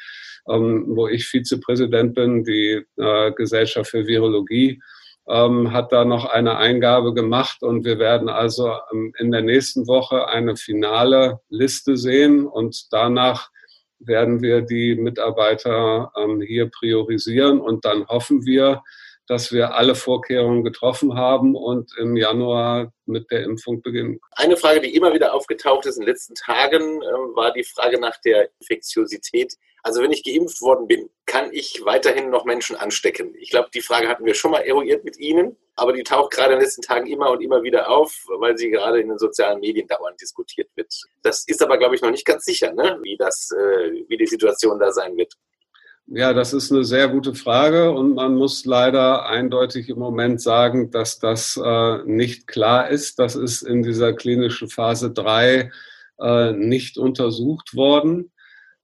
ähm, 0.47 0.85
wo 0.87 1.07
ich 1.07 1.25
Vizepräsident 1.25 2.15
bin, 2.15 2.43
die 2.43 2.83
äh, 2.97 3.31
Gesellschaft 3.33 3.91
für 3.91 4.07
Virologie 4.07 4.81
ähm, 5.29 5.71
hat 5.71 5.91
da 5.91 6.05
noch 6.05 6.25
eine 6.25 6.57
Eingabe 6.57 7.13
gemacht 7.13 7.61
und 7.61 7.85
wir 7.85 7.99
werden 7.99 8.29
also 8.29 8.73
ähm, 8.91 9.13
in 9.19 9.31
der 9.31 9.41
nächsten 9.41 9.87
Woche 9.87 10.27
eine 10.27 10.55
finale 10.55 11.39
Liste 11.49 11.97
sehen 11.97 12.47
und 12.47 12.87
danach 12.91 13.49
werden 13.99 14.41
wir 14.41 14.61
die 14.61 14.95
Mitarbeiter 14.95 16.11
ähm, 16.17 16.41
hier 16.41 16.69
priorisieren 16.69 17.59
und 17.61 17.85
dann 17.85 18.07
hoffen 18.07 18.45
wir, 18.45 18.81
dass 19.27 19.51
wir 19.51 19.75
alle 19.75 19.93
Vorkehrungen 19.93 20.63
getroffen 20.63 21.15
haben 21.15 21.55
und 21.55 21.95
im 21.99 22.17
Januar 22.17 22.91
mit 23.05 23.29
der 23.29 23.43
Impfung 23.43 23.83
beginnen. 23.83 24.19
Eine 24.31 24.57
Frage, 24.57 24.81
die 24.81 24.95
immer 24.95 25.13
wieder 25.13 25.35
aufgetaucht 25.35 25.85
ist 25.85 25.97
in 25.97 26.01
den 26.01 26.09
letzten 26.09 26.33
Tagen, 26.33 26.81
äh, 26.81 27.35
war 27.35 27.53
die 27.53 27.63
Frage 27.63 27.99
nach 27.99 28.19
der 28.25 28.49
Infektiosität. 28.59 29.53
Also 29.83 30.01
wenn 30.01 30.11
ich 30.11 30.23
geimpft 30.23 30.61
worden 30.61 30.87
bin, 30.87 31.09
kann 31.25 31.49
ich 31.51 31.81
weiterhin 31.85 32.29
noch 32.29 32.45
Menschen 32.45 32.75
anstecken? 32.75 33.33
Ich 33.39 33.49
glaube, 33.49 33.69
die 33.73 33.81
Frage 33.81 34.07
hatten 34.07 34.25
wir 34.25 34.33
schon 34.33 34.51
mal 34.51 34.61
eruiert 34.61 35.03
mit 35.03 35.17
Ihnen, 35.17 35.55
aber 35.75 35.93
die 35.93 36.03
taucht 36.03 36.31
gerade 36.31 36.53
in 36.53 36.59
den 36.59 36.65
letzten 36.65 36.81
Tagen 36.81 37.07
immer 37.07 37.31
und 37.31 37.41
immer 37.41 37.63
wieder 37.63 37.89
auf, 37.89 38.13
weil 38.39 38.57
sie 38.57 38.69
gerade 38.69 38.99
in 38.99 39.09
den 39.09 39.17
sozialen 39.17 39.59
Medien 39.59 39.87
dauernd 39.87 40.19
diskutiert 40.19 40.69
wird. 40.75 40.93
Das 41.21 41.45
ist 41.47 41.61
aber, 41.61 41.77
glaube 41.77 41.95
ich, 41.95 42.01
noch 42.01 42.11
nicht 42.11 42.25
ganz 42.25 42.45
sicher, 42.45 42.73
ne? 42.73 42.99
wie, 43.01 43.15
das, 43.17 43.51
äh, 43.51 44.03
wie 44.07 44.17
die 44.17 44.27
Situation 44.27 44.79
da 44.79 44.91
sein 44.91 45.15
wird. 45.15 45.33
Ja, 46.11 46.33
das 46.33 46.53
ist 46.53 46.71
eine 46.71 46.83
sehr 46.83 47.07
gute 47.07 47.35
Frage 47.35 47.91
und 47.91 48.15
man 48.15 48.33
muss 48.35 48.65
leider 48.65 49.27
eindeutig 49.27 49.89
im 49.89 49.99
Moment 49.99 50.41
sagen, 50.41 50.89
dass 50.89 51.19
das 51.19 51.55
äh, 51.63 51.97
nicht 52.05 52.47
klar 52.47 52.89
ist. 52.89 53.19
Das 53.19 53.35
ist 53.35 53.61
in 53.61 53.83
dieser 53.83 54.13
klinischen 54.13 54.69
Phase 54.69 55.11
3 55.11 55.71
äh, 56.19 56.51
nicht 56.53 56.97
untersucht 56.97 57.75
worden. 57.75 58.31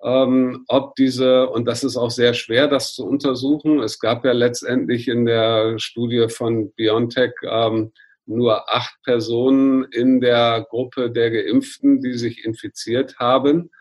Ähm, 0.04 0.66
ob 0.68 0.96
diese, 0.96 1.48
und 1.50 1.66
das 1.66 1.84
ist 1.84 1.98
auch 1.98 2.12
sehr 2.12 2.34
schwer, 2.34 2.68
das 2.68 2.94
zu 2.94 3.06
untersuchen. 3.06 3.80
Es 3.80 4.00
gab 4.00 4.26
ja 4.26 4.34
letztendlich 4.34 5.08
in 5.08 5.26
der 5.26 5.80
Studie 5.80 6.28
von 6.30 6.72
BioNTech 6.74 7.34
ähm, 7.44 7.92
nur 8.26 8.72
acht 8.72 8.96
Personen 9.04 9.84
in 9.92 10.20
der 10.20 10.66
Gruppe 10.70 11.12
der 11.12 11.32
Geimpften, 11.32 12.02
die 12.02 12.14
sich 12.14 12.44
infiziert 12.44 13.18
haben. 13.20 13.72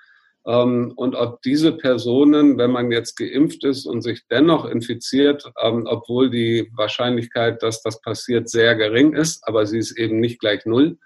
Ähm, 0.46 0.92
und 0.96 1.14
ob 1.14 1.40
diese 1.42 1.72
Personen, 1.72 2.58
wenn 2.58 2.70
man 2.70 2.92
jetzt 2.92 3.16
geimpft 3.16 3.64
ist 3.64 3.86
und 3.86 4.02
sich 4.02 4.26
dennoch 4.30 4.66
infiziert, 4.66 5.50
ähm, 5.62 5.86
obwohl 5.86 6.30
die 6.30 6.70
Wahrscheinlichkeit, 6.74 7.62
dass 7.62 7.82
das 7.82 8.00
passiert, 8.02 8.48
sehr 8.48 8.74
gering 8.76 9.14
ist, 9.14 9.46
aber 9.48 9.66
sie 9.66 9.78
ist 9.78 9.98
eben 9.98 10.20
nicht 10.20 10.40
gleich 10.40 10.66
null, 10.66 10.98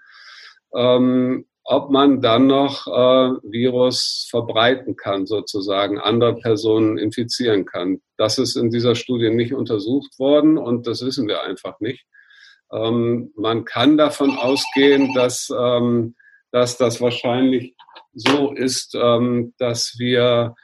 ähm, 0.75 1.45
ob 1.71 1.91
man 1.91 2.19
dann 2.21 2.47
noch 2.47 2.87
äh, 2.87 3.37
Virus 3.43 4.27
verbreiten 4.29 4.95
kann, 4.95 5.27
sozusagen 5.27 5.99
andere 5.99 6.35
Personen 6.35 6.97
infizieren 6.97 7.65
kann. 7.65 8.01
Das 8.17 8.39
ist 8.39 8.55
in 8.55 8.71
dieser 8.71 8.95
Studie 8.95 9.29
nicht 9.29 9.53
untersucht 9.53 10.17
worden 10.17 10.57
und 10.57 10.87
das 10.87 11.05
wissen 11.05 11.27
wir 11.27 11.43
einfach 11.43 11.79
nicht. 11.79 12.05
man 12.71 13.65
kann 13.65 13.97
davon 13.97 14.37
ausgehen, 14.37 15.13
dass, 15.15 15.47
dass 16.51 16.77
das 16.77 17.01
wahrscheinlich 17.01 17.73
so 18.13 18.51
ist, 18.53 18.95
ähm, 18.95 19.53
dass 19.57 19.95
wir 19.97 20.55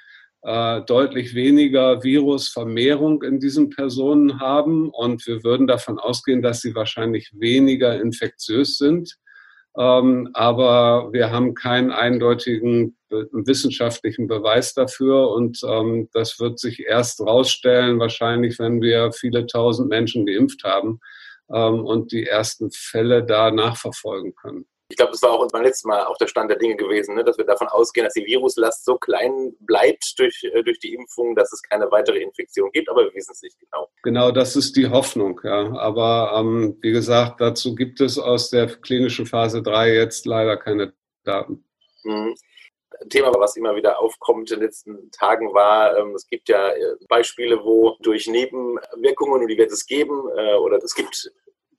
äh, 0.42 0.82
deutlich 0.82 1.34
weniger 1.34 2.04
Virusvermehrung 2.04 3.24
in 3.24 3.40
diesen 3.40 3.70
Personen 3.70 4.40
haben 4.40 4.90
und 4.90 5.26
wir 5.26 5.44
würden 5.44 5.68
davon 5.68 5.98
ausgehen, 5.98 6.42
dass 6.42 6.62
sie 6.62 6.76
wahrscheinlich 6.76 7.32
weniger 7.34 8.00
infektiös 8.00 8.78
sind. 8.78 9.18
Ähm, 9.78 10.30
aber 10.34 11.12
wir 11.12 11.32
haben 11.32 11.54
keinen 11.54 11.92
eindeutigen 11.92 12.98
wissenschaftlichen 13.10 14.28
Beweis 14.28 14.74
dafür 14.74 15.30
und 15.32 15.62
ähm, 15.68 16.10
das 16.14 16.40
wird 16.40 16.60
sich 16.60 16.86
erst 16.86 17.22
rausstellen, 17.22 18.00
wahrscheinlich, 18.00 18.60
wenn 18.60 18.82
wir 18.82 19.12
viele 19.12 19.46
tausend 19.46 19.90
Menschen 19.90 20.26
geimpft 20.26 20.64
haben 20.64 21.00
und 21.48 22.12
die 22.12 22.26
ersten 22.26 22.72
Fälle 22.72 23.24
da 23.24 23.52
nachverfolgen 23.52 24.34
können. 24.34 24.66
Ich 24.88 24.98
glaube, 24.98 25.14
das 25.14 25.22
war 25.24 25.32
auch 25.32 25.48
beim 25.52 25.64
letzten 25.64 25.88
Mal 25.88 26.04
auch 26.04 26.18
der 26.18 26.28
Stand 26.28 26.52
der 26.52 26.60
Dinge 26.60 26.76
gewesen, 26.76 27.16
ne? 27.16 27.24
dass 27.24 27.40
wir 27.40 27.46
davon 27.46 27.68
ausgehen, 27.68 28.06
dass 28.06 28.14
die 28.14 28.26
Viruslast 28.26 28.86
so 28.86 28.98
klein 28.98 29.56
bleibt 29.62 30.14
durch, 30.20 30.44
äh, 30.44 30.62
durch 30.62 30.80
die 30.80 30.94
Impfung, 30.94 31.36
dass 31.36 31.52
es 31.52 31.64
keine 31.64 31.90
weitere 31.90 32.20
Infektion 32.20 32.72
gibt, 32.72 32.88
aber 32.90 33.06
wir 33.06 33.14
wissen 33.16 33.32
es 33.32 33.42
nicht 33.42 33.60
genau. 33.60 33.90
Genau, 34.04 34.32
das 34.32 34.56
ist 34.56 34.76
die 34.76 34.88
Hoffnung, 34.88 35.42
ja. 35.44 35.76
Aber 35.78 36.34
ähm, 36.40 36.78
wie 36.82 36.92
gesagt, 36.92 37.42
dazu 37.42 37.74
gibt 37.74 38.00
es 38.00 38.20
aus 38.20 38.52
der 38.52 38.68
klinischen 38.68 39.26
Phase 39.26 39.64
3 39.64 39.96
jetzt 39.96 40.28
leider 40.28 40.56
keine 40.56 40.94
Daten. 41.24 41.66
Mhm. 42.04 42.36
Thema, 43.10 43.34
was 43.40 43.58
immer 43.58 43.76
wieder 43.76 44.00
aufkommt 44.00 44.52
in 44.52 44.60
den 44.60 44.68
letzten 44.68 45.10
Tagen 45.12 45.54
war, 45.54 45.98
ähm, 45.98 46.14
es 46.14 46.28
gibt 46.28 46.48
ja 46.48 46.70
äh, 46.70 46.96
Beispiele, 47.10 47.64
wo 47.64 47.98
durch 48.02 48.28
Nebenwirkungen, 48.28 49.42
und 49.42 49.48
die 49.48 49.58
wird 49.58 49.72
es 49.72 49.88
geben, 49.88 50.30
äh, 50.38 50.54
oder 50.54 50.78
es 50.78 50.94
gibt 50.94 51.32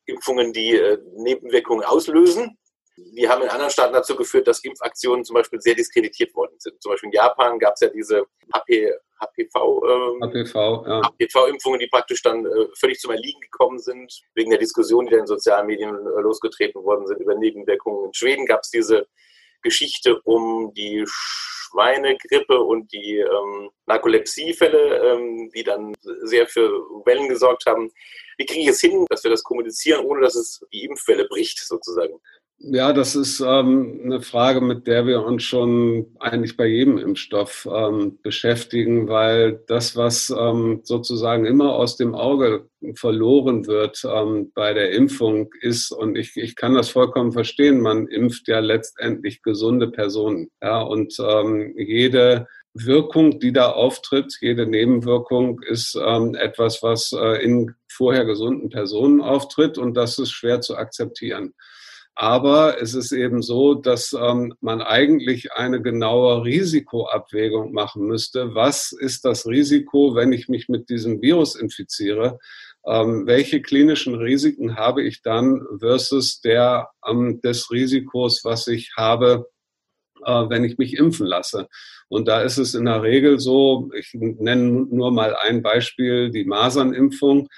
Impfungen, 0.07 0.53
die 0.53 0.75
äh, 0.75 0.99
Nebenwirkungen 1.15 1.85
auslösen 1.85 2.59
die 2.97 3.29
haben 3.29 3.43
in 3.43 3.49
anderen 3.49 3.71
Staaten 3.71 3.93
dazu 3.93 4.17
geführt, 4.17 4.47
dass 4.47 4.65
Impfaktionen 4.65 5.25
zum 5.25 5.35
Beispiel 5.35 5.61
sehr 5.61 5.75
diskreditiert 5.75 6.35
worden 6.35 6.55
sind. 6.59 6.81
Zum 6.83 6.93
Beispiel 6.93 7.09
in 7.09 7.13
Japan 7.13 7.59
gab 7.59 7.75
es 7.75 7.81
ja 7.81 7.89
diese 7.89 8.25
HP, 8.53 8.93
HPV, 9.21 9.83
ähm, 9.87 10.21
HPV, 10.23 10.85
ja. 10.87 11.03
HPV-Impfungen, 11.03 11.81
die 11.81 11.89
praktisch 11.89 12.23
dann 12.23 12.45
äh, 12.47 12.67
völlig 12.79 12.99
zum 12.99 13.13
Erliegen 13.13 13.41
gekommen 13.41 13.79
sind, 13.79 14.21
wegen 14.35 14.51
der 14.51 14.59
Diskussion, 14.59 15.07
die 15.07 15.13
da 15.13 15.19
in 15.19 15.27
sozialen 15.27 15.67
Medien 15.67 15.95
äh, 15.95 16.21
losgetreten 16.21 16.83
worden 16.85 17.07
sind 17.07 17.21
über 17.21 17.35
Nebenwirkungen. 17.35 18.07
In 18.07 18.15
Schweden 18.15 18.47
gab 18.47 18.61
es 18.63 18.71
diese 18.71 19.07
Geschichte 19.63 20.21
um 20.23 20.73
die 20.75 21.05
Schweinegrippe 21.07 22.61
und 22.61 22.93
die 22.93 23.19
ähm, 23.19 23.71
Narkolepsiefälle, 23.87 25.13
ähm, 25.13 25.51
die 25.55 25.65
dann 25.65 25.95
sehr 26.23 26.47
für 26.47 26.71
Wellen 27.05 27.29
gesorgt 27.29 27.67
haben. 27.67 27.91
Wie 28.39 28.47
kriege 28.47 28.63
ich 28.63 28.69
es 28.69 28.81
hin, 28.81 29.07
dass 29.09 29.25
wir 29.25 29.31
das 29.31 29.43
kommunizieren, 29.43 30.05
ohne 30.05 30.21
dass 30.21 30.35
es 30.35 30.65
die 30.73 30.85
Impfwelle 30.85 31.27
bricht, 31.27 31.59
sozusagen? 31.59 32.21
Ja, 32.59 32.95
das 32.95 33.15
ist 33.15 33.41
ähm, 33.41 34.01
eine 34.03 34.23
Frage, 34.23 34.63
mit 34.63 34.87
der 34.87 35.07
wir 35.07 35.23
uns 35.23 35.43
schon 35.43 36.07
eigentlich 36.19 36.57
bei 36.57 36.67
jedem 36.67 36.97
Impfstoff 36.97 37.69
ähm, 37.71 38.19
beschäftigen, 38.23 39.09
weil 39.09 39.61
das, 39.67 39.95
was 39.95 40.31
ähm, 40.31 40.81
sozusagen 40.83 41.45
immer 41.45 41.75
aus 41.75 41.97
dem 41.97 42.15
Auge 42.15 42.69
verloren 42.95 43.67
wird 43.67 44.03
ähm, 44.11 44.53
bei 44.55 44.73
der 44.73 44.93
Impfung, 44.93 45.51
ist, 45.61 45.93
und 45.93 46.17
ich, 46.17 46.35
ich 46.37 46.57
kann 46.57 46.75
das 46.75 46.89
vollkommen 46.89 47.33
verstehen, 47.33 47.81
man 47.83 48.09
impft 48.09 48.49
ja 48.49 48.61
letztendlich 48.61 49.43
gesunde 49.43 49.89
Personen. 49.89 50.49
Ja, 50.63 50.81
und 50.81 51.15
ähm, 51.21 51.75
jede 51.77 52.47
Wirkung, 52.73 53.39
die 53.39 53.53
da 53.53 53.71
auftritt, 53.73 54.35
jede 54.41 54.67
Nebenwirkung 54.67 55.61
ist 55.61 55.95
ähm, 56.03 56.35
etwas, 56.35 56.83
was 56.83 57.13
äh, 57.13 57.43
in 57.45 57.75
vorher 57.87 58.25
gesunden 58.25 58.71
Personen 58.71 59.21
auftritt 59.21 59.77
und 59.77 59.95
das 59.95 60.19
ist 60.19 60.31
schwer 60.31 60.63
zu 60.63 60.77
akzeptieren. 60.77 61.53
Aber 62.19 62.81
es 62.81 62.95
ist 62.95 63.13
eben 63.13 63.43
so, 63.43 63.75
dass 63.75 64.15
ähm, 64.19 64.55
man 64.61 64.81
eigentlich 64.81 65.53
eine 65.53 65.83
genaue 65.83 66.45
Risikoabwägung 66.45 67.73
machen 67.73 68.07
müsste. 68.07 68.55
Was 68.55 68.93
ist 68.93 69.27
das 69.27 69.47
Risiko, 69.47 70.15
wenn 70.15 70.33
ich 70.33 70.49
mich 70.49 70.71
mit 70.71 70.89
diesem 70.89 71.21
Virus 71.21 71.55
infiziere? 71.55 72.39
Ähm, 72.87 73.27
welche 73.27 73.61
klinischen 73.61 74.15
Risiken 74.15 74.77
habe 74.77 75.03
ich 75.03 75.21
dann 75.21 75.61
versus 75.79 76.41
der 76.41 76.89
ähm, 77.07 77.43
des 77.43 77.71
Risikos, 77.71 78.45
was 78.45 78.67
ich 78.67 78.93
habe, 78.97 79.51
äh, 80.25 80.49
wenn 80.49 80.65
ich 80.65 80.79
mich 80.79 80.97
impfen 80.97 81.27
lasse. 81.27 81.69
Und 82.09 82.29
da 82.29 82.41
ist 82.41 82.57
es 82.57 82.75
in 82.75 82.87
der 82.87 83.03
Regel 83.03 83.41
so, 83.41 83.91
ich 83.95 84.15
nenne 84.15 84.87
nur 84.89 85.11
mal 85.11 85.37
ein 85.37 85.63
Beispiel, 85.63 86.31
die 86.31 86.47
Masernimpfung. 86.47 87.49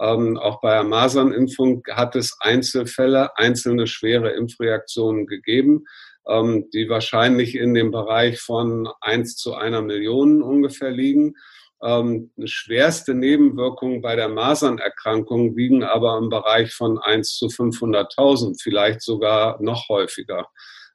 Ähm, 0.00 0.38
auch 0.38 0.60
bei 0.60 0.74
der 0.74 0.84
Masernimpfung 0.84 1.82
hat 1.90 2.14
es 2.14 2.36
Einzelfälle, 2.40 3.36
einzelne 3.36 3.86
schwere 3.86 4.30
Impfreaktionen 4.30 5.26
gegeben, 5.26 5.84
ähm, 6.28 6.68
die 6.72 6.88
wahrscheinlich 6.88 7.56
in 7.56 7.74
dem 7.74 7.90
Bereich 7.90 8.40
von 8.40 8.88
eins 9.00 9.36
zu 9.36 9.54
einer 9.54 9.82
Million 9.82 10.42
ungefähr 10.42 10.90
liegen. 10.90 11.34
Ähm, 11.82 12.32
schwerste 12.44 13.14
Nebenwirkungen 13.14 14.02
bei 14.02 14.16
der 14.16 14.28
Masernerkrankung 14.28 15.56
liegen 15.56 15.84
aber 15.84 16.18
im 16.18 16.28
Bereich 16.28 16.74
von 16.74 16.98
eins 16.98 17.36
zu 17.36 17.46
500.000, 17.46 18.60
vielleicht 18.60 19.00
sogar 19.00 19.62
noch 19.62 19.88
häufiger. 19.88 20.48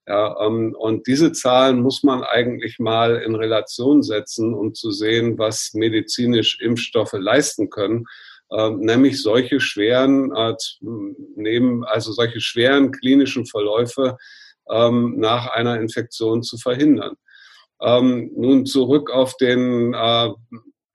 Ja, 0.05 0.45
ähm, 0.45 0.75
und 0.77 1.07
diese 1.07 1.31
Zahlen 1.31 1.81
muss 1.81 2.03
man 2.03 2.23
eigentlich 2.23 2.77
mal 2.79 3.15
in 3.17 3.35
Relation 3.35 4.03
setzen, 4.03 4.53
um 4.53 4.73
zu 4.73 4.91
sehen, 4.91 5.37
was 5.37 5.71
medizinisch 5.73 6.59
Impfstoffe 6.59 7.13
leisten 7.13 7.69
können. 7.69 8.05
Ähm, 8.55 8.79
nämlich 8.81 9.21
solche 9.21 9.59
schweren, 9.59 10.31
äh, 10.35 10.53
neben, 11.35 11.83
also 11.85 12.11
solche 12.11 12.39
schweren 12.39 12.91
klinischen 12.91 13.45
Verläufe 13.45 14.17
ähm, 14.69 15.15
nach 15.17 15.47
einer 15.47 15.79
Infektion 15.79 16.43
zu 16.43 16.57
verhindern. 16.57 17.15
Ähm, 17.81 18.31
nun 18.35 18.65
zurück 18.65 19.09
auf 19.09 19.35
den 19.37 19.93
äh, 19.93 20.29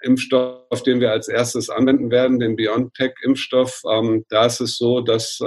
Impfstoff, 0.02 0.82
den 0.84 1.00
wir 1.00 1.10
als 1.10 1.26
erstes 1.26 1.68
anwenden 1.68 2.10
werden, 2.12 2.38
den 2.38 2.54
BioNTech-Impfstoff. 2.54 3.82
Da 4.28 4.46
ist 4.46 4.60
es 4.60 4.76
so, 4.76 5.00
dass 5.00 5.40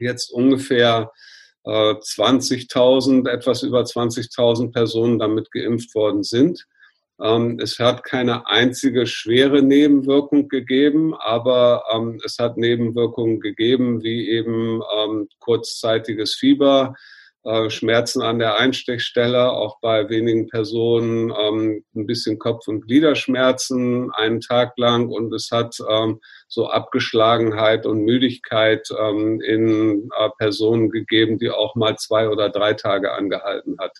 jetzt 0.00 0.32
ungefähr 0.32 1.12
20.000, 1.64 3.28
äh, 3.28 3.32
etwas 3.32 3.62
über 3.62 3.82
20.000 3.82 4.72
Personen 4.72 5.18
damit 5.18 5.50
geimpft 5.50 5.94
worden 5.94 6.22
sind. 6.22 6.66
Ähm, 7.22 7.58
es 7.60 7.78
hat 7.78 8.04
keine 8.04 8.46
einzige 8.46 9.06
schwere 9.06 9.62
Nebenwirkung 9.62 10.48
gegeben, 10.48 11.14
aber 11.14 11.84
ähm, 11.94 12.20
es 12.24 12.38
hat 12.38 12.58
Nebenwirkungen 12.58 13.40
gegeben, 13.40 14.02
wie 14.02 14.28
eben 14.28 14.82
ähm, 14.98 15.28
kurzzeitiges 15.38 16.34
Fieber, 16.34 16.94
äh, 17.44 17.70
Schmerzen 17.70 18.20
an 18.20 18.38
der 18.38 18.56
Einstechstelle, 18.58 19.50
auch 19.50 19.80
bei 19.80 20.10
wenigen 20.10 20.48
Personen 20.48 21.32
ein 21.32 21.84
bisschen 22.06 22.38
Kopf- 22.38 22.68
und 22.68 22.82
Gliederschmerzen 22.82 24.12
einen 24.12 24.40
Tag 24.40 24.74
lang 24.76 25.08
und 25.08 25.32
es 25.32 25.50
hat 25.50 25.74
so 26.48 26.66
Abgeschlagenheit 26.68 27.86
und 27.86 28.04
Müdigkeit 28.04 28.88
in 28.90 30.10
äh, 30.18 30.28
Personen 30.38 30.90
gegeben, 30.90 31.38
die 31.38 31.50
auch 31.50 31.76
mal 31.76 31.96
zwei 31.96 32.28
oder 32.28 32.50
drei 32.50 32.74
Tage 32.74 33.12
angehalten 33.12 33.76
hat. 33.78 33.96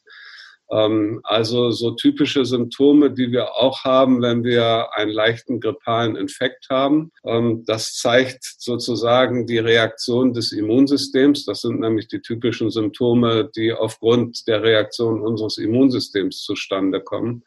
Ähm, 0.70 1.20
also 1.22 1.70
so 1.70 1.92
typische 1.92 2.44
Symptome, 2.44 3.12
die 3.12 3.30
wir 3.30 3.54
auch 3.54 3.84
haben, 3.84 4.20
wenn 4.22 4.42
wir 4.42 4.88
einen 4.94 5.12
leichten 5.12 5.60
grippalen 5.60 6.16
Infekt 6.16 6.66
haben. 6.70 7.12
Ähm, 7.24 7.64
das 7.66 7.94
zeigt 7.94 8.44
sozusagen 8.58 9.46
die 9.46 9.58
Reaktion 9.58 10.32
des 10.32 10.52
Immunsystems. 10.52 11.44
Das 11.44 11.60
sind 11.60 11.80
nämlich 11.80 12.08
die 12.08 12.20
typischen 12.20 12.70
Symptome, 12.70 13.50
die 13.54 13.72
aufgrund 13.72 14.46
der 14.48 14.62
Reaktion 14.62 15.20
unseres 15.20 15.58
Immunsystems 15.58 16.42
zustande 16.42 17.00
kommen. 17.00 17.44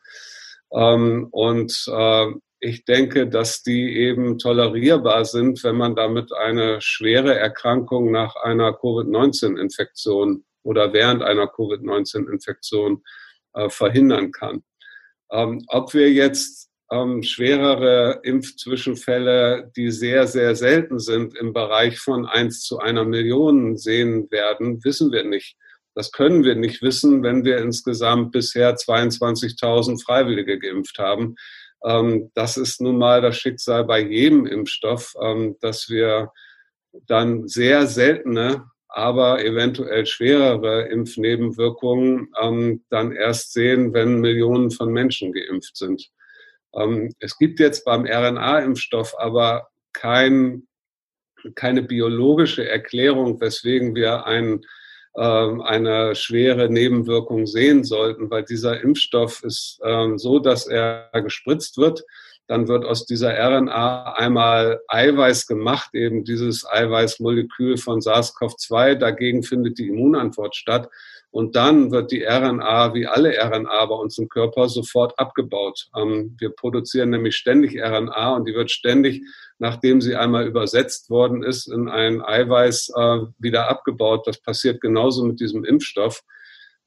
Ähm, 0.71 1.27
und 1.31 1.85
äh, 1.91 2.27
ich 2.61 2.83
denke, 2.83 3.27
dass 3.27 3.63
die 3.63 3.95
eben 3.97 4.37
tolerierbar 4.37 5.23
sind, 5.23 5.63
wenn 5.63 5.77
man 5.77 5.95
damit 5.95 6.33
eine 6.33 6.81
schwere 6.81 7.33
Erkrankung 7.35 8.11
nach 8.11 8.35
einer 8.35 8.73
Covid-19-Infektion 8.73 10.43
oder 10.69 10.93
während 10.93 11.23
einer 11.23 11.47
Covid-19-Infektion 11.47 13.03
äh, 13.53 13.69
verhindern 13.69 14.31
kann. 14.31 14.63
Ähm, 15.31 15.63
ob 15.67 15.95
wir 15.95 16.11
jetzt 16.11 16.69
ähm, 16.91 17.23
schwerere 17.23 18.19
Impfzwischenfälle, 18.23 19.71
die 19.75 19.89
sehr, 19.89 20.27
sehr 20.27 20.55
selten 20.55 20.99
sind, 20.99 21.35
im 21.35 21.53
Bereich 21.53 21.99
von 21.99 22.27
eins 22.27 22.61
zu 22.61 22.77
einer 22.77 23.03
Million 23.03 23.77
sehen 23.77 24.29
werden, 24.29 24.83
wissen 24.83 25.11
wir 25.11 25.23
nicht. 25.23 25.57
Das 25.95 26.11
können 26.11 26.43
wir 26.43 26.55
nicht 26.55 26.83
wissen, 26.83 27.23
wenn 27.23 27.43
wir 27.43 27.57
insgesamt 27.57 28.31
bisher 28.31 28.75
22.000 28.75 30.03
Freiwillige 30.03 30.59
geimpft 30.59 30.99
haben. 30.99 31.35
Ähm, 31.83 32.29
das 32.35 32.57
ist 32.57 32.79
nun 32.79 32.99
mal 32.99 33.21
das 33.21 33.37
Schicksal 33.37 33.85
bei 33.85 34.01
jedem 34.01 34.45
Impfstoff, 34.45 35.13
ähm, 35.21 35.57
dass 35.61 35.89
wir 35.89 36.31
dann 37.07 37.47
sehr 37.47 37.87
seltene 37.87 38.65
aber 38.89 39.45
eventuell 39.45 40.05
schwerere 40.05 40.87
Impfnebenwirkungen 40.87 42.33
ähm, 42.41 42.83
dann 42.89 43.11
erst 43.11 43.53
sehen, 43.53 43.93
wenn 43.93 44.19
Millionen 44.19 44.71
von 44.71 44.91
Menschen 44.91 45.31
geimpft 45.31 45.77
sind. 45.77 46.09
Ähm, 46.73 47.13
es 47.19 47.37
gibt 47.37 47.59
jetzt 47.59 47.85
beim 47.85 48.05
RNA-Impfstoff 48.05 49.17
aber 49.19 49.67
kein, 49.93 50.67
keine 51.55 51.83
biologische 51.83 52.67
Erklärung, 52.67 53.39
weswegen 53.39 53.95
wir 53.95 54.25
ein, 54.25 54.61
äh, 55.13 55.21
eine 55.21 56.15
schwere 56.15 56.69
Nebenwirkung 56.69 57.45
sehen 57.45 57.83
sollten, 57.83 58.29
weil 58.31 58.43
dieser 58.43 58.81
Impfstoff 58.81 59.43
ist 59.43 59.79
äh, 59.83 60.17
so, 60.17 60.39
dass 60.39 60.65
er 60.65 61.09
gespritzt 61.13 61.77
wird 61.77 62.03
dann 62.49 62.67
wird 62.67 62.83
aus 62.83 63.05
dieser 63.05 63.37
RNA 63.37 64.13
einmal 64.13 64.81
Eiweiß 64.87 65.45
gemacht, 65.45 65.93
eben 65.93 66.23
dieses 66.23 66.65
Eiweißmolekül 66.67 67.77
von 67.77 67.99
SARS-CoV-2. 67.99 68.95
Dagegen 68.95 69.43
findet 69.43 69.77
die 69.77 69.87
Immunantwort 69.87 70.55
statt. 70.55 70.89
Und 71.29 71.55
dann 71.55 71.91
wird 71.91 72.11
die 72.11 72.23
RNA, 72.23 72.95
wie 72.95 73.05
alle 73.05 73.37
RNA 73.37 73.85
bei 73.85 73.93
uns 73.93 74.17
im 74.17 74.29
Körper, 74.29 74.67
sofort 74.67 75.19
abgebaut. 75.19 75.89
Ähm, 75.95 76.35
wir 76.39 76.49
produzieren 76.49 77.11
nämlich 77.11 77.35
ständig 77.35 77.79
RNA 77.79 78.37
und 78.37 78.47
die 78.47 78.55
wird 78.55 78.71
ständig, 78.71 79.21
nachdem 79.59 80.01
sie 80.01 80.15
einmal 80.15 80.47
übersetzt 80.47 81.11
worden 81.11 81.43
ist, 81.43 81.67
in 81.67 81.87
ein 81.87 82.23
Eiweiß 82.23 82.93
äh, 82.95 83.19
wieder 83.37 83.69
abgebaut. 83.69 84.25
Das 84.25 84.39
passiert 84.39 84.81
genauso 84.81 85.23
mit 85.23 85.39
diesem 85.39 85.63
Impfstoff. 85.63 86.23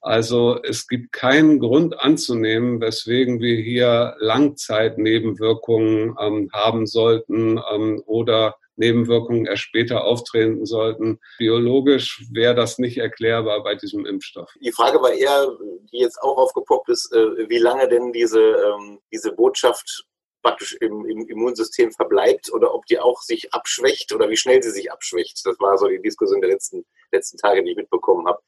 Also 0.03 0.59
es 0.65 0.89
gibt 0.89 1.13
keinen 1.13 1.61
Grund 1.61 2.01
anzunehmen, 2.01 2.81
weswegen 2.81 3.41
wir 3.41 3.57
hier 3.57 4.17
Langzeitnebenwirkungen 4.19 6.17
ähm, 6.21 6.51
haben 6.53 6.87
sollten 6.89 7.61
ähm, 7.73 8.03
oder 8.05 8.57
Nebenwirkungen 8.75 9.47
erst 9.47 9.63
später 9.63 10.05
auftreten 10.05 10.67
sollten. 10.67 11.21
Biologisch 11.39 12.27
wäre 12.33 12.57
das 12.57 12.79
nicht 12.79 12.99
erklärbar 12.99 13.63
bei 13.63 13.77
diesem 13.77 14.05
Impfstoff. 14.05 14.53
Die 14.61 14.73
Frage 14.73 15.01
war 15.01 15.13
eher, 15.13 15.57
die 15.93 15.99
jetzt 15.99 16.21
auch 16.21 16.37
aufgepoppt 16.37 16.89
ist, 16.89 17.13
äh, 17.13 17.49
wie 17.49 17.59
lange 17.59 17.89
denn 17.89 18.13
diese, 18.13 18.41
ähm, 18.41 18.99
diese 19.13 19.31
Botschaft 19.33 20.05
praktisch 20.43 20.77
im, 20.81 21.07
im, 21.07 21.29
Immunsystem 21.29 21.93
verbleibt 21.93 22.53
oder 22.53 22.75
ob 22.75 22.85
die 22.87 22.99
auch 22.99 23.23
sich 23.23 23.55
abschwächt 23.55 24.13
oder 24.13 24.29
wie 24.29 24.37
schnell 24.37 24.61
sie 24.65 24.73
sich 24.73 24.91
abschwächt. 24.91 25.41
Das 25.45 25.61
war 25.61 25.79
so 25.79 25.87
die 25.87 26.03
Diskussion 26.03 26.41
der 26.41 26.51
letzten, 26.51 26.85
letzten 27.13 27.39
Tage, 27.39 27.63
die 27.63 27.71
ich 27.71 27.77
mitbekommen 27.77 28.27
habe 28.27 28.41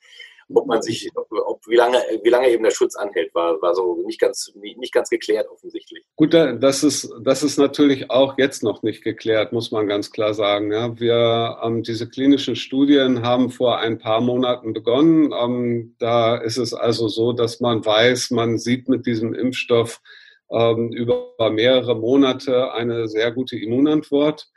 ob 0.52 0.66
man 0.66 0.82
sich, 0.82 1.10
ob, 1.14 1.66
wie 1.66 1.76
lange, 1.76 1.98
wie 2.22 2.28
lange 2.28 2.50
eben 2.50 2.64
der 2.64 2.70
Schutz 2.70 2.96
anhält, 2.96 3.34
war, 3.34 3.60
war 3.62 3.74
so 3.74 4.02
nicht 4.06 4.20
ganz, 4.20 4.52
nicht 4.54 4.92
ganz 4.92 5.08
geklärt 5.08 5.48
offensichtlich. 5.48 6.04
Gut, 6.16 6.34
das 6.34 6.84
ist, 6.84 7.10
das 7.22 7.42
ist 7.42 7.58
natürlich 7.58 8.10
auch 8.10 8.36
jetzt 8.38 8.62
noch 8.62 8.82
nicht 8.82 9.02
geklärt, 9.02 9.52
muss 9.52 9.70
man 9.70 9.86
ganz 9.86 10.10
klar 10.10 10.34
sagen. 10.34 10.72
Ja, 10.72 10.98
wir, 10.98 11.58
ähm, 11.62 11.82
diese 11.82 12.08
klinischen 12.08 12.56
Studien 12.56 13.22
haben 13.22 13.50
vor 13.50 13.78
ein 13.78 13.98
paar 13.98 14.20
Monaten 14.20 14.72
begonnen. 14.72 15.32
Ähm, 15.32 15.94
da 15.98 16.36
ist 16.36 16.58
es 16.58 16.74
also 16.74 17.08
so, 17.08 17.32
dass 17.32 17.60
man 17.60 17.84
weiß, 17.84 18.30
man 18.30 18.58
sieht 18.58 18.88
mit 18.88 19.06
diesem 19.06 19.34
Impfstoff 19.34 20.00
ähm, 20.50 20.92
über 20.92 21.34
mehrere 21.50 21.96
Monate 21.96 22.72
eine 22.72 23.08
sehr 23.08 23.32
gute 23.32 23.56
Immunantwort. 23.56 24.48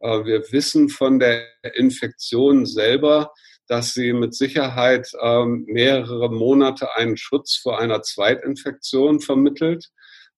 Äh, 0.00 0.24
wir 0.24 0.52
wissen 0.52 0.88
von 0.88 1.18
der 1.18 1.44
Infektion 1.74 2.66
selber, 2.66 3.32
dass 3.68 3.94
sie 3.94 4.12
mit 4.12 4.34
Sicherheit 4.34 5.10
ähm, 5.22 5.64
mehrere 5.66 6.30
Monate 6.30 6.94
einen 6.96 7.16
Schutz 7.16 7.56
vor 7.56 7.78
einer 7.78 8.02
Zweitinfektion 8.02 9.20
vermittelt, 9.20 9.90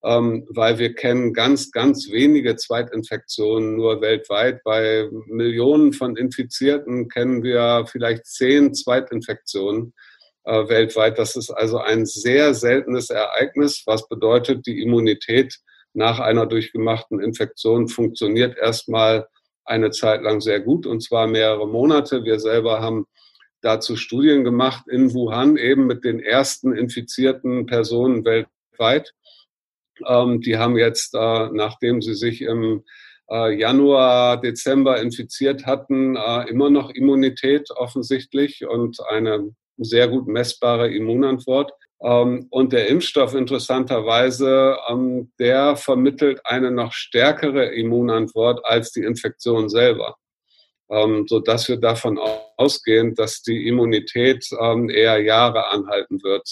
ähm, 0.03 0.47
weil 0.49 0.79
wir 0.79 0.93
kennen 0.93 1.33
ganz, 1.33 1.71
ganz 1.71 2.09
wenige 2.11 2.55
Zweitinfektionen 2.55 3.75
nur 3.75 4.01
weltweit. 4.01 4.63
Bei 4.63 5.09
Millionen 5.27 5.93
von 5.93 6.15
Infizierten 6.15 7.09
kennen 7.09 7.43
wir 7.43 7.85
vielleicht 7.91 8.25
zehn 8.25 8.73
Zweitinfektionen. 8.73 9.93
äh, 10.47 10.69
weltweit. 10.69 11.19
Das 11.19 11.35
ist 11.35 11.51
also 11.51 11.77
ein 11.79 12.05
sehr 12.05 12.53
seltenes 12.53 13.09
Ereignis, 13.09 13.83
was 13.85 14.07
bedeutet, 14.07 14.65
die 14.65 14.81
Immunität 14.81 15.59
nach 15.93 16.19
einer 16.19 16.45
durchgemachten 16.45 17.19
Infektion 17.19 17.89
funktioniert 17.89 18.57
erstmal 18.57 19.27
eine 19.67 19.91
Zeit 19.91 20.23
lang 20.23 20.41
sehr 20.41 20.59
gut 20.59 20.87
und 20.87 21.01
zwar 21.01 21.27
mehrere 21.27 21.67
Monate. 21.67 22.23
Wir 22.23 22.39
selber 22.39 22.81
haben 22.81 23.05
dazu 23.61 23.95
Studien 23.95 24.43
gemacht 24.43 24.87
in 24.87 25.13
Wuhan, 25.13 25.57
eben 25.57 25.87
mit 25.87 26.03
den 26.03 26.19
ersten 26.19 26.75
infizierten 26.75 27.65
Personen 27.65 28.23
weltweit. 28.25 29.13
Ähm, 30.05 30.41
die 30.41 30.57
haben 30.57 30.77
jetzt, 30.77 31.13
äh, 31.15 31.49
nachdem 31.51 32.01
sie 32.01 32.15
sich 32.15 32.41
im 32.41 32.83
äh, 33.29 33.57
Januar, 33.59 34.39
Dezember 34.39 35.01
infiziert 35.01 35.65
hatten, 35.65 36.15
äh, 36.15 36.49
immer 36.49 36.69
noch 36.69 36.91
Immunität 36.91 37.69
offensichtlich 37.71 38.65
und 38.65 38.99
eine 39.09 39.53
sehr 39.77 40.07
gut 40.07 40.27
messbare 40.27 40.89
Immunantwort. 40.93 41.71
Ähm, 42.01 42.47
und 42.51 42.73
der 42.73 42.87
Impfstoff 42.87 43.33
interessanterweise, 43.33 44.77
ähm, 44.87 45.31
der 45.39 45.75
vermittelt 45.75 46.41
eine 46.43 46.71
noch 46.71 46.93
stärkere 46.93 47.73
Immunantwort 47.73 48.63
als 48.65 48.91
die 48.91 49.01
Infektion 49.01 49.69
selber. 49.69 50.15
Ähm, 50.89 51.25
so 51.27 51.39
dass 51.39 51.67
wir 51.67 51.77
davon 51.77 52.19
ausgehen, 52.55 53.15
dass 53.15 53.41
die 53.41 53.67
Immunität 53.67 54.47
eher 54.51 55.17
Jahre 55.21 55.67
anhalten 55.67 56.23
wird 56.23 56.47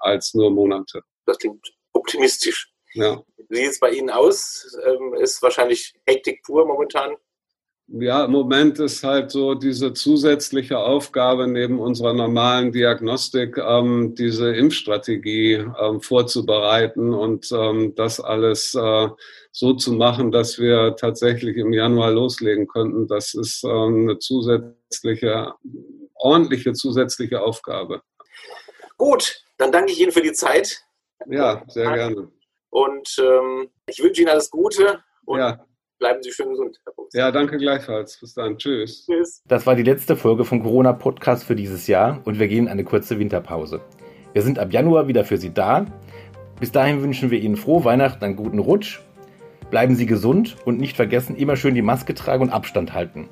als 0.00 0.32
nur 0.32 0.50
Monate. 0.50 1.02
Das 1.26 1.38
klingt 1.38 1.74
optimistisch. 1.92 2.72
Ja. 2.94 3.22
Wie 3.50 3.56
sieht 3.56 3.70
es 3.72 3.78
bei 3.78 3.90
Ihnen 3.90 4.08
aus? 4.08 4.74
Ist 5.20 5.42
wahrscheinlich 5.42 5.94
Hektik 6.06 6.42
pur 6.42 6.66
momentan? 6.66 7.16
Ja, 7.88 8.24
im 8.24 8.32
Moment 8.32 8.80
ist 8.80 9.04
halt 9.04 9.30
so 9.30 9.54
diese 9.54 9.92
zusätzliche 9.92 10.78
Aufgabe 10.78 11.46
neben 11.46 11.78
unserer 11.78 12.14
normalen 12.14 12.72
Diagnostik, 12.72 13.58
ähm, 13.58 14.16
diese 14.16 14.52
Impfstrategie 14.56 15.64
ähm, 15.80 16.00
vorzubereiten 16.00 17.14
und 17.14 17.48
ähm, 17.52 17.94
das 17.94 18.18
alles 18.18 18.74
äh, 18.74 19.08
so 19.52 19.74
zu 19.74 19.92
machen, 19.92 20.32
dass 20.32 20.58
wir 20.58 20.96
tatsächlich 20.96 21.56
im 21.58 21.72
Januar 21.72 22.10
loslegen 22.10 22.66
könnten. 22.66 23.06
Das 23.06 23.34
ist 23.34 23.62
ähm, 23.62 24.08
eine 24.08 24.18
zusätzliche, 24.18 25.54
ordentliche 26.14 26.72
zusätzliche 26.72 27.40
Aufgabe. 27.40 28.02
Gut, 28.96 29.44
dann 29.58 29.70
danke 29.70 29.92
ich 29.92 30.00
Ihnen 30.00 30.12
für 30.12 30.22
die 30.22 30.32
Zeit. 30.32 30.76
Ja, 31.28 31.62
sehr 31.68 31.92
gerne. 31.92 32.32
Und 32.70 33.16
ähm, 33.20 33.70
ich 33.86 34.02
wünsche 34.02 34.22
Ihnen 34.22 34.30
alles 34.30 34.50
Gute. 34.50 35.04
Und 35.24 35.38
ja. 35.38 35.65
Bleiben 35.98 36.22
Sie 36.22 36.30
schön 36.30 36.50
gesund, 36.50 36.78
Herr 36.84 36.92
Bums. 36.92 37.14
Ja, 37.14 37.30
danke 37.30 37.56
gleichfalls. 37.56 38.18
Bis 38.20 38.34
dann. 38.34 38.58
Tschüss. 38.58 39.06
Tschüss. 39.06 39.42
Das 39.46 39.66
war 39.66 39.74
die 39.74 39.82
letzte 39.82 40.14
Folge 40.14 40.44
vom 40.44 40.62
Corona-Podcast 40.62 41.44
für 41.44 41.56
dieses 41.56 41.86
Jahr 41.86 42.20
und 42.24 42.38
wir 42.38 42.48
gehen 42.48 42.66
in 42.66 42.68
eine 42.68 42.84
kurze 42.84 43.18
Winterpause. 43.18 43.80
Wir 44.34 44.42
sind 44.42 44.58
ab 44.58 44.72
Januar 44.72 45.08
wieder 45.08 45.24
für 45.24 45.38
Sie 45.38 45.54
da. 45.54 45.86
Bis 46.60 46.70
dahin 46.70 47.02
wünschen 47.02 47.30
wir 47.30 47.40
Ihnen 47.40 47.56
frohe 47.56 47.84
Weihnachten, 47.84 48.22
einen 48.24 48.36
guten 48.36 48.58
Rutsch. 48.58 49.00
Bleiben 49.70 49.96
Sie 49.96 50.06
gesund 50.06 50.56
und 50.66 50.78
nicht 50.78 50.96
vergessen, 50.96 51.34
immer 51.34 51.56
schön 51.56 51.74
die 51.74 51.82
Maske 51.82 52.14
tragen 52.14 52.42
und 52.42 52.50
Abstand 52.50 52.92
halten. 52.92 53.28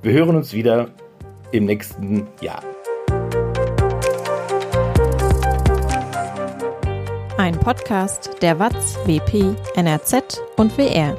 Wir 0.00 0.12
hören 0.12 0.36
uns 0.36 0.54
wieder 0.54 0.90
im 1.52 1.66
nächsten 1.66 2.26
Jahr. 2.40 2.62
Ein 7.36 7.58
Podcast 7.58 8.30
der 8.40 8.58
WAZ, 8.58 8.98
WP, 9.06 9.54
NRZ 9.76 10.40
und 10.56 10.76
WR. 10.78 11.16